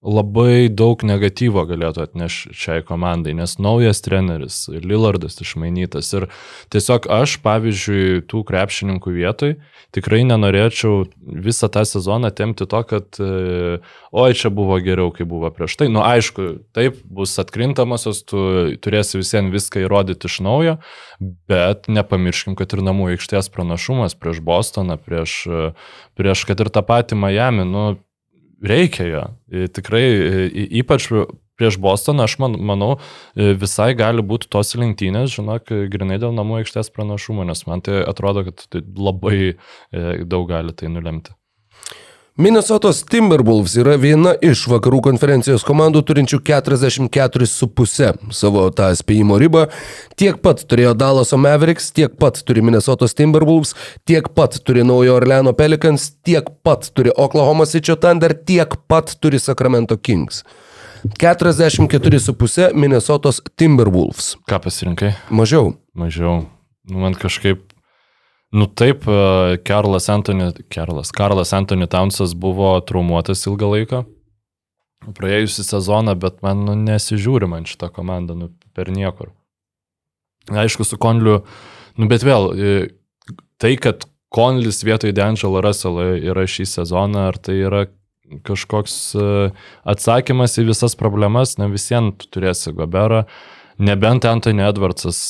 [0.00, 6.08] labai daug negatyvo galėtų atnešti šiai komandai, nes naujas treneris, Lillardas išmainytas.
[6.16, 6.28] Ir
[6.72, 9.54] tiesiog aš, pavyzdžiui, tų krepšininkų vietoj
[9.94, 15.76] tikrai nenorėčiau visą tą sezoną temti to, kad oi, čia buvo geriau, kai buvo prieš
[15.80, 15.90] tai.
[15.92, 18.40] Nu, aišku, taip, bus atkrintamosios, tu
[18.80, 20.76] turėsi visiems viską įrodyti iš naujo,
[21.20, 25.42] bet nepamirškim, kad ir namų aikštės pranašumas prieš Bostoną, prieš,
[26.16, 27.90] prieš kad ir tą patį Miami, nu,
[28.62, 29.22] reikia jo.
[29.76, 30.04] Tikrai,
[30.82, 31.08] ypač
[31.60, 32.94] prieš Bostoną, aš man, manau,
[33.34, 38.46] visai gali būti tos lenktynės, žinok, grinai dėl namų aikštės pranašumo, nes man tai atrodo,
[38.48, 39.40] kad tai labai
[40.24, 41.36] daug gali tai nulemti.
[42.36, 49.64] Minnesotos Timberwolves yra viena iš vakarų konferencijos komandų turinčių 44,5 savo tą spėjimo ribą.
[50.14, 53.74] Tiek pat turėjo Dallaso Mavericks, tiek pat turi Minnesotos Timberwolves,
[54.06, 59.42] tiek pat turi Naujo Orleano Pelicans, tiek pat turi Oklahoma City Thunder, tiek pat turi
[59.42, 60.44] Sacramento Kings.
[61.18, 64.36] 44,5 Minnesotos Timberwolves.
[64.46, 65.16] Ką pasirinkai?
[65.34, 65.74] Mažiau.
[65.98, 66.46] Mažiau.
[66.86, 67.69] Nu, man kažkaip
[68.50, 69.04] Nu taip,
[69.64, 74.00] Karlas Antony, Karlas, Karlas Antony Townsas buvo traumuotas ilgą laiką.
[75.16, 79.30] Praėjusią sezoną, bet man nu, nesižiūri man šitą komandą nu, per niekur.
[80.50, 81.44] Aišku, su Konliu,
[81.96, 82.50] nu bet vėl,
[83.62, 84.04] tai, kad
[84.34, 87.86] Konlis vietoj D'Angelo Russell yra šį sezoną, ar tai yra
[88.46, 88.98] kažkoks
[89.88, 93.24] atsakymas į visas problemas, na visiems tu turėsi Goberą,
[93.78, 95.22] nebent Anthony Edwardsas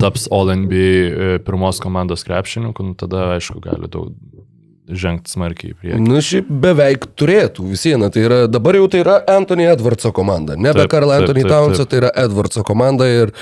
[0.00, 4.14] taps All NBA e, pirmos komandos krepšininku, nu, tada aišku gali daug
[4.84, 5.98] žengti smarkiai į priekį.
[6.00, 8.10] Na, nu, šiaip beveik turėtų visieną.
[8.12, 10.58] Tai yra, dabar jau tai yra Anthony Edwardso komanda.
[10.60, 13.32] Nebe Karl Anthony Towns'o, tai yra Edwardso komanda ir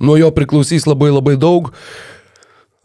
[0.00, 1.72] nuo jo priklausys labai labai daug.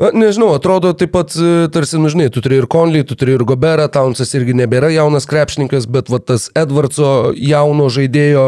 [0.02, 3.36] Na, nežinau, atrodo taip pat, e, tarsi, nu, žinai, tu turi ir Conley, tu turi
[3.38, 8.46] ir Goberą, Townsas irgi nebėra jaunas krepšininkas, bet va, tas Edwardso jauno žaidėjo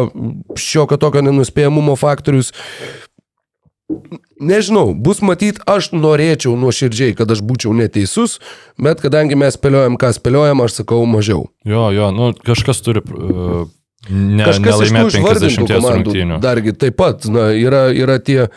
[0.60, 2.52] šiokio tokio nenuspėjamumo faktorius
[4.42, 8.40] Nežinau, bus matyt, aš norėčiau nuoširdžiai, kad aš būčiau neteisus,
[8.82, 11.46] bet kadangi mes spėliojam, ką spėliojam, aš sakau mažiau.
[11.68, 13.68] Jo, jo, nu kažkas turi uh,
[14.10, 16.40] ne, Kažkas iš tų išvardintų 50 komandų rungtynių.
[16.44, 18.50] dargi taip pat, na, yra, yra tie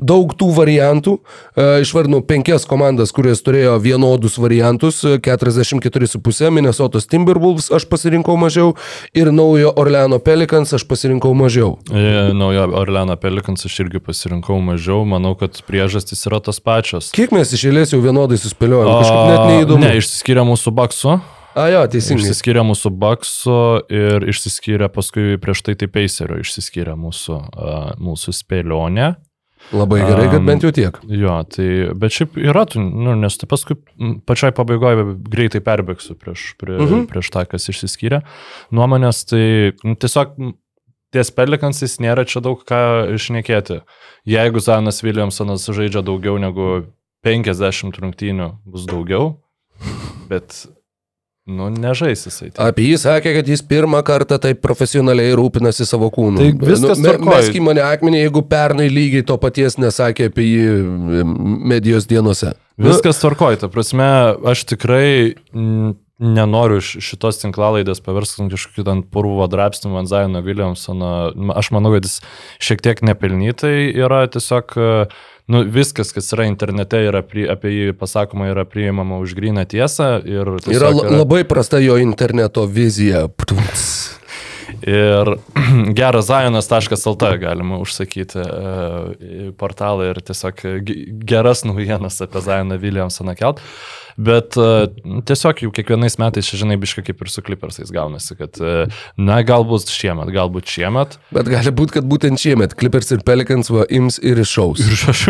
[0.00, 1.18] daug tų variantų.
[1.56, 8.74] E, išvardinau penkias komandas, kurios turėjo vienodus variantus, e, 44,5, Minnesotos Timberwolves aš pasirinkau mažiau
[9.14, 11.76] ir naujo Orleano Pelicans aš pasirinkau mažiau.
[11.92, 17.12] E, Naujo Orleano Pelikans aš irgi pasirinkau mažiau, manau, kad priežastys yra tos pačios.
[17.14, 19.84] Kiek mes iš eilės jau vienodai suspėliojom, kažkaip net neįdomu.
[19.84, 21.18] Ne, išsiskyrė mūsų baksu.
[21.54, 22.24] A, jo, teisingai.
[22.24, 23.58] Išsiskyrė mūsų baksu
[23.92, 29.14] ir išsiskyrė paskui prieš tai tai Pacerio, išsiskyrė mūsų, uh, mūsų spėlionė.
[29.72, 30.98] Labai gerai, kad Am, bent jau tiek.
[31.08, 33.78] Jo, tai, bet šiaip yra, tų, nu, nes tai paskui
[34.28, 36.84] pačiai pabaigoje greitai perbėgsiu prieš, prie, Mhm.
[36.84, 37.06] uh -huh.
[37.08, 38.20] prieš tą, kas išsiskyrė.
[38.70, 40.34] Nuomonės, tai nu, tiesiog
[41.14, 43.80] ties Pelikansais nėra čia daug ką išnekėti.
[44.26, 46.86] Jeigu Zanas Williamsonas žaidžia daugiau negu
[47.24, 49.36] 50 rungtynių, bus daugiau,
[50.28, 50.66] bet,
[51.46, 52.50] nu, nežais jisai.
[52.54, 52.70] Tai.
[52.70, 56.40] Apie jį sakė, kad jis pirmą kartą taip profesionaliai rūpinasi savo kūnu.
[56.40, 57.34] Tai viskas me- tvarkoj.
[57.34, 61.26] Mesk į mane akmenį, jeigu pernai lygiai to paties nesakė apie jį
[61.74, 62.54] medijos dienose.
[62.78, 64.08] Nu, Viskas tvarkoja, ta prasme,
[64.50, 65.94] aš tikrai
[66.24, 71.32] nenoriu šitos tinklalaidės paversti kažkokį ten purvo drapstimą ant Zaino Williamsono.
[71.58, 72.20] Aš manau, kad jis
[72.62, 74.90] šiek tiek nepelnytai yra tiesiog, e,
[75.46, 80.18] nu, viskas, kas yra internete, yra pri, apie jį pasakoma, yra priimama už gryną tiesą.
[80.24, 83.26] Yra la- labai prasta jo interneto vizija.
[84.84, 85.34] Ir
[85.98, 90.96] geras Zionas.lt galima užsakyti e, portalą ir tiesiog ge-
[91.28, 93.60] geras naujienas apie Zioną Williamsoną kelt.
[94.16, 94.68] Bet e,
[95.26, 98.86] tiesiog jau kiekvienais metais, žinai, biškai kaip ir su Clippersais gaunasi, kad e,
[99.18, 101.18] na galbūt šiemet, galbūt šiemet.
[101.34, 104.84] Bet gali būti, kad būtent šiemet Clippers ir Pelicans va ims ir iššaus.
[104.84, 105.24] Ir aš,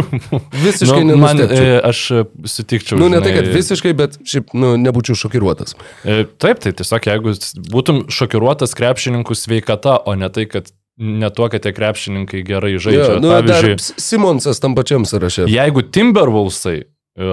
[0.65, 2.05] Visiškai nu, man, e, aš
[2.51, 3.01] sutikčiau.
[3.01, 5.77] Nu, ne tai, žinai, kad visiškai, bet šiaip, nu, nebūčiau šokiruotas.
[6.05, 7.35] E, Taip, tai tiesiog jeigu
[7.73, 13.17] būtum šokiruotas krepšininkų sveikata, o ne tai, kad ne tuo, kad tie krepšininkai gerai žaidžia.
[13.17, 15.49] Jo, nu, Pavyzdžiui, Simonsas tam pačiam sąraše.
[15.51, 17.31] jeigu Timberwolvesai e,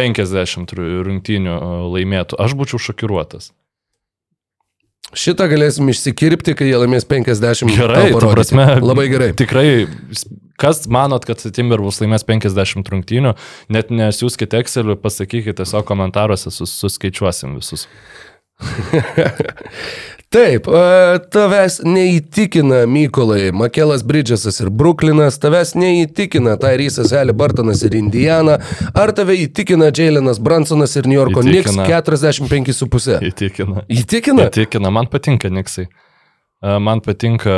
[0.00, 3.52] 50 ru- rungtynių e, laimėtų, aš būčiau šokiruotas.
[5.10, 7.72] Šitą galėsim išsikirpti, kai jie laimės 50.
[7.74, 9.32] Gerai, ta prasme, Labai gerai.
[9.34, 9.64] Tikrai,
[10.60, 13.32] kas manot, kad Timberwolves laimės 50 rungtynių,
[13.74, 17.88] net nesiūskite Excel, pasakykite tiesiog komentaruose, sus, suskaičiuosim visus.
[20.30, 20.80] Taip, e,
[21.34, 28.60] tavęs neįtikina Mykolai, Makelas Bridžesas ir Bruklinas, tavęs neįtikina Tyrysas Eli Bartonas ir Indiana,
[28.94, 31.88] ar tave įtikina Jailenas Bransonas ir New Yorko Knicks Įtikina.
[31.98, 33.18] 45,5?
[33.26, 33.82] Įtikina.
[33.90, 34.46] Įtikina?
[34.46, 35.88] Įtikina, man patinka Niksai.
[36.62, 37.50] E, Man patinka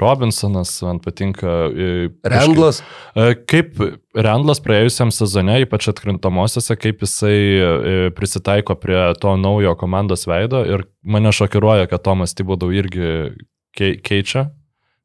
[0.00, 1.48] Robinsonas, man patinka...
[1.74, 2.82] e, Randlas?
[3.14, 3.80] E, Kaip
[4.14, 10.86] Randlas praėjusiam sezone, ypač atkrintamosiose, kaip jisai e, prisitaiko prie to naujo komandos veido ir
[11.02, 13.34] mane šokiruoja, kad Tomas Tibodau irgi
[13.76, 14.46] kei- keičia.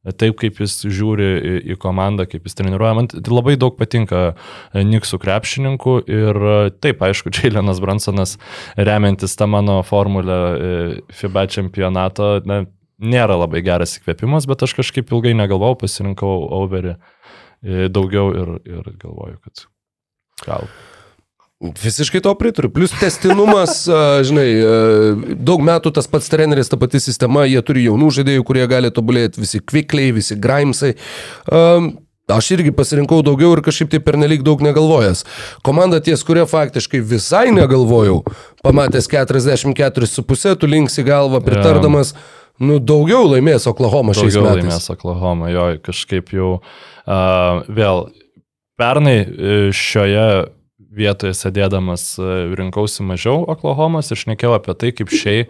[0.05, 1.31] E, Taip kaip jis žiūri
[1.73, 7.01] į, komandą, kaip jis treniruoja, man labai daug patinka e, Niksų krepšininkų ir e, taip,
[7.09, 8.37] aišku, Jailenas Bransonas,
[8.77, 10.73] remiantis tą mano formulę e,
[11.09, 12.61] FIBA čempionato, na,
[13.01, 18.91] nėra labai geras įkvėpimas, bet aš kažkaip ilgai negalvau, pasirinkau overį e, daugiau ir, ir
[19.01, 19.65] galvoju, kad
[20.45, 20.69] gal.
[21.63, 22.69] Visiškai to pritariu.
[22.69, 23.85] Plus testinumas,
[24.27, 24.79] žinai, a,
[25.35, 29.43] daug metų tas pats treneris, ta pati sistema, jie turi jaunų žaidėjų, kurie gali tobulėti,
[29.43, 30.95] visi kvikliai, visi grimsai.
[31.49, 31.77] A,
[32.25, 35.19] Aš irgi pasirinkau daugiau ir kažkaip tai pernelyg daug negalvojęs.
[35.61, 38.23] Komanda ties, kuria faktiškai visai negalvojau,
[38.65, 42.15] pamatęs 44,5, tu linksi galvą pritardamas,
[42.59, 44.69] nu daugiau laimės Oklahoma šiais Daugiau metais.
[44.69, 48.07] laimės Oklahoma, jo, kažkaip jau uh, vėl
[48.79, 50.27] pernai e, šioje
[50.95, 55.45] vietoje sėdėdamas e, rinkausi mažiau Oklahomos ir šnekėjau apie tai, kaip šiai,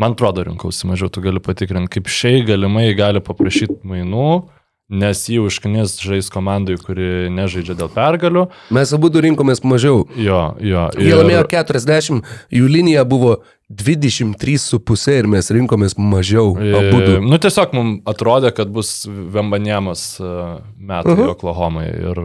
[0.00, 4.28] man atrodo, rinkausi mažiau, tu gali patikrinti, kaip šiai galimai gali paprašyti mainų,
[4.94, 8.46] nes jį užknis žais komandai, kuri nežaidžia dėl pergalių.
[8.76, 10.04] Mes abu rinkomės mažiau.
[10.20, 10.84] Jo, jo.
[11.00, 12.20] Jie laimėjo 40,
[12.52, 13.38] jų linija buvo
[13.72, 16.52] 23,5 ir mes rinkomės mažiau.
[16.60, 16.72] E,
[17.24, 21.32] Nu, tiesiog mums atrodė, kad bus Vembanėmas metai uh -huh.
[21.32, 21.88] Oklahomai.
[21.88, 22.22] Ir,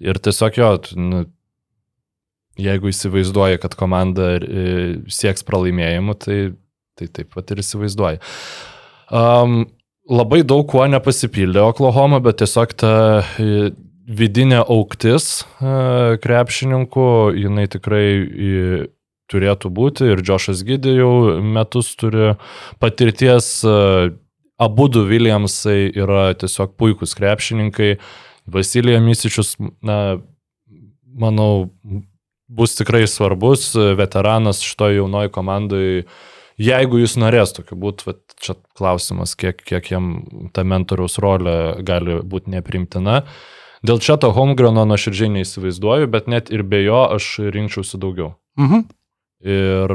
[0.00, 1.24] ir tiesiog jo, nu,
[2.58, 6.38] jeigu įsivaizduoji, kad komanda e, sieks pralaimėjimų, tai,
[6.98, 8.20] tai taip pat ir įsivaizduoji.
[9.12, 9.66] Um,
[10.10, 12.94] labai daug kuo nepasipildė Oklahoma, bet tiesiog ta
[13.38, 13.70] e,
[14.06, 17.08] vidinė auktis e, krepšininkų,
[17.42, 18.84] jinai tikrai e,
[19.32, 21.12] turėtų būti ir Džošas Gidė jau
[21.42, 22.34] metus turi
[22.82, 23.48] patirties,
[24.56, 27.96] abu du Williamsai yra tiesiog puikūs krepšininkai,
[28.46, 30.20] Vasilija Misičius, na,
[31.18, 31.68] manau,
[32.46, 35.86] bus tikrai svarbus, veteranas šitoje jaunoje komandai
[36.60, 40.10] jeigu jis norės tokiu būti, čia klausimas, kiek, kiek jam
[40.56, 43.22] ta mentoriaus rolė gali būti neprimtina.
[43.86, 48.34] Dėl čia to Holmgreno nuoširdžiai neįsivaizduoju, bet net ir be jo aš rinkčiausi daugiau.
[48.58, 48.88] Mhm.
[49.44, 49.92] Ir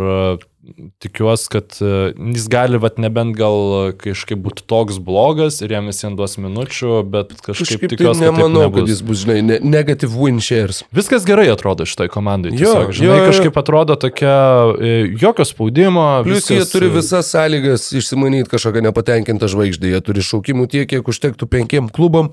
[1.02, 6.14] tikiuosi, kad e, jis gali, vat, nebent gal kažkaip būti toks blogas ir jam visiems
[6.20, 8.92] duos minučių, bet kažkaip, Kažkaip tai tikiuosi, kad nemanau, kad nebus.
[8.94, 10.84] jis bus, žinai, ne, negative win shares.
[10.94, 12.54] Viskas gerai atrodo šitai komandai.
[12.54, 13.28] Jo, Tiesiog, žinai, jo, jo.
[13.32, 14.38] kažkaip atrodo tokia,
[14.78, 14.94] e,
[15.26, 16.06] jokio spaudimo.
[16.28, 19.96] Plus viskas, jie turi e, visas sąlygas išsimanyti kažkokią nepatenkintą žvaigždę.
[19.96, 22.30] Jie turi šaukimų tiek, kiek užtektų penkiem klubam.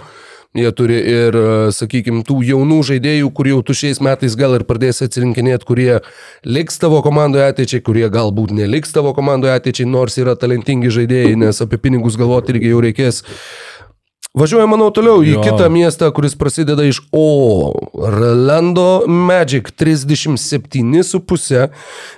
[0.57, 1.37] Jie turi ir,
[1.77, 5.99] sakykime, tų jaunų žaidėjų, kur jau tu šiais metais gal ir pradėsi atsirinkinėti, kurie
[6.49, 11.61] liks tavo komandoje ateičiai, kurie galbūt neliks tavo komandoje ateičiai, nors yra talentingi žaidėjai, nes
[11.61, 13.21] apie pinigus galvoti irgi jau reikės.
[14.39, 15.41] Važiuoju, manau, toliau į Jo.
[15.43, 17.73] kitą miestą, kuris prasideda iš O.
[18.07, 21.69] Orlando Magic 37,5.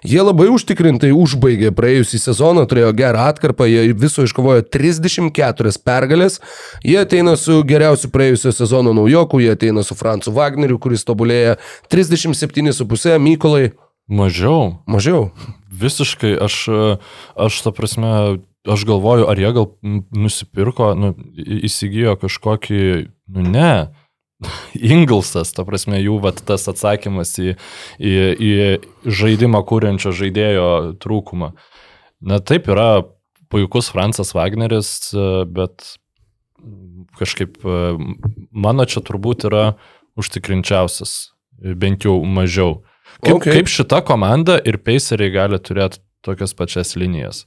[0.05, 6.41] Jie labai užtikrintai užbaigė praėjusį sezoną, turėjo gerą atkarpą, jie viso iškovojo 34 pergalės.
[6.85, 11.57] Jie ateina su geriausiu praėjusio sezono naujoku, jie ateina su Francu Wagneriu, kuris tobulėja
[11.89, 13.17] 37,5.
[13.21, 13.71] Mykolai
[14.11, 14.83] Mažiau.
[14.91, 15.31] mažiau.
[15.71, 16.67] Visiškai, aš,
[17.39, 19.69] aš ta prasme, aš galvoju, ar jie gal
[20.11, 22.83] nusipirko, nu, įsigijo kažkokį,
[23.31, 23.73] nu ne.
[24.95, 27.55] Inglsas, ta prasme, jų vat, tas atsakymas į,
[28.03, 28.51] į, į
[29.07, 30.69] žaidimą kūrenčio žaidėjo
[31.01, 31.53] trūkumą.
[32.21, 33.05] Na taip yra
[33.53, 35.13] puikus Francas Wagneris,
[35.55, 35.95] bet
[37.21, 37.63] kažkaip
[38.51, 39.75] mano čia turbūt yra
[40.21, 41.33] užtikrinčiausias,
[41.79, 42.81] bent jau mažiau.
[43.21, 43.53] Kaip, Okay.
[43.61, 47.47] kaip šita komanda ir Paceriai gali turėti tokias pačias linijas?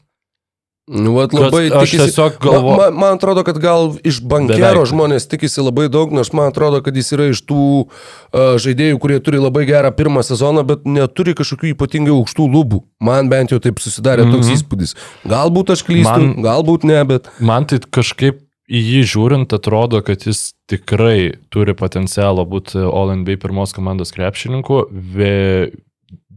[0.83, 4.59] Nu, vat, Kad labai aš tiesiog Ma, galvoju- ma, man atrodo, kad gal iš bankero
[4.83, 4.89] Beveik.
[4.91, 9.19] žmonės tikisi labai daug, nors man atrodo, kad jis yra iš tų uh, žaidėjų, kurie
[9.23, 12.81] turi labai gerą pirmą sezoną, bet neturi kažkokių ypatingai aukštų lubų.
[12.99, 14.57] Man bent jau taip susidarė toks Mhm.
[14.59, 14.91] įspūdis.
[15.23, 16.43] Galbūt aš klystu, Man- man...
[16.43, 17.31] galbūt ne, bet...
[17.39, 23.75] Man tai kažkaip į jį žiūrint atrodo, kad jis tikrai turi potencialo būti All-NBA pirmos
[23.75, 24.85] komandos krepšininku.
[24.91, 25.71] Ve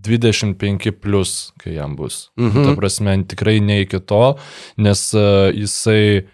[0.07, 2.31] 25 plus, kai jam bus.
[2.39, 2.65] Mhm.
[2.65, 4.37] Ta prasme, tikrai ne iki to,
[4.79, 6.27] nes uh, jisai,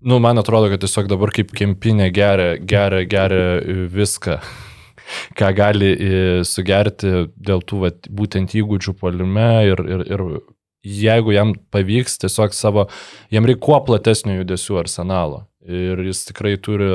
[0.00, 3.60] nu, man atrodo, kad tiesiog dabar kaip kempinė geria, geria, geria
[3.92, 4.38] viską,
[5.38, 10.24] ką gali e, sugerti dėl tų vat, būtent įgūdžių palime ir, ir, ir
[10.86, 12.86] jeigu jam pavyks tiesiog savo,
[13.32, 15.44] jam reikia kuo platesnio judesių arsenalo.
[15.68, 16.88] Ir jis tikrai turi,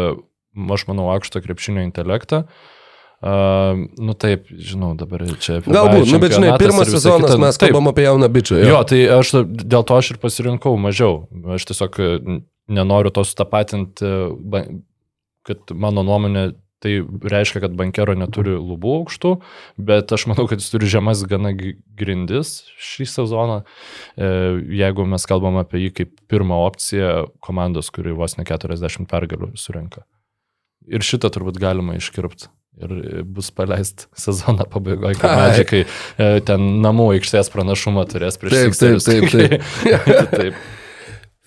[0.74, 2.46] aš manau, aukštą krepšinio intelektą.
[2.46, 5.62] Uh, nu taip, žinau, dabar čia.
[5.64, 7.40] Galbūt, nu, bet žinai, pirmas sezonas kita.
[7.42, 7.72] mes Taip.
[7.72, 8.60] kalbam apie jauną bičią.
[8.68, 11.24] Jo, tai aš dėl to aš ir pasirinkau mažiau.
[11.56, 11.98] Aš tiesiog
[12.76, 14.12] nenoriu to sutapatinti,
[15.48, 16.52] kad mano nuomonė
[16.86, 16.94] tai
[17.34, 19.32] reiškia, kad bankero neturi lubų aukštų,
[19.90, 22.48] bet aš manau, kad jis turi žemas gana grindis
[22.78, 23.58] šį sezoną.
[24.16, 24.18] E,
[24.86, 27.10] Jeigu mes kalbam apie jį kaip pirmą opciją
[27.44, 30.00] komandos, kuri vos ne 40 pergalių surinka.
[30.86, 32.46] Ir šitą turbūt galima iškirpti.
[32.76, 32.90] Ir
[33.24, 35.38] bus paleist sezoną pabaigoje, kai Ai.
[35.42, 35.88] medžikai e,
[36.46, 39.52] ten namų aikštės pranašumą turės prieš Taip, taip, taip, taip.
[40.36, 40.54] taip.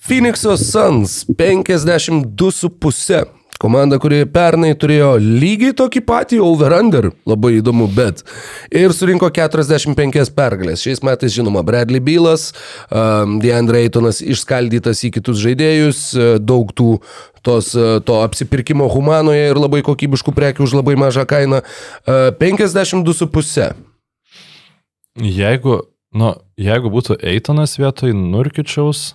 [0.09, 3.38] Phoenix'o Suns 52,5.
[3.59, 8.23] Komanda, kuri pernai turėjo lygiai tokį patį over-under, labai įdomu, bet
[8.71, 10.85] ir surinko 45 pergalės.
[10.87, 12.53] Šiais metais, žinoma, Bradley Bylas,
[12.87, 17.01] um, DeAndre Aytonas išskaldytas į kitus žaidėjus, uh, daug tų
[17.43, 21.65] tos, uh, to apsipirkimo humanoje ir labai kokybiškų prekių už labai mažą kainą.
[22.07, 23.73] Uh, 52,5.
[25.19, 25.81] Jeigu,
[26.15, 29.09] nu, jeigu būtų Eitonas vietoj Nurkičiaus,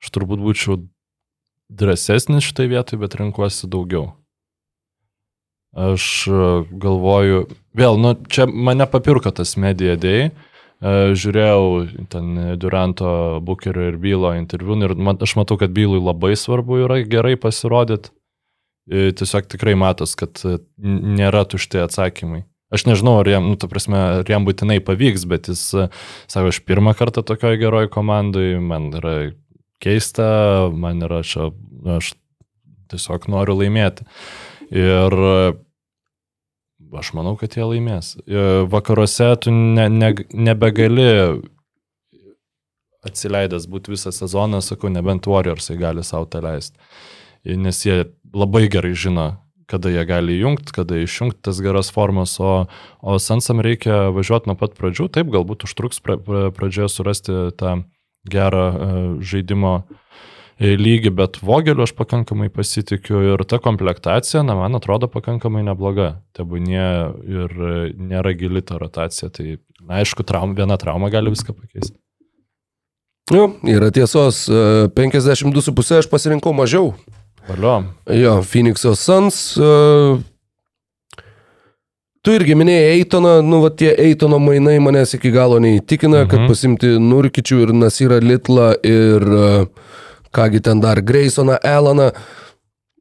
[0.00, 0.80] aš turbūt būčiau
[1.78, 4.12] drąsesnis šitai vietoj, bet renkuosi daugiau.
[5.72, 7.46] Aš e, galvoju,
[7.76, 10.28] vėl, nu, čia mane papirko tas media day.
[10.28, 10.32] E,
[11.16, 16.82] Žiūrėjau ten Duranto, Bukerio ir Bylo interviu ir man, aš matau, kad Bylui labai svarbu
[16.84, 18.12] yra gerai pasirodyti.
[18.90, 20.44] E, Tiesiog tikrai matos, kad
[20.76, 22.44] nėra tušti atsakymai.
[22.72, 25.60] Aš nežinau, ar jam, nu, ta prasme, ar jam būtinai pavyks, bet jis,
[26.32, 29.16] sako, aš pirmą kartą tokioje geroje komandai, man yra
[29.82, 31.50] keista, man yra čia,
[31.98, 32.14] aš
[32.92, 34.06] tiesiog noriu laimėti.
[34.72, 35.36] Ir e,
[36.98, 38.14] aš manau, kad jie laimės.
[38.24, 41.08] E, Vakaruose tu ne, ne, nebegali
[43.02, 46.78] atsileidęs būti visą sezoną, sakau, nebent Warriorsai gali savo tą leisti.
[47.58, 49.26] Nes jie labai gerai žino,
[49.70, 52.68] kada jie gali įjungti, kada išjungti tas geras formas, o,
[53.02, 55.08] o Sansam reikia važiuoti nuo pat pradžių.
[55.16, 57.80] Taip, galbūt užtruks pra, pra, pradžioje surasti tą
[58.28, 59.72] gerą uh, žaidimo
[60.58, 66.14] e, lygį, bet Vogeliu aš pakankamai pasitikiu ir ta komplektacija, na, man atrodo pakankamai nebloga.
[66.36, 66.86] Tebūnie
[67.26, 71.98] ir e, nėra gili ta rotacija, tai na, aišku, traum, viena trauma gali viską pakeisti.
[73.32, 76.92] Jo, yra tiesos, e, 52,5 aš pasirinkau mažiau.
[77.48, 77.80] Valio.
[78.06, 79.58] Jo, Phoenix'o Suns.
[82.22, 86.30] Tu irgi minėjai Eitoną, nu, va tie Eitono mainai manęs iki galo neįtikina, mhm.
[86.30, 89.90] kad pasimti Nurkičių ir Nasirą Litlą ir uh,
[90.32, 92.10] kągi ten dar Graysoną, Elaną.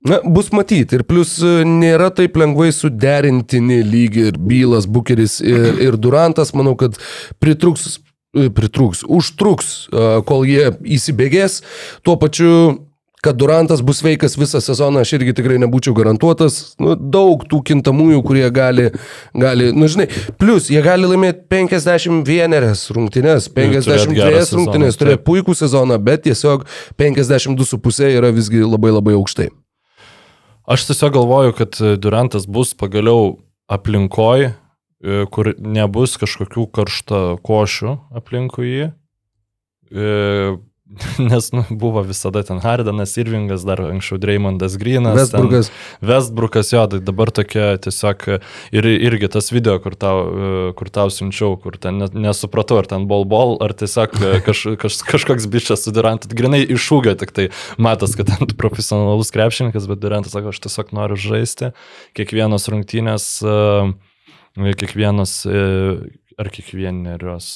[0.06, 0.98] Na, bus matyti.
[0.98, 6.56] Ir plus e, nėra taip lengvai suderintini lygiai ir Bylas, Bukeris ir, ir Durantas.
[6.58, 6.98] Manau, kad
[7.38, 8.00] pritruks,
[8.34, 11.60] e, pritruks, užtruks, e, kol jie įsibėgės.
[12.02, 12.56] Tuo pačiu
[13.22, 16.74] kad Durantas bus sveikas visą sezoną, aš irgi tikrai nebūčiau garantuotas.
[16.82, 18.88] Nu, daug tų kintamųjų, kurie gali,
[19.38, 20.08] gali nu žinai,
[20.42, 22.66] plus jie gali laimėti 51
[22.98, 26.66] rungtynės, 52 rungtynės, turėjo puikų sezoną, bet tiesiog
[26.98, 29.52] 52,5 yra visgi labai labai aukštai.
[30.72, 33.36] Aš tiesiog galvoju, kad Durantas bus pagaliau
[33.70, 38.92] aplinkoj, e, kur nebus kažkokių karšta košių aplinkui jį.
[40.92, 45.16] E, Nes nu, buvo visada ten Hardenas, Irvingas, dar anksčiau Dreymondas Grinas.
[45.16, 45.72] Westbrook'as.
[46.02, 48.28] Westbrook'as, jo, tai dabar tokia tiesiog
[48.76, 53.26] ir irgi tas video, kur tau, kur tau siunčiau, kur ten nesupratau, ar ten bol
[53.30, 56.32] bol, ar tiesiog kaž, kaž, kažkoks bičias su Durantu.
[56.36, 57.50] Grinai iššūgio, tik tai
[57.82, 61.72] matas, kad ten profesionalus krepšininkas, bet Durantas sako, aš tiesiog noriu žaisti
[62.18, 63.28] kiekvienos rungtynės,
[64.56, 65.36] kiekvienos
[66.42, 67.52] ar kiekvienerios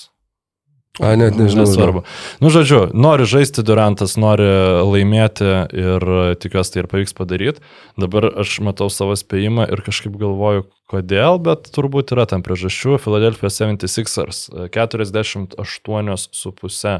[1.04, 1.66] A, net nežinau.
[1.68, 2.06] Nesvarbu.
[2.40, 4.46] Nu, žodžiu, nori žaisti Durantas, nori
[4.88, 6.06] laimėti ir
[6.40, 7.64] tikiuosi tai ir pavyks padaryti.
[8.00, 12.96] Dabar aš matau savo spėjimą ir kažkaip galvoju, kodėl, bet turbūt yra tam priežasčių.
[13.04, 16.96] Philadelphia 76ers 48,5 e,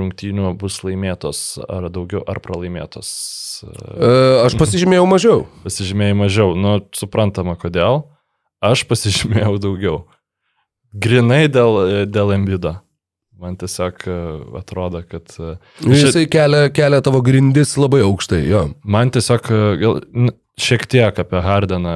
[0.00, 3.12] rungtynių bus laimėtos ar daugiau, ar pralaimėtos.
[3.62, 4.10] E,
[4.42, 5.46] aš pasižymėjau mažiau.
[5.68, 6.58] Pasižymėjau mažiau.
[6.58, 8.08] Nu, suprantama, kodėl.
[8.58, 10.02] Aš pasižymėjau daugiau.
[10.98, 12.80] Grinai dėl, dėl Embido.
[13.38, 14.16] Man tiesiog e,
[14.58, 15.30] atrodo, kad...
[15.38, 15.54] e,
[15.84, 18.64] Nu, Jisai kelia, kelia tavo grindis labai aukštai, jo.
[18.82, 20.00] Man tiesiog e, gal,
[20.58, 21.92] šiek tiek apie Hardeną,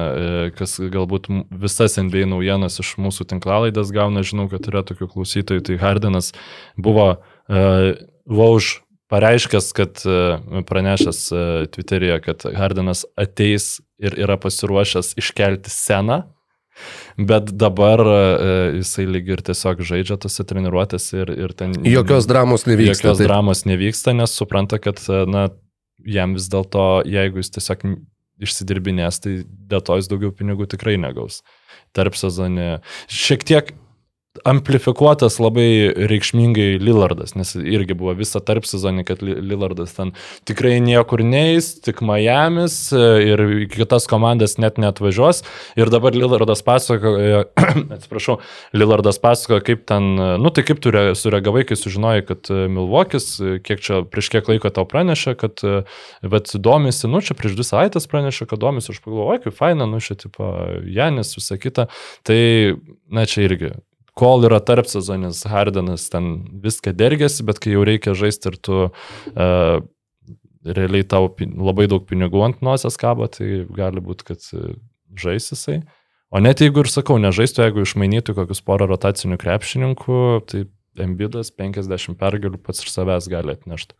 [0.55, 1.27] kas galbūt
[1.59, 6.31] visas NBA naujienas iš mūsų tinklalaidės gauna, žinau, kad yra tokių klausytojų, tai Hardenas
[6.79, 7.89] buvo uh,
[8.23, 8.69] Vauž
[9.11, 9.99] pareiškęs, kad
[10.69, 11.19] pranešęs
[11.75, 16.21] Twitter'yje, kad Hardenas ateis ir yra pasiruošęs iškelti sceną.
[17.17, 18.21] Bet dabar e,
[18.79, 21.75] jisai lyg ir tiesiog žaidžia tose treniruotėse ir, ir ten...
[21.85, 22.95] Jokios dramos nevyksta.
[23.07, 23.27] Jokios taip.
[23.29, 25.47] dramos nevyksta, nes supranta, kad e, na,
[26.05, 27.85] jam vis dėlto, jeigu jis tiesiog
[28.43, 31.43] išsidirbinės, tai dėl to jis daugiau pinigų tikrai negaus.
[31.93, 32.81] Tarp sezonė.
[33.11, 33.69] Šiek tiek
[34.45, 40.13] amplifikuotas labai reikšmingai Lillardas, nes irgi buvo visą tarp sezonį, kad Li- Lillardas ten
[40.49, 45.43] tikrai niekur neis, tik Miami's e, ir kitas komandas net netvažiuos.
[45.77, 47.43] Ir dabar Lillardas pasakoja,
[47.99, 48.39] atsiprašau,
[48.73, 52.65] Lillardas pasakoja, kaip ten, e, nu tai kaip tu re- sureagavai, kai sužinojai, kad e,
[52.73, 53.29] Milvokis,
[53.61, 55.61] kiek čia prieš kiek laiko tau pranešė, kad,
[56.25, 59.85] bet domisi, nu čia prieš dvi savaitės pranešė, kad domisi, aš pagalvoju, oi, kaip faina,
[59.89, 60.55] nu čia tipo
[60.89, 61.89] Janis, visą kitą.
[62.25, 62.39] Tai,
[63.13, 63.75] na čia irgi
[64.17, 68.77] kol yra tarp sezonis, Hardenas ten viską dergėsi, bet kai jau reikia žaisti ir tu
[68.85, 69.81] uh,
[70.63, 74.75] realiai tau labai daug pinigų ant nosies kabo, tai gali būti, kad uh,
[75.19, 75.81] žais jisai.
[76.33, 80.65] O net jeigu ir sakau, nežaistų, jeigu išmainytų kokius porą rotacinių krepšininkų, tai
[81.03, 83.95] Embidas 50 pergalių pats ir savęs gali atnešti.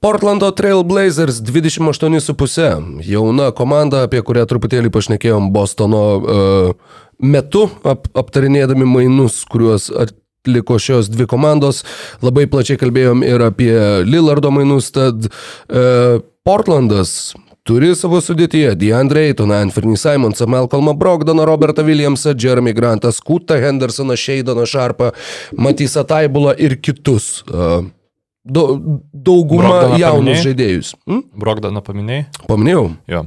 [0.00, 3.02] Portlando Trail Blazers 28,5.
[3.04, 11.12] Jauna komanda, apie kurią truputėlį pašnekėjom Bostono uh, metu, ap, aptarinėdami mainus, kuriuos atliko šios
[11.12, 11.82] dvi komandos.
[12.24, 13.76] Labai plačiai kalbėjom ir apie
[14.08, 17.34] Lillardo mainus, tad uh, Portlandas
[17.68, 24.16] turi savo sudėtyje DeAndre Aytoną, Anthony Simonsą, Malcolmą Brogdoną, Robertą Williamsą, Jeremy Grantą, Skutą Hendersoną,
[24.16, 25.12] Sheidoną Sharpą,
[25.52, 27.44] Matysą Taibulą ir kitus.
[27.52, 27.99] Uh,
[28.44, 28.78] Dau-
[29.12, 30.44] dauguma Brogdoną jaunus paminėjai?
[30.46, 30.94] žaidėjus.
[31.08, 31.22] Hm?
[31.42, 32.24] Brogdaną paminėjai?
[32.48, 32.84] Paminėjau.
[33.12, 33.24] Jo.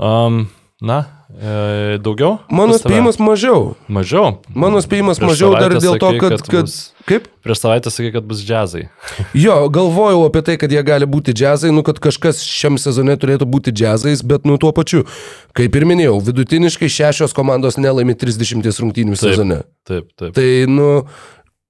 [0.00, 0.40] Um,
[0.82, 0.96] na,
[1.30, 2.38] e, daugiau?
[2.50, 3.76] Mano spėjimas mažiau.
[3.86, 4.40] Mažiau.
[4.50, 6.38] Mano spėjimas Prieš mažiau dar dėl to, kad...
[6.40, 7.26] kad kad bus- Kaip?
[7.44, 8.88] Prieš savaitę sakai, kad bus džiazai.
[9.44, 13.46] Jo, galvojau apie tai, kad jie gali būti džiazai, nu kad kažkas šiam sezone turėtų
[13.50, 15.04] būti džiazais, bet nu tuo pačiu.
[15.56, 19.62] Kaip ir minėjau, vidutiniškai šešios komandos nelaimi 30 rungtynių sezone.
[19.86, 20.34] Taip, taip.
[20.36, 20.90] Tai, nu,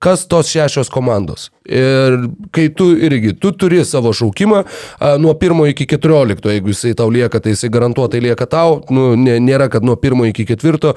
[0.00, 1.50] kas tos šešios komandos.
[1.68, 2.16] Ir
[2.56, 7.10] kai tu irgi, tu turi savo šaukimą a, nuo 1 iki 14, jeigu jisai tau
[7.12, 10.94] lieka, tai jisai garantuotai lieka tau, nu, nė- nėra, kad nuo 1 iki 4.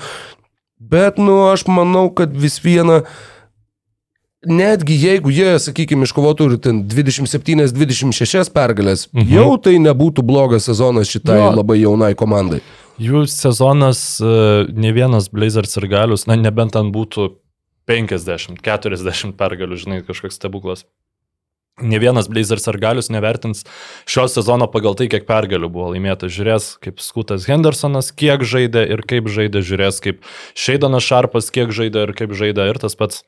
[0.79, 3.01] Bet, nu, aš manau, kad vis viena,
[4.43, 9.29] netgi jeigu jie, sakykime, iškovotų ir ten 27-26 pergalės, mhm.
[9.35, 11.51] jau tai nebūtų blogas sezonas šitai Jo.
[11.59, 12.59] labai jaunai komandai.
[13.01, 14.33] Jų sezonas, e,
[14.75, 17.31] ne vienas Blazers ir galius, na nebent ten būtų
[17.89, 20.85] 50, 40 pergalių, žinai, kažkoks stebuklas.
[21.81, 23.63] Ne vienas Blazers ar galius nevertins
[24.05, 26.29] šio sezono pagal tai, kiek pergalių buvo laimėta.
[26.29, 30.21] Žiūrės, kaip Skutas Hendersonas, kiek žaidė ir kaip žaidė, žiūrės, kaip
[30.53, 33.23] Šeidanas Šarpas, kiek žaidė ir kaip žaidė ir tas pats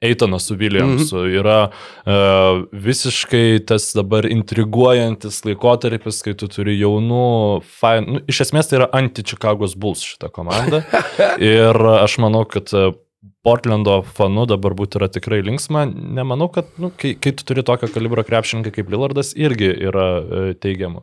[0.00, 1.16] Eitonas su Williamsu.
[1.16, 1.40] Mm -hmm.
[1.40, 1.70] Yra
[2.06, 8.78] uh, visiškai tas dabar intriguojantis laikotarpis, kai tu turi jaunų, fain, nu, iš esmės tai
[8.78, 10.82] yra anti-Chicago's Bulls šitą komandą.
[11.38, 12.94] ir aš manau, kad uh,
[13.40, 15.86] Portlando fanu dabar būtų yra tikrai linksma.
[15.88, 20.42] Nemanau, kad nu, kai, kai tu turi tokio kalibro krepšininką kaip Lillardas, irgi yra e,
[20.60, 21.00] teigiamų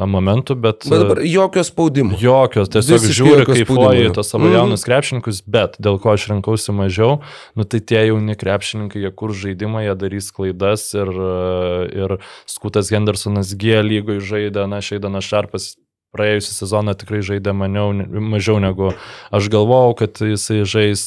[0.00, 0.86] momentų, bet...
[0.88, 2.16] Bet dabar jokio spaudimo.
[2.16, 4.56] Jokio, tiesiog žiūri, kaip fuoji tos savo mm.
[4.56, 7.20] jaunus krepšininkus, bet dėl ko aš rinkausi mažiau,
[7.52, 12.88] nu tai tie jauni krepšininkai, jie kur žaidimą, jie darys klaidas ir, e, ir Skutas
[12.96, 15.74] Hendersonas G lygoje žaidė, na, Šeidanas Šarpas
[16.14, 17.90] praėjusią sezoną tikrai žaidė maniau,
[18.34, 18.92] mažiau negu
[19.34, 21.06] aš galvojau, kad jisai žais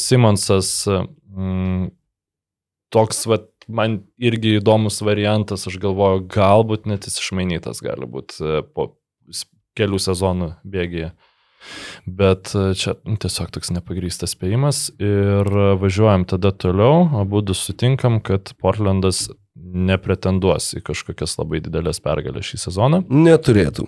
[0.00, 0.72] Simonsas.
[1.36, 1.90] Mm,
[2.94, 8.60] toks, va, man irgi įdomus variantas, aš galvoju, galbūt net jis išmainytas gali būti e,
[8.66, 8.92] po
[9.76, 11.10] kelių sezonų bėgėje.
[12.06, 15.50] Bet e, čia tiesiog toks nepagrystas spėjimas ir
[15.82, 19.26] važiuojam tada toliau, abu sutinkam, kad Portlandas
[19.56, 23.02] nepretenduos į kažkokias labai didelės pergalės šį sezoną.
[23.08, 23.86] Neturėtų.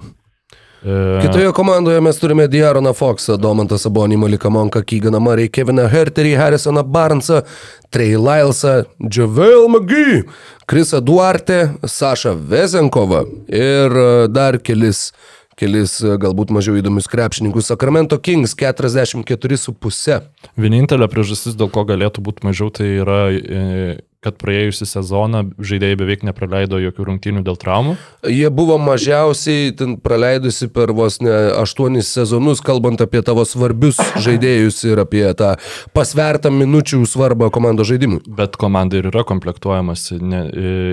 [0.83, 1.21] E...
[1.23, 6.85] Kitoje komandoje mes turime Diaroną Foxą, Domantą Sabonį, Maliką Monką, Kyganą Marį, Keviną Herterį, Harrisoną
[6.87, 7.43] Barnsą,
[7.91, 8.85] Trey Lylesą,
[9.17, 10.23] Javel McGee,
[10.71, 15.11] Krisą Duarte, Sašą Vezenkovą ir e, dar kelis
[15.59, 17.67] kelis galbūt mažiau įdomius krepšininkus.
[17.73, 20.21] Sacramento Kings 44,5.
[20.55, 26.25] Vienintelė priežastis, dėl ko galėtų būti mažiau, tai yra e, kad praėjusią sezoną žaidėjai beveik
[26.27, 27.95] nepraleido jokių rungtynių dėl traumų?
[28.27, 29.71] Jie buvo mažiausiai
[30.03, 35.55] praleidusi per vos ne aštuonis sezonus, kalbant apie tavo svarbius žaidėjus ir apie tą
[35.95, 38.25] pasvertą minučių svarbą komandos žaidimui.
[38.27, 40.45] Bet komanda ir yra komplektuojamas, ne,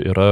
[0.06, 0.30] yra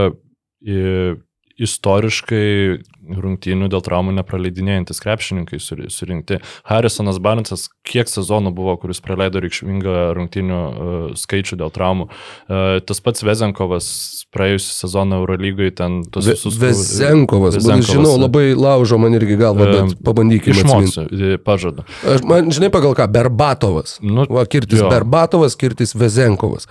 [1.60, 6.38] istoriškai rungtynių dėl traumų nepraleidinėjantis krepšininkai surinkti.
[6.66, 12.08] Harrisonas Barnesas kiek sezonų buvo, kuris praleido reikšmingą rungtynių uh, skaičių dėl traumų.
[12.08, 13.90] Uh, tas pats Vezenkovas
[14.34, 16.56] praėjusią sezoną Eurolygoje ten tos visus...
[16.60, 20.56] Vezenkovas, Vezenkovas žinau, labai laužo man irgi galvą, bet pabandykime.
[20.64, 21.06] Išmoksiu,
[21.44, 21.86] pažadu.
[22.08, 23.98] Aš, man, žinai, pagal ką, Berbatovas.
[24.02, 24.90] Nu, Va, kirtis jo.
[24.90, 26.66] Berbatovas, kirtis Vezenkovas.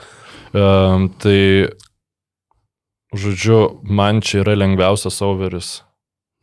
[0.54, 1.70] Um, tai
[3.14, 5.84] Žodžiu, man čia yra lengviausias overis.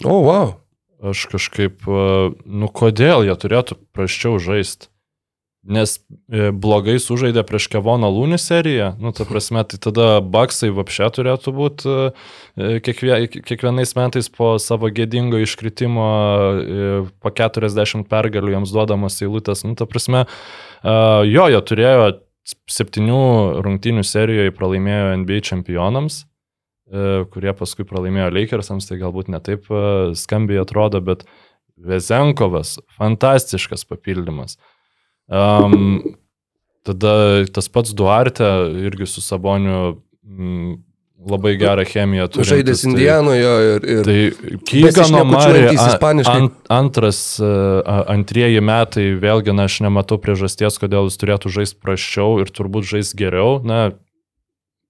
[0.05, 0.53] O, oh, wow.
[1.01, 4.91] Aš kažkaip, e, nu kodėl jie turėtų praščiau žaisti?
[5.61, 11.11] Nes e, blogai sužaidė prieš Kevoną Lūnį seriją, nu ta prasme, tai tada Baksai vapšė
[11.19, 16.07] turėtų būti e, kiekvie, kiekvienais metais po savo gėdingo iškritimo
[17.21, 20.25] po 40 pergalių jiems duodamas eilutės, nu ta prasme,
[21.29, 22.09] jo, jie turėjo
[22.73, 23.23] septynių
[23.65, 26.25] rungtynių serijoje pralaimėjo NBA čempionams
[27.31, 29.85] kurie paskui pralaimėjo Lakersams, tai galbūt netaip e,
[30.19, 31.23] skambiai atrodo, bet
[31.81, 34.59] Vezenkovas, fantastiškas papildymas.
[35.31, 36.03] Um,
[36.85, 38.49] tada tas pats Duarte
[38.83, 40.81] irgi su Saboniu m,
[41.31, 42.49] labai gerą chemiją turi.
[42.51, 43.89] Žaidęs tai, Indijanoje ir...
[43.95, 45.65] ir tai Kygano Marė,
[46.27, 47.55] ant, antras, e,
[48.11, 53.21] antrieji metai, vėlgi, na, aš nematau priežasties, kodėl jis turėtų žaisti praščiau ir turbūt žaisti
[53.21, 53.61] geriau.
[53.63, 53.93] Na,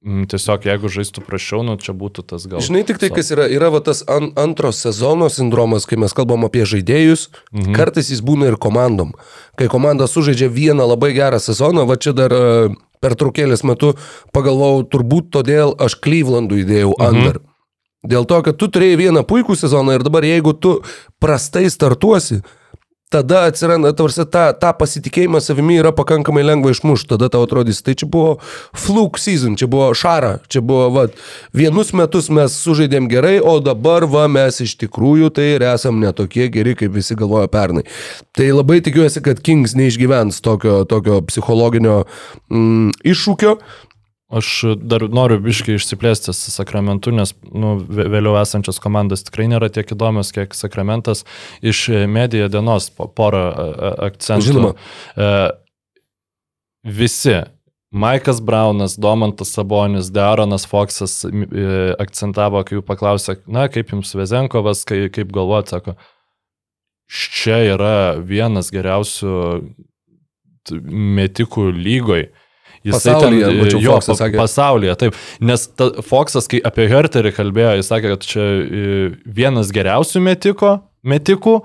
[0.01, 2.63] tiesiog jeigu žaistų prašiau, nu čia būtų tas gal.
[2.65, 6.47] Žinai tik tai, kas yra, yra va, tas an, antros sezono sindromas, kai mes kalbam
[6.49, 7.75] apie žaidėjus, mhm.
[7.77, 9.13] kartais jis būna ir komandom.
[9.61, 13.93] Kai komanda sužaidžia vieną labai gerą sezoną, va čia dar uh, per trukėlės metu
[14.33, 17.07] pagalvojau, turbūt todėl aš Clevelandų įdėjau mhm.
[17.11, 17.43] under.
[18.01, 20.79] Dėl to, kad tu turėjai vieną puikų sezoną ir dabar jeigu tu
[21.21, 22.41] prastai startuosi,
[23.11, 27.97] tada atsiranda, tarsi, ta, ta pasitikėjimą savimi yra pakankamai lengva išmušti, tada tau atrodys, tai
[27.99, 28.37] čia buvo
[28.71, 31.05] fluke season, čia buvo šara, čia buvo, va,
[31.57, 36.47] vienus metus mes sužaidėm gerai, o dabar, va, mes iš tikrųjų tai ir esam netokie
[36.55, 37.83] geri, kaip visi galvojo pernai.
[38.37, 42.05] Tai labai tikiuosi, kad Kings neišgyvens tokio, tokio psichologinio
[42.47, 43.59] mm, iššūkio,
[44.31, 44.49] Aš
[44.79, 50.55] dar noriu biškai išsiplėsti Sakramentu, nes nu, vėliau esančios komandos tikrai nėra tiek įdomios, kiek
[50.55, 51.25] Sakramentas.
[51.67, 53.43] Iš medija dienos porą
[54.07, 54.47] akcentų.
[54.47, 54.75] Žinoma.
[55.19, 55.33] E,
[56.87, 57.41] visi
[57.91, 61.67] Maikas Braunas, Domantas Sabonis, Daronas Foksas e,
[61.99, 65.97] akcentavo, kai jų paklausė, na, kaip jums Vezenkovas, kai, kaip galvojate, sako,
[67.11, 69.35] čia yra vienas geriausių
[71.19, 72.29] metikų lygoj.
[72.87, 74.39] Jisai pasaulyje, ten, mačiau, jo, Foxas sakė.
[74.41, 75.17] Pasaulyje, taip.
[75.45, 78.85] Nes ta, Foxas, kai apie Herterį kalbėjo, jis sakė, kad čia e,
[79.41, 81.59] vienas geriausių metiko, metikų,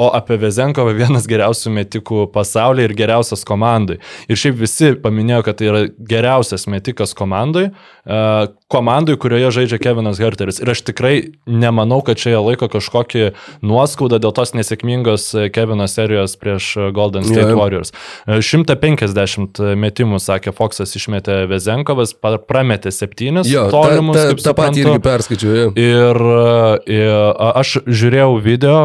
[0.00, 3.98] o apie Vezenkovą vienas geriausių metikų pasaulyje ir geriausias komandai.
[4.24, 7.68] Ir šiaip visi paminėjo, kad tai yra geriausias metikas komandai,
[8.72, 10.62] komandai, kurioje žaidžia Kevinas Herteris.
[10.64, 11.14] Ir aš tikrai
[11.44, 13.26] nemanau, kad čia jie laiko kažkokį
[13.68, 17.60] nuoskaudą dėl tos nesėkmingos Kevino serijos prieš Golden State yeah.
[17.60, 17.92] Warriors.
[18.26, 24.16] 150 metimų, sakė Foxas, išmetė Vezenkovas, prametė 7 jo, tolimus.
[24.16, 25.52] Ta, ta, tą patį irgi perskaičiu.
[25.52, 25.72] Yeah.
[25.76, 26.26] Ir,
[26.88, 27.16] ir
[27.52, 28.76] aš žiūrėjau video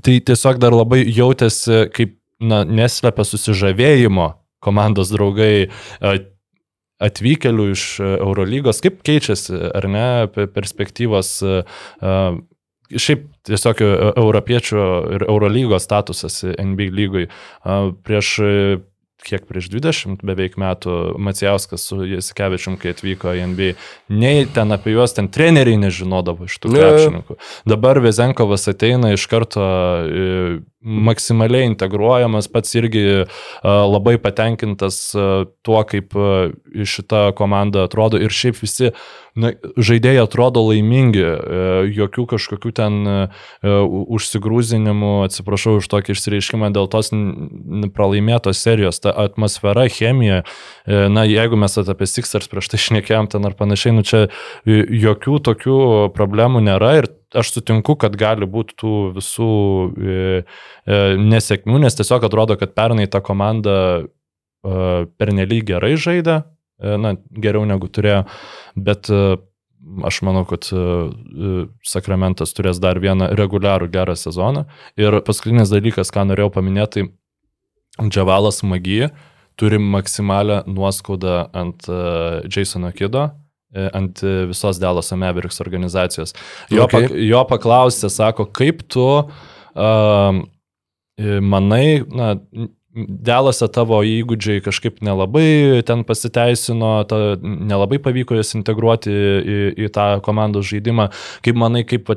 [0.00, 4.28] tai tiesiog dar labai jautėsi, kaip na, neslepia susižavėjimo
[4.62, 5.68] komandos draugai
[7.02, 10.06] atvykėlių iš Eurolygos, kaip keičiasi, ar ne,
[10.54, 11.34] perspektyvos,
[12.92, 14.86] šiaip tiesiog europiečių
[15.16, 17.26] ir Eurolygos statusas NBA lygui.
[18.06, 18.36] Prieš
[19.26, 23.70] kiek prieš 20 beveik metų Macijauskas su Jasikevičium, kai atvyko į NBA,
[24.12, 27.38] nei ten apie juos ten treneriai nežinodavo iš tų krepšininkų.
[27.72, 33.26] Dabar Vezenkovas ateina iš karto e, maksimaliai integruojamas, pats irgi e,
[33.64, 35.26] labai patenkintas e,
[35.62, 36.16] tuo, kaip
[36.94, 38.92] šita komanda atrodo ir šiaip visi
[39.38, 41.22] na, žaidėjai atrodo laimingi,
[41.92, 42.98] jokių kažkokių ten
[43.62, 47.12] užsigrūzinimų, atsiprašau už tokį išsireiškimą, dėl tos
[47.96, 49.00] pralaimėtos serijos.
[49.02, 53.96] Ta atmosfera, chemija, e, na, jeigu mes apie Sixers prieš tai šnekėjom ten ar panašiai,
[53.96, 54.26] nu čia
[54.66, 55.78] jokių tokių
[56.16, 59.52] problemų nėra ir aš sutinku, kad gali būti tų visų
[59.92, 63.76] e, e, nesėkmių, nes tiesiog atrodo, kad pernai ta komanda
[64.62, 66.36] pernelyg gerai žaidė,
[66.78, 68.20] na, geriau negu turėjo,
[68.78, 69.08] bet
[70.06, 70.68] aš manau, kad
[71.82, 74.62] Sakramentas turės dar vieną reguliarų gerą sezoną.
[74.94, 77.08] Ir paskutinis dalykas, ką norėjau paminėti,
[78.00, 79.10] Džavalas Magija
[79.56, 83.41] turi maksimalę nuoskaudą ant uh, Jasono Kido, e,
[83.72, 84.20] ant
[84.50, 86.34] visos Dallas Mavericks organizacijos.
[86.70, 87.08] Jo, okay.
[87.08, 90.42] pak, jo paklausė, sako, kaip tu uh,
[91.40, 92.34] manai, na,
[92.92, 100.04] Delose tavo įgūdžiai kažkaip nelabai ten pasiteisino, ta, nelabai pavyko jas integruoti į, į tą
[100.24, 101.06] komandos žaidimą.
[101.40, 102.12] Kaip manai, kaip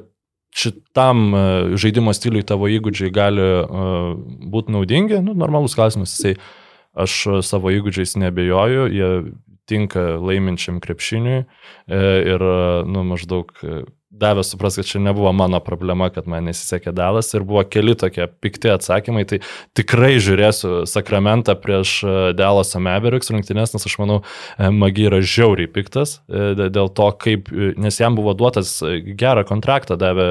[0.56, 1.46] šitam e,
[1.80, 4.12] žaidimo stiliui tavo įgūdžiai gali uh,
[4.52, 6.36] būti naudingi, nu, normalus klausimas, jisai,
[6.92, 7.16] aš
[7.48, 9.10] savo įgūdžiais nebejoju, jie
[9.70, 11.46] tinka laiminčiam krepšiniui e,
[12.34, 12.50] ir,
[12.90, 13.54] nu, maždaug
[14.20, 18.28] davė supras, kad čia nebuvo mano problema, kad man nesisekė dalas ir buvo keli tokie
[18.42, 19.42] pikti atsakymai, tai
[19.78, 21.98] tikrai žiūrėsiu Sakramentą prieš
[22.38, 24.22] Dallas Mavericks rungtynės, nes aš manau,
[24.58, 28.78] e, Magi yra žiauriai piktas e, dėl to, kaip, e, nes jam buvo duotas
[29.20, 30.30] gerą kontraktą davė,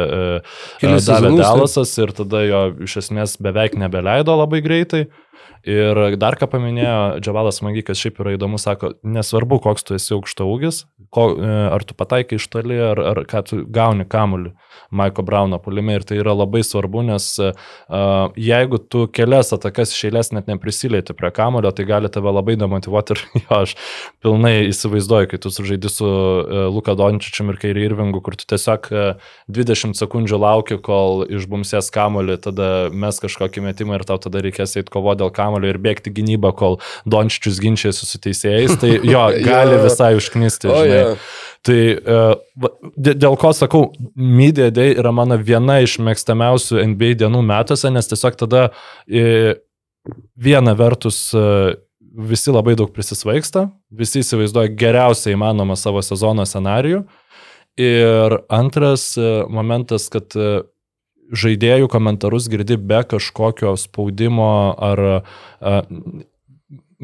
[0.82, 5.06] davė Dallasas ir tada jo iš esmės beveik nebeleido labai greitai.
[5.64, 10.44] Ir dar ką paminėjo Džavalas Magikas, šiaip yra įdomu, sako, nesvarbu, koks tu esi aukšto
[10.50, 10.82] ūgis,
[11.14, 14.52] ko, e, ar tu pataikai iš toli, ar, ar ką tu gauni kamuolį
[14.90, 15.94] Maiko Brauno pulime.
[15.94, 17.52] Ir tai yra labai svarbu, nes uh,
[18.38, 23.14] jeigu tu kelias atakas iš eilės net neprisilieti prie kamulio, tai gali tave labai demotivuoti.
[23.14, 23.74] Ir jo, aš
[24.24, 28.90] pilnai įsivaizduoju, kai tu sužaidi su uh, Luka Dončičium ir Kairi Irvingu, kur tu tiesiog
[28.92, 34.76] uh, 20 sekundžių lauki, kol išbumsės kamulį, tada mes kažkokį metimą ir tau tada reikės
[34.78, 39.24] eiti kovo dėl kamulio kamulio ir bėgti gynybą, kol Dončičius ginčiasi su teisėjais, tai jo,
[39.48, 40.68] gali visai užknisti.
[40.68, 41.16] Oh, yeah.
[41.64, 42.34] Tai uh,
[42.96, 48.36] dėl ko sakau, Media Day yra mano viena iš mėgstamiausių NBA dienų metuose, nes tiesiog
[48.36, 49.54] tada uh,
[50.36, 51.72] viena vertus uh,
[52.14, 57.02] visi labai daug prisisvaigsta, visi įsivaizduoja geriausią įmanomą savo sezono scenarijų.
[57.80, 59.16] Ir antras
[59.50, 60.30] momentas, kad
[61.32, 65.04] žaidėjų komentarus girdi be kažkokio spaudimo ar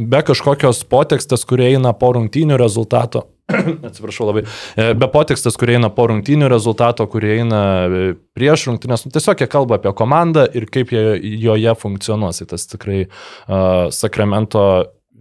[0.01, 3.27] be kažkokios potekstės, kurie eina po rungtynių rezultato.
[3.89, 4.45] Atsiprašau labai.
[4.79, 9.07] E, be potekstas, kurie eina po rungtynių rezultato, kurie eina e, prieš rungtynės.
[9.07, 11.05] Nu, tiesiog jie kalba apie komandą ir kaip jie
[11.43, 12.41] joje funkcionuos.
[12.41, 14.65] Tai tas tikrai uh, Sakramento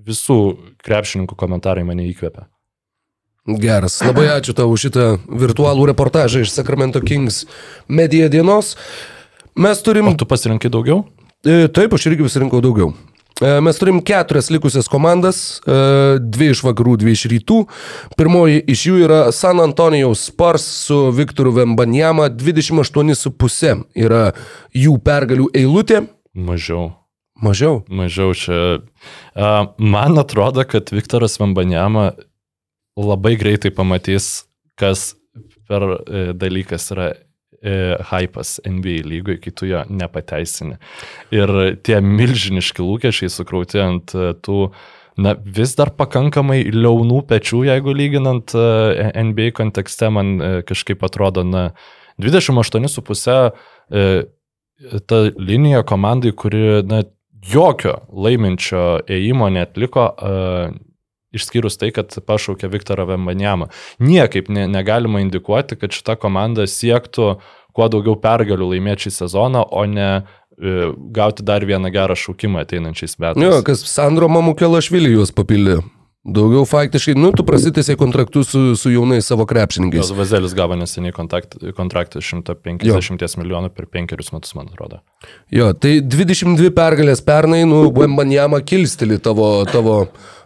[0.10, 0.40] visų
[0.86, 2.48] krepšininkų komentarai mane įkvepia.
[3.58, 3.98] Geras.
[4.06, 7.46] Labai ačiū tau už šitą virtualų reportažą iš Sacramento Kings
[7.88, 8.76] medija dienos.
[9.58, 10.12] Mes turim...
[10.12, 11.06] O tu pasirinkai daugiau?
[11.46, 12.92] E, taip, aš irgi pasirinkau daugiau.
[13.40, 15.80] E, mes turim keturias likusias komandas, e,
[16.20, 17.60] dvi iš vakarų, dvi iš rytų.
[18.20, 24.30] Pirmoji iš jų yra San Antonijaus Spars su Viktoru Vembanjama, 28,5 yra
[24.76, 26.06] jų pergalių eilutė.
[26.36, 26.92] Mažiau.
[27.40, 27.82] Mažiau.
[27.88, 28.82] Mažiau čia.
[29.80, 32.12] Man atrodo, kad Viktoras Vembanjama
[33.06, 34.46] labai greitai pamatys,
[34.80, 35.14] kas
[35.70, 37.10] per e, dalykas yra
[37.62, 37.76] e,
[38.12, 40.80] hypas NBA lygoj, kai tu jo nepateisini.
[41.36, 41.54] Ir
[41.86, 44.72] tie milžiniški lūkesčiai sukrauti ant e, tų,
[45.22, 51.70] na, vis dar pakankamai liaunų pečių, jeigu lyginant NBA kontekste, man kažkaip atrodo, na,
[52.20, 53.52] 28,5
[53.92, 54.04] e,
[55.08, 57.04] ta linija komandai, kuri na,
[57.40, 60.10] jokio laiminčio ėjimo netliko,
[61.36, 63.70] išskyrus tai, kad pašaukė Viktorą Vembanjamą.
[64.02, 67.36] Niekaip ne, negalima indikuoti, kad šita komanda siektų
[67.76, 73.20] kuo daugiau pergalių laimėti šį sezoną, o ne uh, gauti dar vieną gerą šaukimą ateinančiais
[73.22, 73.44] metais.
[73.44, 75.80] Jo, kas Sandro Mamukelašvili juos papildė.
[76.30, 80.02] Daugiau faktiškai, nu, tu prasitėsi kontraktus su, su jaunais savo krepšininkais.
[80.02, 83.30] Jos Vazelis gavo neseniai kontraktą 150 jo.
[83.40, 85.00] milijonų per penkerius metus, man atrodo.
[85.56, 89.96] Jo, tai 22 pergalės pernai, nu, Wembanjama kilsteli tavo, tavo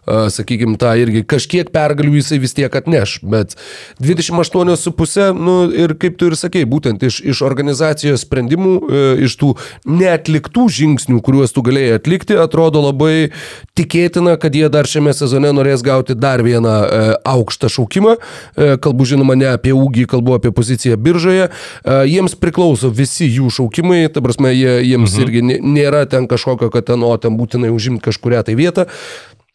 [0.05, 3.55] sakykime, tą irgi kažkiek pergalių jisai vis tiek atneš, bet
[4.03, 9.53] 28,5, nu ir kaip tu ir sakei, būtent iš, iš organizacijos sprendimų, e, iš tų
[9.87, 13.31] neatliktų žingsnių, kuriuos tu galėjai atlikti, atrodo labai
[13.77, 17.01] tikėtina, kad jie dar šiame sezone norės gauti dar vieną e,
[17.33, 18.15] aukštą šaukimą.
[18.17, 21.49] E, kalbu žinoma ne apie ūgį, kalbu apie poziciją biržoje.
[21.83, 25.23] Jiems priklauso visi jų šaukimai, ta prasme, jie, jiems mhm.
[25.23, 28.87] irgi nėra ten kažkokio, kad ten, o ten būtinai užimti kažkuria tai vietą.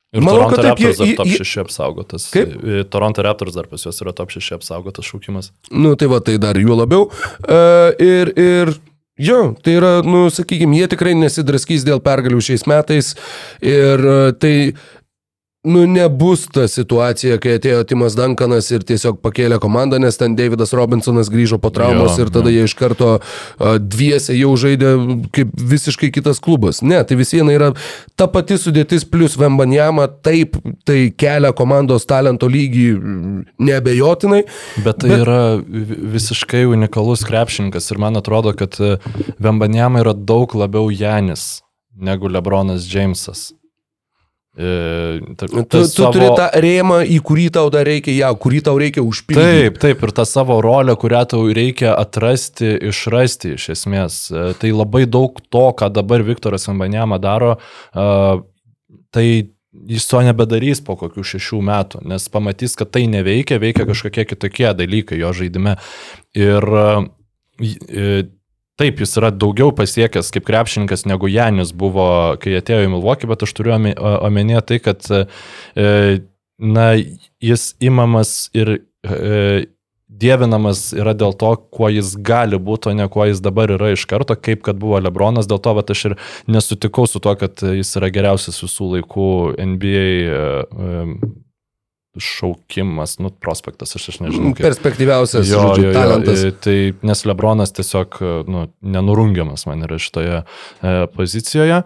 [0.09, 2.26] Ir Manau, Toronto taip, Raptors jie, dar top 6 apsaugotas.
[2.32, 2.52] Kaip?
[2.89, 5.51] Toronto Raptors dar pas juos yra top 6 apsaugotas šaukimas.
[5.68, 7.10] Nu tai va, tai dar juo labiau.
[7.44, 8.72] Uh, ir, ir
[9.20, 13.12] jo, tai yra, nu sakykime, jie tikrai nesidraskys dėl pergalių šiais metais.
[13.60, 14.55] Ir uh, tai
[15.69, 20.73] nu, nebus ta situacija, kai atėjo Timas Dankanas ir tiesiog pakėlė komandą, nes ten Davidas
[20.77, 22.57] Robinsonas grįžo po traumos jo, ir tada jo.
[22.57, 23.11] jie iš karto
[23.85, 24.95] dviese jau žaidė
[25.36, 26.81] kaip visiškai kitas klubas.
[26.82, 27.70] Ne, tai vis viena yra
[28.19, 30.57] ta pati sudėtis plus Vembanjama, taip,
[30.89, 32.89] tai kelia komandos talento lygį
[33.69, 34.43] nebejotinai.
[34.86, 35.23] Bet tai bet...
[35.27, 35.40] yra
[36.16, 38.78] visiškai unikalus krepšininkas ir man atrodo, kad
[39.39, 41.59] Vembanjama yra daug labiau Janis
[41.99, 43.53] negu Lebronas Džeimsas.
[44.59, 46.10] E, ta, tu, tu savo...
[46.16, 49.68] turi tą rėmą, į kurį tau dar reikia, ja, kurį tau reikia užpildyti.
[49.68, 54.16] Taip, taip, ir tą savo rolę, kurią tau reikia atrasti, išrasti iš esmės.
[54.32, 57.55] E, tai labai daug to, ką dabar Viktoras Ambanėma daro,
[57.94, 58.09] e,
[59.14, 59.28] tai
[59.89, 64.72] jis to nebedarys po kokių šešių metų, nes pamatys, kad tai neveikia, veikia kažkokie kitokie
[64.74, 65.76] dalykai jo žaidime.
[66.35, 66.66] Ir
[68.78, 73.42] Taip, jis yra daugiau pasiekęs kaip krepšininkas negu Janis buvo, kai atėjo į Milvokį, bet
[73.42, 75.24] aš turiu omenyje tai, kad e,
[76.62, 76.92] na,
[77.42, 79.66] jis imamas ir e,
[80.09, 84.06] dievinamas yra dėl to, kuo jis gali būti, o ne kuo jis dabar yra iš
[84.09, 87.92] karto, kaip kad buvo Lebronas, dėl to, bet aš ir nesutikau su to, kad jis
[87.98, 89.28] yra geriausias visų laikų
[89.74, 90.06] NBA
[92.23, 94.53] šaukimas, nu, prospektas, aš, aš nežinau.
[94.57, 94.66] Kaip...
[94.66, 96.45] Perspektyviausias jo, žodžiu, jo, jo, talentas.
[96.65, 96.77] Tai
[97.11, 98.20] nes Lebronas tiesiog
[98.51, 101.82] nu, nenurungiamas man yra šitoje e, pozicijoje.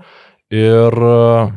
[0.53, 0.93] Ir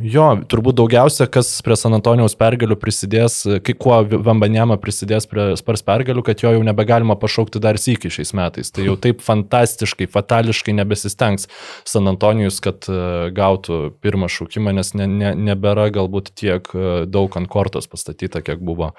[0.07, 5.83] jo, turbūt daugiausia, kas prie San Antonijaus pergalių prisidės, kai kuo Vambanėma prisidės prie Spars
[5.83, 8.71] pergalių, kad jo jau nebegalima pašaukti dar sykį šiais metais.
[8.71, 11.49] Tai jau taip fantastiškai, fatališkai nebesistengs
[11.83, 12.99] San Antonijus, kad e,
[13.35, 18.63] gautų pirmą šaukimą, nes ne, ne, nebėra galbūt tiek e, daug ant kortos pastatyta, kiek
[18.63, 18.93] buvo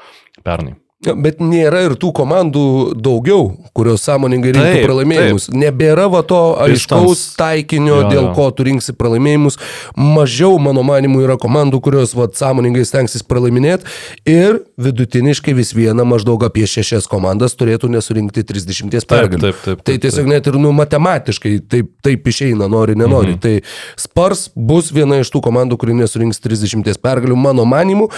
[0.44, 0.77] pernai.
[1.05, 2.60] Bet nėra ir tų komandų
[3.05, 5.47] daugiau, kurios sąmoningai rinktų taip, pralaimėjimus.
[5.51, 5.56] Taip.
[5.60, 8.31] Nebėra va to aiškaus taikinio, jo, dėl jo.
[8.39, 9.59] ko tu rinksi pralaimėjimus.
[9.93, 13.85] Mažiau, mano manimu, yra komandų, kurios va, sąmoningai stengsis pralaiminėti.
[14.24, 19.52] Ir vidutiniškai vis viena maždaug apie šešias komandas turėtų nesurinkti 30 pergalių.
[19.85, 23.36] Tai tiesiog net ir nu, matematiškai taip, taip išeina, nori, nenori.
[23.36, 23.44] Mhm.
[23.44, 28.09] Tai Spars bus viena iš tų komandų, kuri nesurinks 30 pergalių, mano manimu.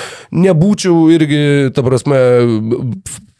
[0.46, 1.42] Nebūčiau irgi,
[1.74, 2.22] ta prasme,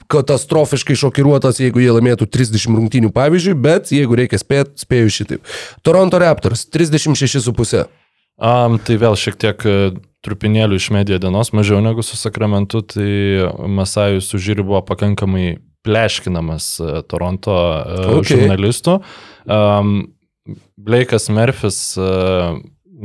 [0.08, 5.54] katastrofiškai šokiruotas, jeigu jie laimėtų 30 rungtynių pavyzdžiui, bet jeigu reikia spėti, spėju šitaip.
[5.84, 7.88] Toronto Raptors 36,5.
[8.38, 9.78] Um, tai vėl šiek tiek e,
[10.24, 13.08] trupinėlių iš medija dienos, mažiau negu su Sakramentu, tai
[13.66, 18.38] Masajus užžyri buvo pakankamai pleškinamas e, Toronto e, okay.
[18.38, 19.00] žurnalistų.
[19.44, 19.98] Um,
[20.78, 22.56] Blake'as Murphys uh,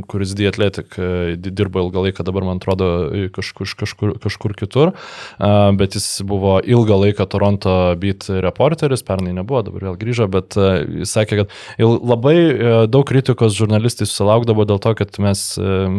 [0.07, 2.87] kuris The Athletic e, dirbo ilgą laiką, dabar man atrodo
[3.35, 4.93] kažkur, kažkur, kažkur kitur,
[5.77, 10.69] bet jis buvo ilgą laiką Toronto beat reporteris, pernai nebuvo, dabar vėl grįžo, bet e,
[11.03, 11.53] jis sakė, kad
[11.83, 15.43] labai e, daug kritikos žurnalistai susilaukdavo dėl to, kad mes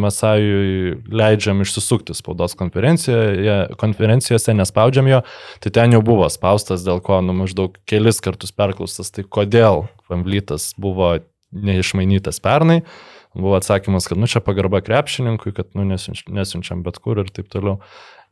[0.05, 5.23] Masajui leidžiam išsisukti spaudos konferencijoje, konferencijose, nespaudžiam jo,
[5.63, 10.73] tai ten jau buvo spaustas, dėl ko nu maždaug kelis kartus perklaustas, tai kodėl Vamblytas
[10.81, 11.15] buvo
[11.55, 12.83] neišmainytas pernai.
[13.35, 17.49] Buvo atsakymas, kad nu čia pagarba krepšininkui, kad nu nesiunč, nesiunčiam bet kur ir taip
[17.51, 17.81] toliau.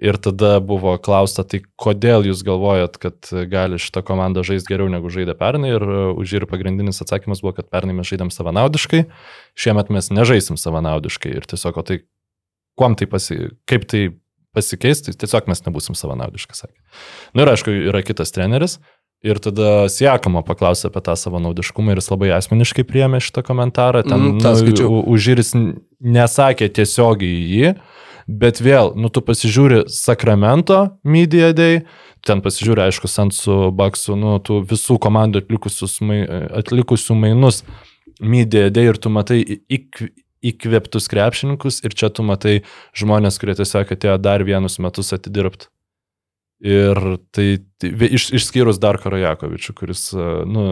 [0.03, 5.11] Ir tada buvo klausta, tai kodėl jūs galvojat, kad gali šitą komandą žaisti geriau negu
[5.15, 5.75] žaidė pernai.
[5.75, 9.05] Ir uh, už ir pagrindinis atsakymas buvo, kad pernai mes žaidėm savanaudiškai,
[9.59, 11.37] šiemet mes nežaisim savanaudiškai.
[11.39, 12.03] Ir tiesiog, o tai,
[12.79, 13.39] tai pasi,
[13.71, 14.09] kaip tai
[14.57, 16.77] pasikeisti, tiesiog mes nebūsim savanaudiškai, sakė.
[17.33, 18.79] Na nu, ir aišku, yra kitas treneris,
[19.23, 24.03] Ir tada Siekama paklausė apie tą savo naudiškumą ir jis labai asmeniškai priėmė šitą komentarą.
[24.03, 24.41] Ten Mm,
[24.83, 25.53] nu, Užyris
[26.03, 27.71] nesakė tiesiogiai į jį,
[28.27, 31.85] bet vėl, nu tu pasižiūri Sacramento Media Day,
[32.27, 35.45] ten pasižiūri, aišku, Sant su Baksu, nu, tų visų komandų
[36.03, 36.23] mai,
[36.59, 37.63] atlikusių mainus
[38.21, 39.39] Media Day ir tu matai
[39.71, 40.03] įk,
[40.43, 42.63] įkvėptus krepšininkus ir čia tu matai
[42.99, 45.71] žmonės, kurie tiesiog atėjo dar vienus metus atidirbti.
[46.63, 46.99] Ir
[47.35, 50.67] tai, tai iš, išskyrus dar Karajakovičių, kuris, e, nu,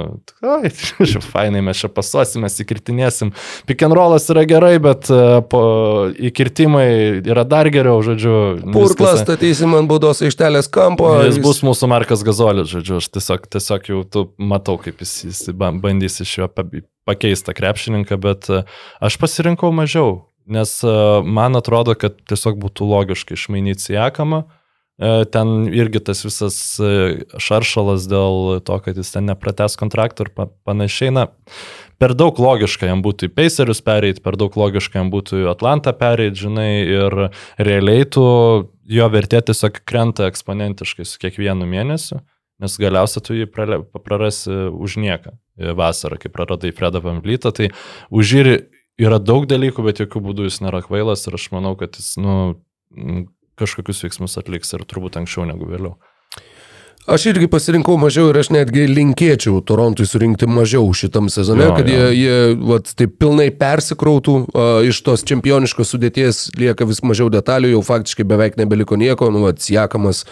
[0.46, 0.68] oi,
[1.10, 3.32] čia fainai mes čia pasuosim, mes įkirtinėsim.
[3.90, 5.62] Rollas yra gerai, bet e, po,
[6.14, 6.86] įkirtimai
[7.26, 8.34] yra dar geriau, žodžiu.
[8.70, 11.08] Purklas statysim ant baudos aikštelės kampo.
[11.26, 15.42] Jis bus mūsų Markas Gazolis, žodžiu, aš tiesiog, tiesiog jau tu matau, kaip jis, jis
[15.58, 16.68] ba- bandys iš jo pa-
[17.10, 18.62] pakeisti krepšininką, bet e,
[19.02, 20.70] aš pasirinkau mažiau, nes
[21.26, 24.44] man atrodo, kad tiesiog būtų logiška išmainyti Siakamą.
[25.00, 26.90] E, Ten irgi tas visas e,
[27.40, 31.12] šaršalas dėl to, kad jis ten neprates kontraktų ir pa- panašiai.
[31.16, 31.26] Na,
[32.00, 35.94] per daug logiška jam būtų į Pacerius pereiti, per daug logiška jam būtų į Atlantą
[35.96, 37.16] pereiti, žinai, ir
[37.56, 38.26] realiai tu
[38.90, 42.20] jo vertė tiesiog krenta eksponentiškai su kiekvienu mėnesiu,
[42.60, 47.70] nes galiausiai tu jį prarasi už nieką e, vasarą, kai praradai Fredą Vamblytą, tai
[48.12, 48.56] už jį
[49.00, 52.34] yra daug dalykų, bet jokių būdų jis nėra kvailas ir aš manau, kad jis, nu,
[53.60, 55.98] kažkokius veiksmus atliks ir turbūt anksčiau negu vėliau.
[57.10, 61.88] Aš irgi pasirinkau mažiau ir aš netgi linkėčiau Torontui surinkti mažiau šitam sezone, Jo, kad
[61.88, 61.96] jo.
[61.96, 67.72] jie, jie vat, taip pilnai persikrautų, a, iš tos čempioniškos sudėties lieka vis mažiau detalių,
[67.72, 70.26] jau faktiškai beveik nebeliko nieko, nu, Siekamas.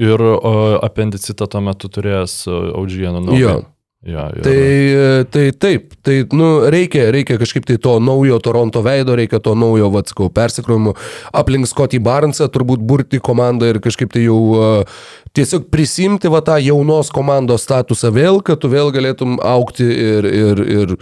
[0.00, 0.54] Ir o,
[0.86, 3.56] apendicitą tuo metu turėjęs Audžienų naują.
[3.58, 3.75] Jo.
[4.06, 8.82] Ja, ir, Tai, e, tai taip, tai nu, reikia, reikia kažkaip tai to naujo Toronto
[8.86, 10.94] veido, reikia to naujo, vatskau, persikrovimo.
[11.34, 15.00] Aplink Scotty Barnesą turbūt burti komandą ir kažkaip tai jau uh,
[15.36, 20.62] tiesiog prisimti va tą jaunos komandos statusą vėl, kad tu vėl galėtum aukti ir, ir,
[20.78, 20.94] ir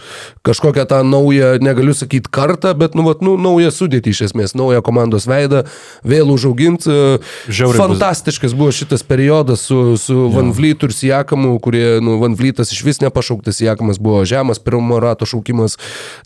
[0.45, 4.81] kažkokią tą naują, negaliu sakyti kartą, bet nu, vat, nu, naują sudėtį iš esmės, naują
[4.85, 5.63] komandos veidą,
[6.03, 6.91] vėl užauginti.
[7.47, 12.35] Žiauriai bus- Fantastiškas buvo šitas periodas su, su Van Vlytu ir Siakamu, kurie, nu, Van
[12.35, 15.77] Vlytas iš vis nepašauktas, Siakamas buvo žemas, pirmo rato šaukimas.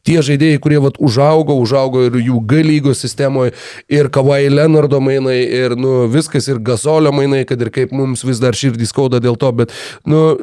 [0.08, 3.54] Tie žaidėjai, kurie vat, užaugo, užaugo ir jų G lygos sistemoje,
[3.92, 8.42] ir Kavai Leonardo mainai, ir nu, viskas, ir Gasolio mainai, kad ir kaip mums vis
[8.42, 9.74] dar širdį skauda dėl to, bet
[10.10, 10.38] nu,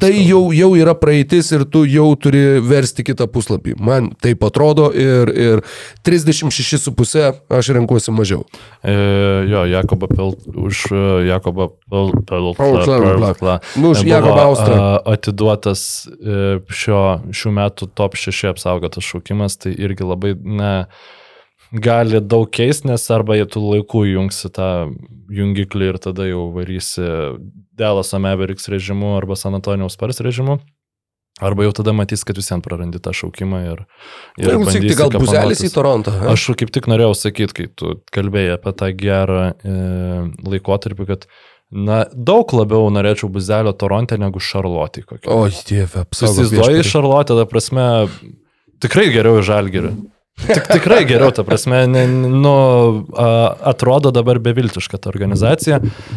[0.00, 3.76] tai jau, jau yra praeitis ir tu jau turi versti kitą puslapį.
[3.80, 5.62] Man taip atrodo ir, ir
[6.06, 8.44] 36,5 aš renkuosi mažiau.
[8.82, 8.94] E,
[9.50, 13.58] jo, Jakobą Pelt, už e, Jakobą Peltlą.
[13.76, 14.76] Nu, už Jakobą Austrą.
[15.10, 17.04] Atiduotas e, šio,
[17.34, 20.74] šių metų top 6 apsaugotas šaukimas, tai irgi labai, ne,
[21.72, 24.90] gali daug keisti, nes arba jie tu laiku jungsi tą
[25.30, 27.06] jungiklį ir tada jau varysi
[27.78, 30.58] Delaso Mavericks režimu arba San Antonijaus Spars režimu.
[31.40, 33.78] Arba jau tada matys, kad visiems prarandi tą šaukimą ir...
[34.42, 35.70] Ir vis tik gal buzelis į.
[35.72, 36.12] Torontą.
[36.12, 36.34] a?
[36.34, 39.76] Aš kaip tik norėjau sakyti, kai tu kalbėjai apie tą gerą e,
[40.44, 41.24] laikotarpį, kad
[41.72, 45.06] na, daug labiau norėčiau buzelio Toronte negu Šarlotį.
[45.32, 45.40] O,
[45.70, 46.84] dieve, viešpatie.
[46.90, 47.86] Šarlotę, ta prasme,
[48.84, 49.94] tikrai geriau į žalgerį.
[50.46, 52.54] Tik, tikrai geriau, ta prasme, ne, nu,
[53.16, 53.18] a,
[53.72, 55.76] atrodo dabar beviltiška ta organizacija.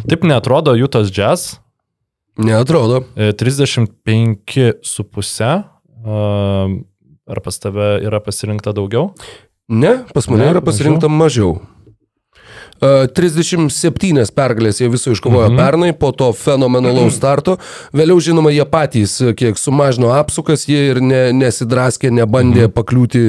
[0.10, 1.42] Taip neatrodo Jutos Jazz,
[2.38, 3.04] Neatrodo.
[3.16, 5.64] e, 35,5.
[7.24, 9.14] Ar pas tave yra pasirinkta daugiau?
[9.72, 11.52] Ne, pas mane Ne, yra pasirinkta mažiau.
[11.56, 11.62] Uh,
[12.84, 15.60] 37 pergalės jie viso iškovojo mhm.
[15.60, 17.58] pernai, po to fenomenalaus starto.
[17.96, 22.76] Vėliau, žinoma, jie patys e, kiek sumažino apsukas, jie ir ne, nesidraskė, nebandė mhm.
[22.76, 23.24] pakliūti,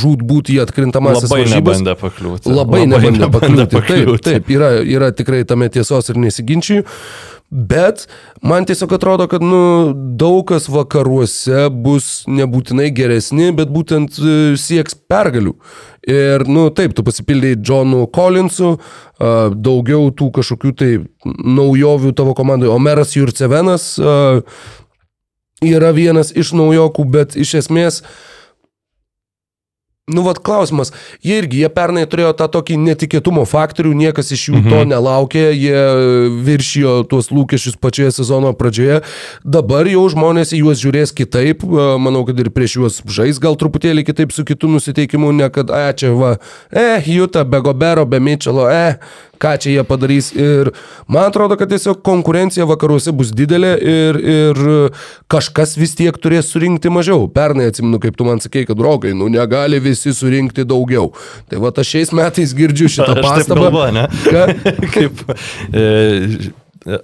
[0.00, 1.60] žūtbūt į atkrintamasis Labai varžybas.
[1.60, 2.52] nebandė pakliūti.
[2.56, 4.22] Labai, labai nebandė pakliūti.
[4.26, 6.82] Taip, taip yra, yra tikrai tame tiesos ir nesiginčiu.
[7.50, 8.08] Bet
[8.42, 14.98] man tiesiog atrodo, kad nu, daug kas vakaruose bus nebūtinai geresni, bet būtent e, sieks
[15.06, 15.54] pergalių.
[16.10, 20.90] Ir, nu, taip, tu pasipildėjai Johnu Collinsu, a, daugiau tų kažkokių tai
[21.26, 22.70] naujovių tavo komandai.
[22.70, 24.16] Omeras Jurcevenas a,
[25.66, 28.02] yra vienas iš naujokų, bet iš esmės
[30.14, 34.60] Nu, vad klausimas, jie irgi, jie pernai turėjo tą tokį netikėtumo faktorių, niekas iš jų
[34.60, 34.68] mhm.
[34.70, 35.80] to nelaukė, jie
[36.46, 39.00] viršijo tuos lūkesčius pačioje sezono pradžioje,
[39.42, 43.58] dabar jau žmonės į juos žiūrės kitaip, a, manau, kad ir prieš juos žais gal
[43.58, 46.36] truputėlį kitaip su kitų nusiteikimu, ne kad, a, čia va,
[46.70, 49.00] e, Juta, be Gobero, be Mitchelo, e,
[49.42, 50.30] ką čia jie padarys.
[50.36, 50.72] Ir
[51.08, 54.62] man atrodo, kad tiesiog konkurencija vakaruose bus didelė ir, ir
[55.32, 57.28] kažkas vis tiek turės surinkti mažiau.
[57.32, 61.12] Pernai atsimenu, kaip tu man sakei, kad rogai, nu negali visi surinkti daugiau.
[61.50, 63.68] Tai va, aš šiais metais girdžiu šitą Aš taip pastabą.
[63.68, 64.06] galvoju, ne?
[64.26, 64.44] Ką?
[64.96, 65.22] Kaip,
[65.76, 66.96] e,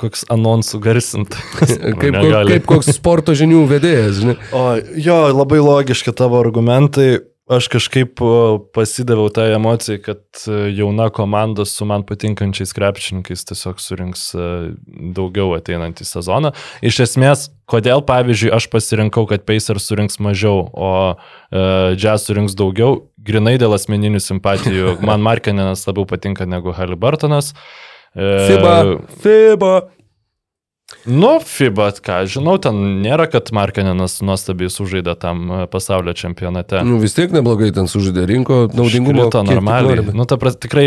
[0.00, 1.72] koks anonsų garsintas.
[2.02, 4.36] Kaip, ko, kaip koks sporto žinių vedėjas, žinai.
[4.56, 4.66] O,
[5.00, 7.16] jo, labai logiški tavo argumentai.
[7.46, 8.18] Aš kažkaip
[8.74, 14.46] pasidaviau tą emociją, kad e, jauna komanda su man patinkančiais krepšininkais tiesiog surinks e,
[15.14, 16.50] daugiau ateinantį sezoną.
[16.82, 23.04] Iš esmės, kodėl, pavyzdžiui, aš pasirinkau, kad Pacers surinks mažiau, o uh, Jazz surinks daugiau,
[23.22, 24.96] grinai dėl asmeninių simpatijų.
[25.06, 27.54] Man Markeninas labiau patinka negu Haliburtonas.
[28.16, 28.76] Uh, FIBA,
[29.22, 29.74] FIBA.
[31.06, 36.78] Nu, FIBA, ką žinau, ten nėra, kad Markeninas nuostabiai sužaidė tam e, pasaulio čempionate.
[36.86, 39.24] Nu, vis tiek neblogai ten sužaidė, rinko naudingumo.
[39.24, 40.04] Iškrito normaliai.
[40.14, 40.86] Nu, ta prasme, tikrai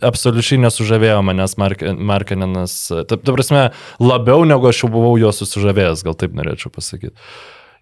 [0.00, 2.78] absoliučiai nesužavėjo manęs Mark, Markeninas.
[2.88, 3.66] Ta, ta prasme,
[4.00, 7.12] labiau negu aš jau buvau jo susižavėjęs, gal taip norėčiau pasakyti.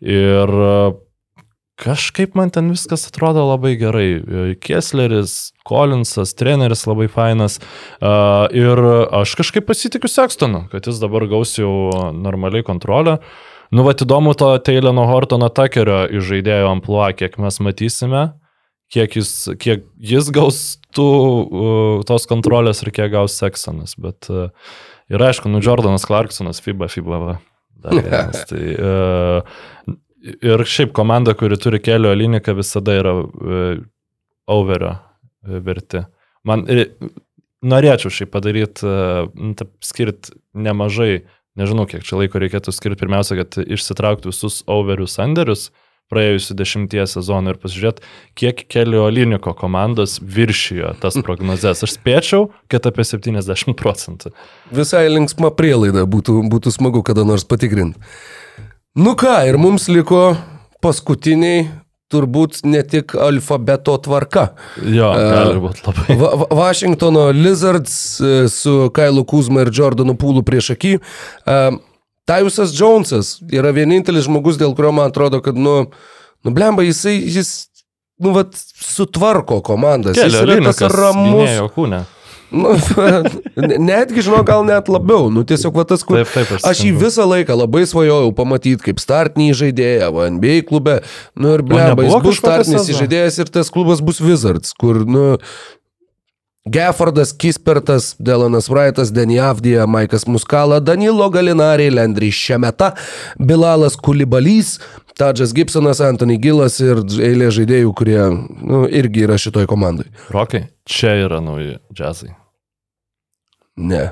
[0.02, 0.74] Ir e,
[1.82, 4.54] kažkaip man ten viskas atrodo labai gerai.
[4.62, 7.58] Kessleris, Collinsas, treneris labai fainas.
[7.98, 8.78] Uh, ir
[9.22, 13.18] aš kažkaip pasitikiu Sekstonu, kad jis dabar gaus jau normaliai kontrolę.
[13.72, 18.26] Nu, va, įdomu to Taylano Hortono Takerio iš žaidėjo ampluo, kiek mes matysime,
[18.92, 20.58] kiek jis, kiek jis gaus
[20.92, 21.06] tų,
[22.08, 23.96] tos kontrolės ir kiek gaus Seksonas.
[23.96, 24.52] Bet uh,
[25.08, 27.22] ir aišku, nu, Jordanas Clarksonas, FIBA, FIBA.
[27.24, 27.38] Va.
[27.82, 28.44] Dar vienas.
[28.50, 33.82] Tai, uh, ir šiaip komanda, kuri turi kelio liniką, visada yra uh,
[34.50, 34.96] overio
[35.42, 36.04] verti.
[36.46, 36.66] Man
[37.62, 41.22] norėčiau šiaip padaryti, nu, skirti nemažai,
[41.58, 45.70] nežinau, kiek čia laiko reikėtų skirti, pirmiausia, kad išsitraukti visus overius sanderius
[46.12, 48.04] praėjusių dešimties sezonų ir pasižiūrėti,
[48.36, 51.84] kiek kelio liniko komandos viršijo tas prognozes.
[51.86, 54.34] Aš spėčiau, kad apie 70 procentų.
[54.74, 58.02] Visai linksma prielaida, būtų, būtų smagu kada nors patikrinti.
[58.92, 60.34] Nu ką, ir mums liko
[60.84, 61.64] paskutiniai
[62.12, 64.50] turbūt ne tik alfabeto tvarka.
[64.84, 66.16] Jo, gali būti labai.
[66.20, 70.92] Va Washingtono Lizards e, su Kailu Kuzma ir Jordanu Pūlu prieš akį.
[72.28, 75.88] Tajusas Jonesas yra vienintelis žmogus, dėl kurio man atrodo, kad, nu,
[76.44, 77.54] nu blemba, jisai, jis,
[78.20, 80.20] nu, vat, sutvarko komandas.
[80.20, 81.56] Kelio jis yra tas ramus.
[81.72, 82.04] Kūne.
[82.52, 82.76] Nu,
[83.90, 85.30] netgi, žinau, gal net labiau.
[85.32, 86.20] Nu, tiesiog va, tas, kur...
[86.20, 91.00] Taip, taip, aš aš jį visą laiką labai svajojau pamatyti kaip startinį žaidėją, NBA klube.
[91.34, 95.30] Nu ir blemba, jis bus startinis žaidėjas ir tas klubas bus Wizards, kur, nu...
[96.62, 102.92] Geffordas, Kispertas, Delanas Wrightas, Denny Avdija, Maikas Muskala, Danilo Galinari, Lendry Šemeta,
[103.34, 104.76] Bilalas Kulibalys,
[105.18, 110.06] Tadžas Gibsonas, Anthony Gilas ir eilė žaidėjų, kurie nu, irgi yra šitoj komandai.
[110.30, 112.30] Rokai, čia yra nauji džiazai.
[113.76, 114.10] Ne.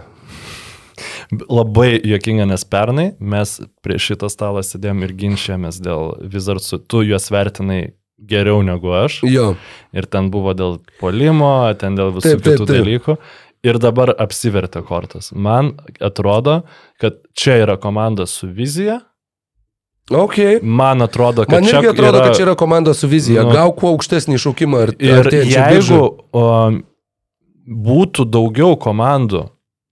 [1.48, 6.80] Labai jokinga, nes pernai mes prie šitą stalą sėdėjom ir ginčiamės dėl Wizardsų.
[6.90, 9.20] Tu juos vertinai geriau negu aš.
[9.30, 9.52] Jo.
[9.96, 12.66] Ir ten buvo dėl polimo, ten dėl visų Taip, kitų taip.
[12.66, 12.74] taip.
[12.82, 13.16] dalykų.
[13.70, 15.30] Ir dabar apsivertė kortas.
[15.36, 16.62] Man atrodo,
[17.00, 19.02] kad čia yra komanda su vizija.
[20.10, 20.38] Ok.
[20.62, 22.24] Man atrodo, kad Man čia atrodo, yra...
[22.26, 23.44] kad čia yra komanda su vizija.
[23.46, 23.52] Nu.
[23.54, 26.00] Gauk kuo aukštesnį šaukimą ir, Ir jeigu biržą.
[27.70, 29.46] Būtų daugiau komandų,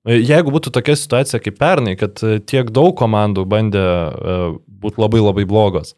[0.09, 3.87] e, jeigu būtų tokia situacija kaip pernai, kad e, tiek daug komandų bandė
[4.67, 5.95] būti labai labai blogos,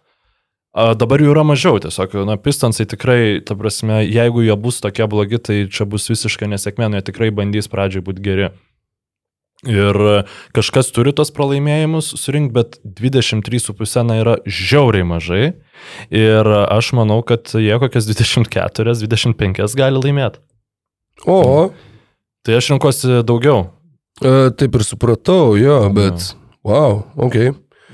[0.73, 2.15] dabar jų yra mažiau tiesiog.
[2.29, 6.91] Na, Pistonsai tikrai, ta prasme, jeigu jie bus tokie blogi, tai čia bus visiškai nesėkmė,
[6.91, 8.51] nu, jie tikrai bandys pradžiai būti geri.
[9.69, 10.13] Ir e,
[10.57, 15.43] kažkas turi tos pralaimėjimus surinkti, bet 23,5 na, yra žiauriai mažai.
[16.09, 20.41] Ir aš manau, kad jie kokias 24-25 gali laimėti.
[21.27, 21.71] O,
[22.43, 23.67] Tai aš renkuosi daugiau.
[24.25, 26.31] e, taip ir supratau, jo, bet...
[26.65, 27.37] Wow, ok.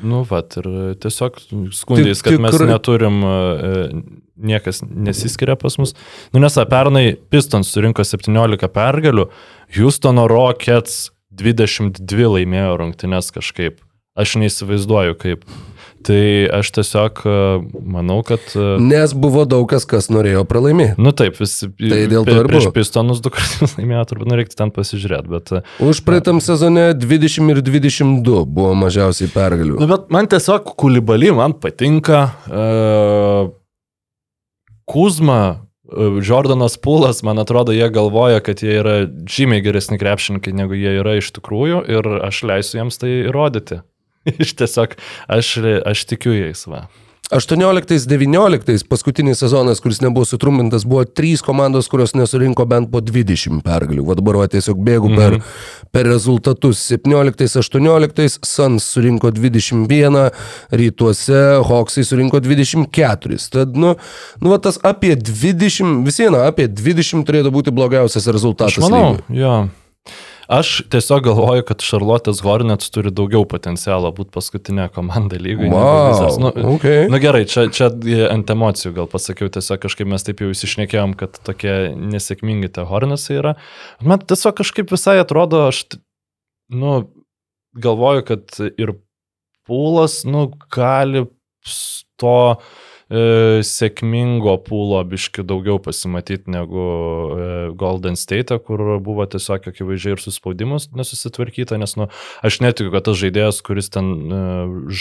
[0.02, 0.66] Nu, vat, ir
[1.00, 1.38] tiesiog
[1.74, 3.88] skundys, kad mes tikrai- neturim, e,
[4.36, 5.94] niekas nesiskiria pas mus.
[6.34, 9.28] Nu, nes pernai Pistons surinko 17 pergalių,
[9.78, 13.80] Houstono Rockets 22 laimėjo rungtynes kažkaip.
[14.16, 15.44] Aš neįsivaizduoju kaip.
[16.06, 16.22] Tai
[16.54, 17.34] aš tiesiog e,
[17.82, 18.42] manau, kad...
[18.54, 20.94] e, Nes buvo daug kas, kas norėjo pralaimėti.
[21.02, 21.66] Nu taip, visi.
[21.80, 22.70] Tai dėl to ir buvo.
[22.76, 25.50] Pistonus du kartus laimėjo, turbūt reiktų ten pasižiūrėti, bet...
[25.58, 29.80] e, Už praeitam sezone 20 ir 22 buvo mažiausiai pergalių.
[29.82, 32.26] Nu, bet man tiesiog kulibalį, man patinka.
[34.86, 35.40] Kuzma,
[36.22, 38.94] Jordanas Pulas, man atrodo, jie galvoja, kad jie yra
[39.30, 43.82] žymiai geresni krepšininkai, negu jie yra iš tikrųjų ir aš leisiu jiems tai įrodyti.
[44.42, 44.96] Iš tiesiog,
[45.28, 46.86] aš, aš tikiu jais, va.
[47.30, 54.04] 18-19 paskutinis sezonas, kuris nebuvo sutrumpintas, buvo trys komandos, kurios nesurinko bent po 20 pergalių.
[54.06, 55.42] Va dabar va, tiesiog bėgu per, Mhm.
[55.90, 56.78] per rezultatus.
[56.86, 60.30] 17-18 Suns surinko 21,
[60.70, 63.50] rytuose Hawksai surinko 24.
[63.50, 63.96] Tad, nu,
[64.40, 68.78] nu va, tas apie 20, vis viena, apie 20 turėtų būti blogiausias rezultatas.
[68.78, 69.40] Aš manau, lygoj.
[69.42, 69.56] jo.
[70.46, 75.72] Aš tiesiog galvoju, kad Charlotte's Hornets turi daugiau potencialo būti paskutinė komanda lygoje.
[75.72, 77.08] Wow, nu, okay.
[77.10, 77.90] nu gerai, čia, čia
[78.30, 83.40] ant emocijų gal pasakiau, tiesiog kažkaip mes taip jau įsišnekėjom, kad tokie nesėkmingi tie Hornetsai
[83.40, 83.56] yra.
[83.98, 85.82] Man tiesiog kažkaip visai atrodo, aš,
[86.70, 86.94] nu,
[87.74, 88.94] galvoju, kad ir
[89.66, 91.26] pūlas, nu, gali
[92.22, 92.38] to
[93.08, 100.22] e, sėkmingo pūlo biški daugiau pasimatyti negu e, Golden State, kur buvo tiesiog akivaizdžiai ir
[100.22, 102.08] suspaudimus nesusitvarkyta, nes nu,
[102.46, 104.40] aš netikiu, kad tas žaidėjas, kuris ten e,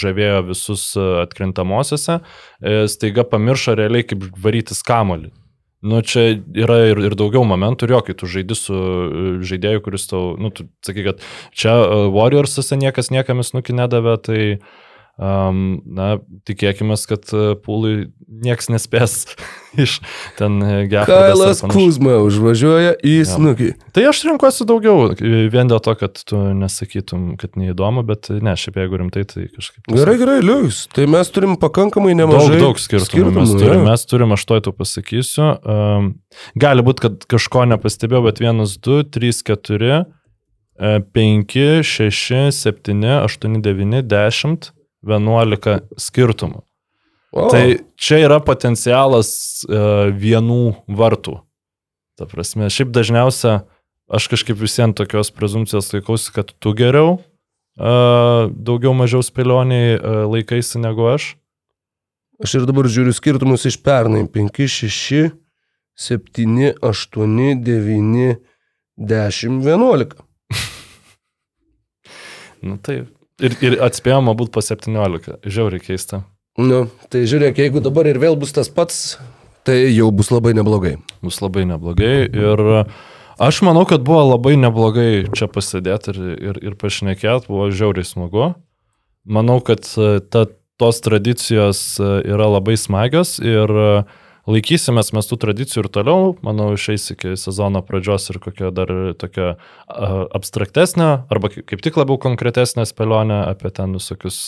[0.02, 5.32] žavėjo visus e, atkrintamosiose, e, staiga pamiršo realiai kaip varytis kamolį.
[5.86, 9.84] Nu, čia yra ir, ir daugiau momentų, ir jo, kai tu žaidži su e, žaidėju,
[9.84, 11.22] kuris tau, nu, tu sakai, kad
[11.54, 14.74] čia e, Warriors'ose niekas niekam snukį nedavė, tai uh,
[15.16, 19.14] Um, na, tikėkime, kad e, pūlui nieks nespės
[19.84, 19.94] iš
[20.36, 20.58] ten
[20.90, 21.06] gerą.
[21.08, 23.28] Kailas Kuzma užvažiuoja į ja.
[23.30, 23.70] snukį.
[23.96, 28.76] Tai aš renkuosi daugiau, vien dėl to, kad tu nesakytum, kad neįdomu, bet ne, šiaip
[28.82, 29.80] jeigu rimtai, tai kažkaip.
[29.86, 30.02] Tiesiog...
[30.02, 30.82] Gerai, gerai, liuks.
[30.92, 32.58] Tai mes turim pakankamai nemažai.
[32.58, 33.08] Daug, daug skirtumų.
[33.08, 33.88] skirtumų mes, turim, ja.
[33.88, 35.48] mes turim, aš to tu pasakysiu.
[35.64, 36.12] Um,
[36.60, 40.04] gali būti, kad kažko nepastebėjau, bet vienas, du, trys, keturi.
[40.76, 44.66] 5, 6, 7, 8, 9, 10,
[45.06, 46.62] 11 skirtumų.
[47.36, 47.48] O.
[47.52, 47.62] Tai
[48.00, 49.30] čia yra potencialas
[49.68, 51.40] uh, vienų vartų.
[52.16, 53.66] Ta prasme, šiaip dažniausia
[54.08, 60.80] aš kažkaip visiems tokios prezumcijos laikausi, kad tu geriau, uh, daugiau mažiau spėlioniai uh, laikaisi
[60.80, 61.34] negu aš.
[62.40, 64.26] Aš ir dabar žiūriu skirtumus iš pernai.
[64.28, 65.32] 5, 6,
[65.96, 68.32] 7, 8, 9,
[68.96, 70.16] 10, 11.
[72.66, 73.15] nu taip.
[73.36, 75.40] Ir, ir atspėjama būt po 17.
[75.44, 76.22] Žiauriai keista.
[76.56, 79.18] Nu, tai žiūrėk, jeigu dabar ir vėl bus tas pats,
[79.68, 80.94] tai jau bus labai neblogai.
[81.24, 82.14] Bus labai neblogai.
[82.32, 82.62] Ir
[83.36, 88.54] aš manau, kad buvo labai neblogai čia pasidėti ir, ir, ir pašnekėti, buvo žiauriai smagu.
[89.28, 89.84] Manau, kad
[90.32, 90.46] ta,
[90.80, 94.16] tos tradicijos yra labai smagios ir uh,
[94.50, 99.56] laikysimės mes tų tradicijų ir toliau, manau, išeis iki sezono pradžios ir kokia dar tokia
[99.86, 104.40] abstraktesnė, arba kaip tik labiau konkretesnė spėlionė apie ten visokius,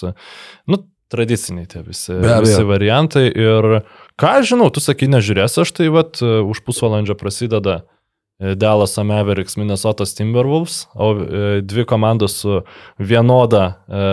[0.71, 3.29] nu, tradiciniai tie visi, visi variantai.
[3.33, 3.81] Ir
[4.21, 10.05] ką žinau, tu sakai, nežiūrės, aš tai vad už pusvalandžio prasideda e, Dallas Mavericks, Minnesota
[10.05, 12.61] Timberwolves, o e, dvi komandos su
[13.01, 14.05] vienoda e,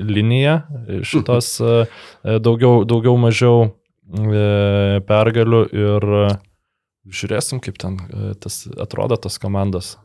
[0.00, 0.62] linija
[1.04, 1.58] šitos
[2.48, 3.68] daugiau, daugiau mažiau.
[3.68, 3.83] E,
[5.08, 6.24] pergalių ir e,
[7.08, 9.96] žiūrėsim, kaip ten e, tas atrodo tas komandas.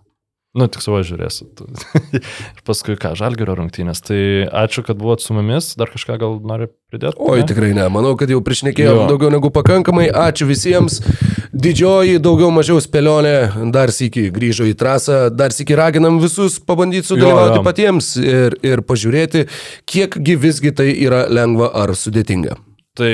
[0.58, 1.46] Nu, tik savo žiūrėsiu.
[2.18, 4.00] ir paskui ką, žalgerio rungtynės.
[4.02, 4.18] Tai
[4.64, 5.76] ačiū, kad buvot su mumis.
[5.78, 7.22] Dar kažką gal nori pridėti?
[7.22, 7.46] Oi, ne?
[7.52, 7.86] tikrai ne.
[7.94, 10.08] Manau, kad jau priešnekėjom daugiau negu pakankamai.
[10.10, 11.04] Ačiū visiems.
[11.54, 15.20] Didžioji, daugiau mažiau spėlionė dar sėki grįžo į trasą.
[15.30, 17.68] Dar sėki raginam visus pabandyti sudalyvauti jo, jo.
[17.70, 19.46] patiems ir, ir pažiūrėti,
[19.90, 22.58] kiekgi visgi tai yra lengva ar sudėtinga.
[22.98, 23.14] Tai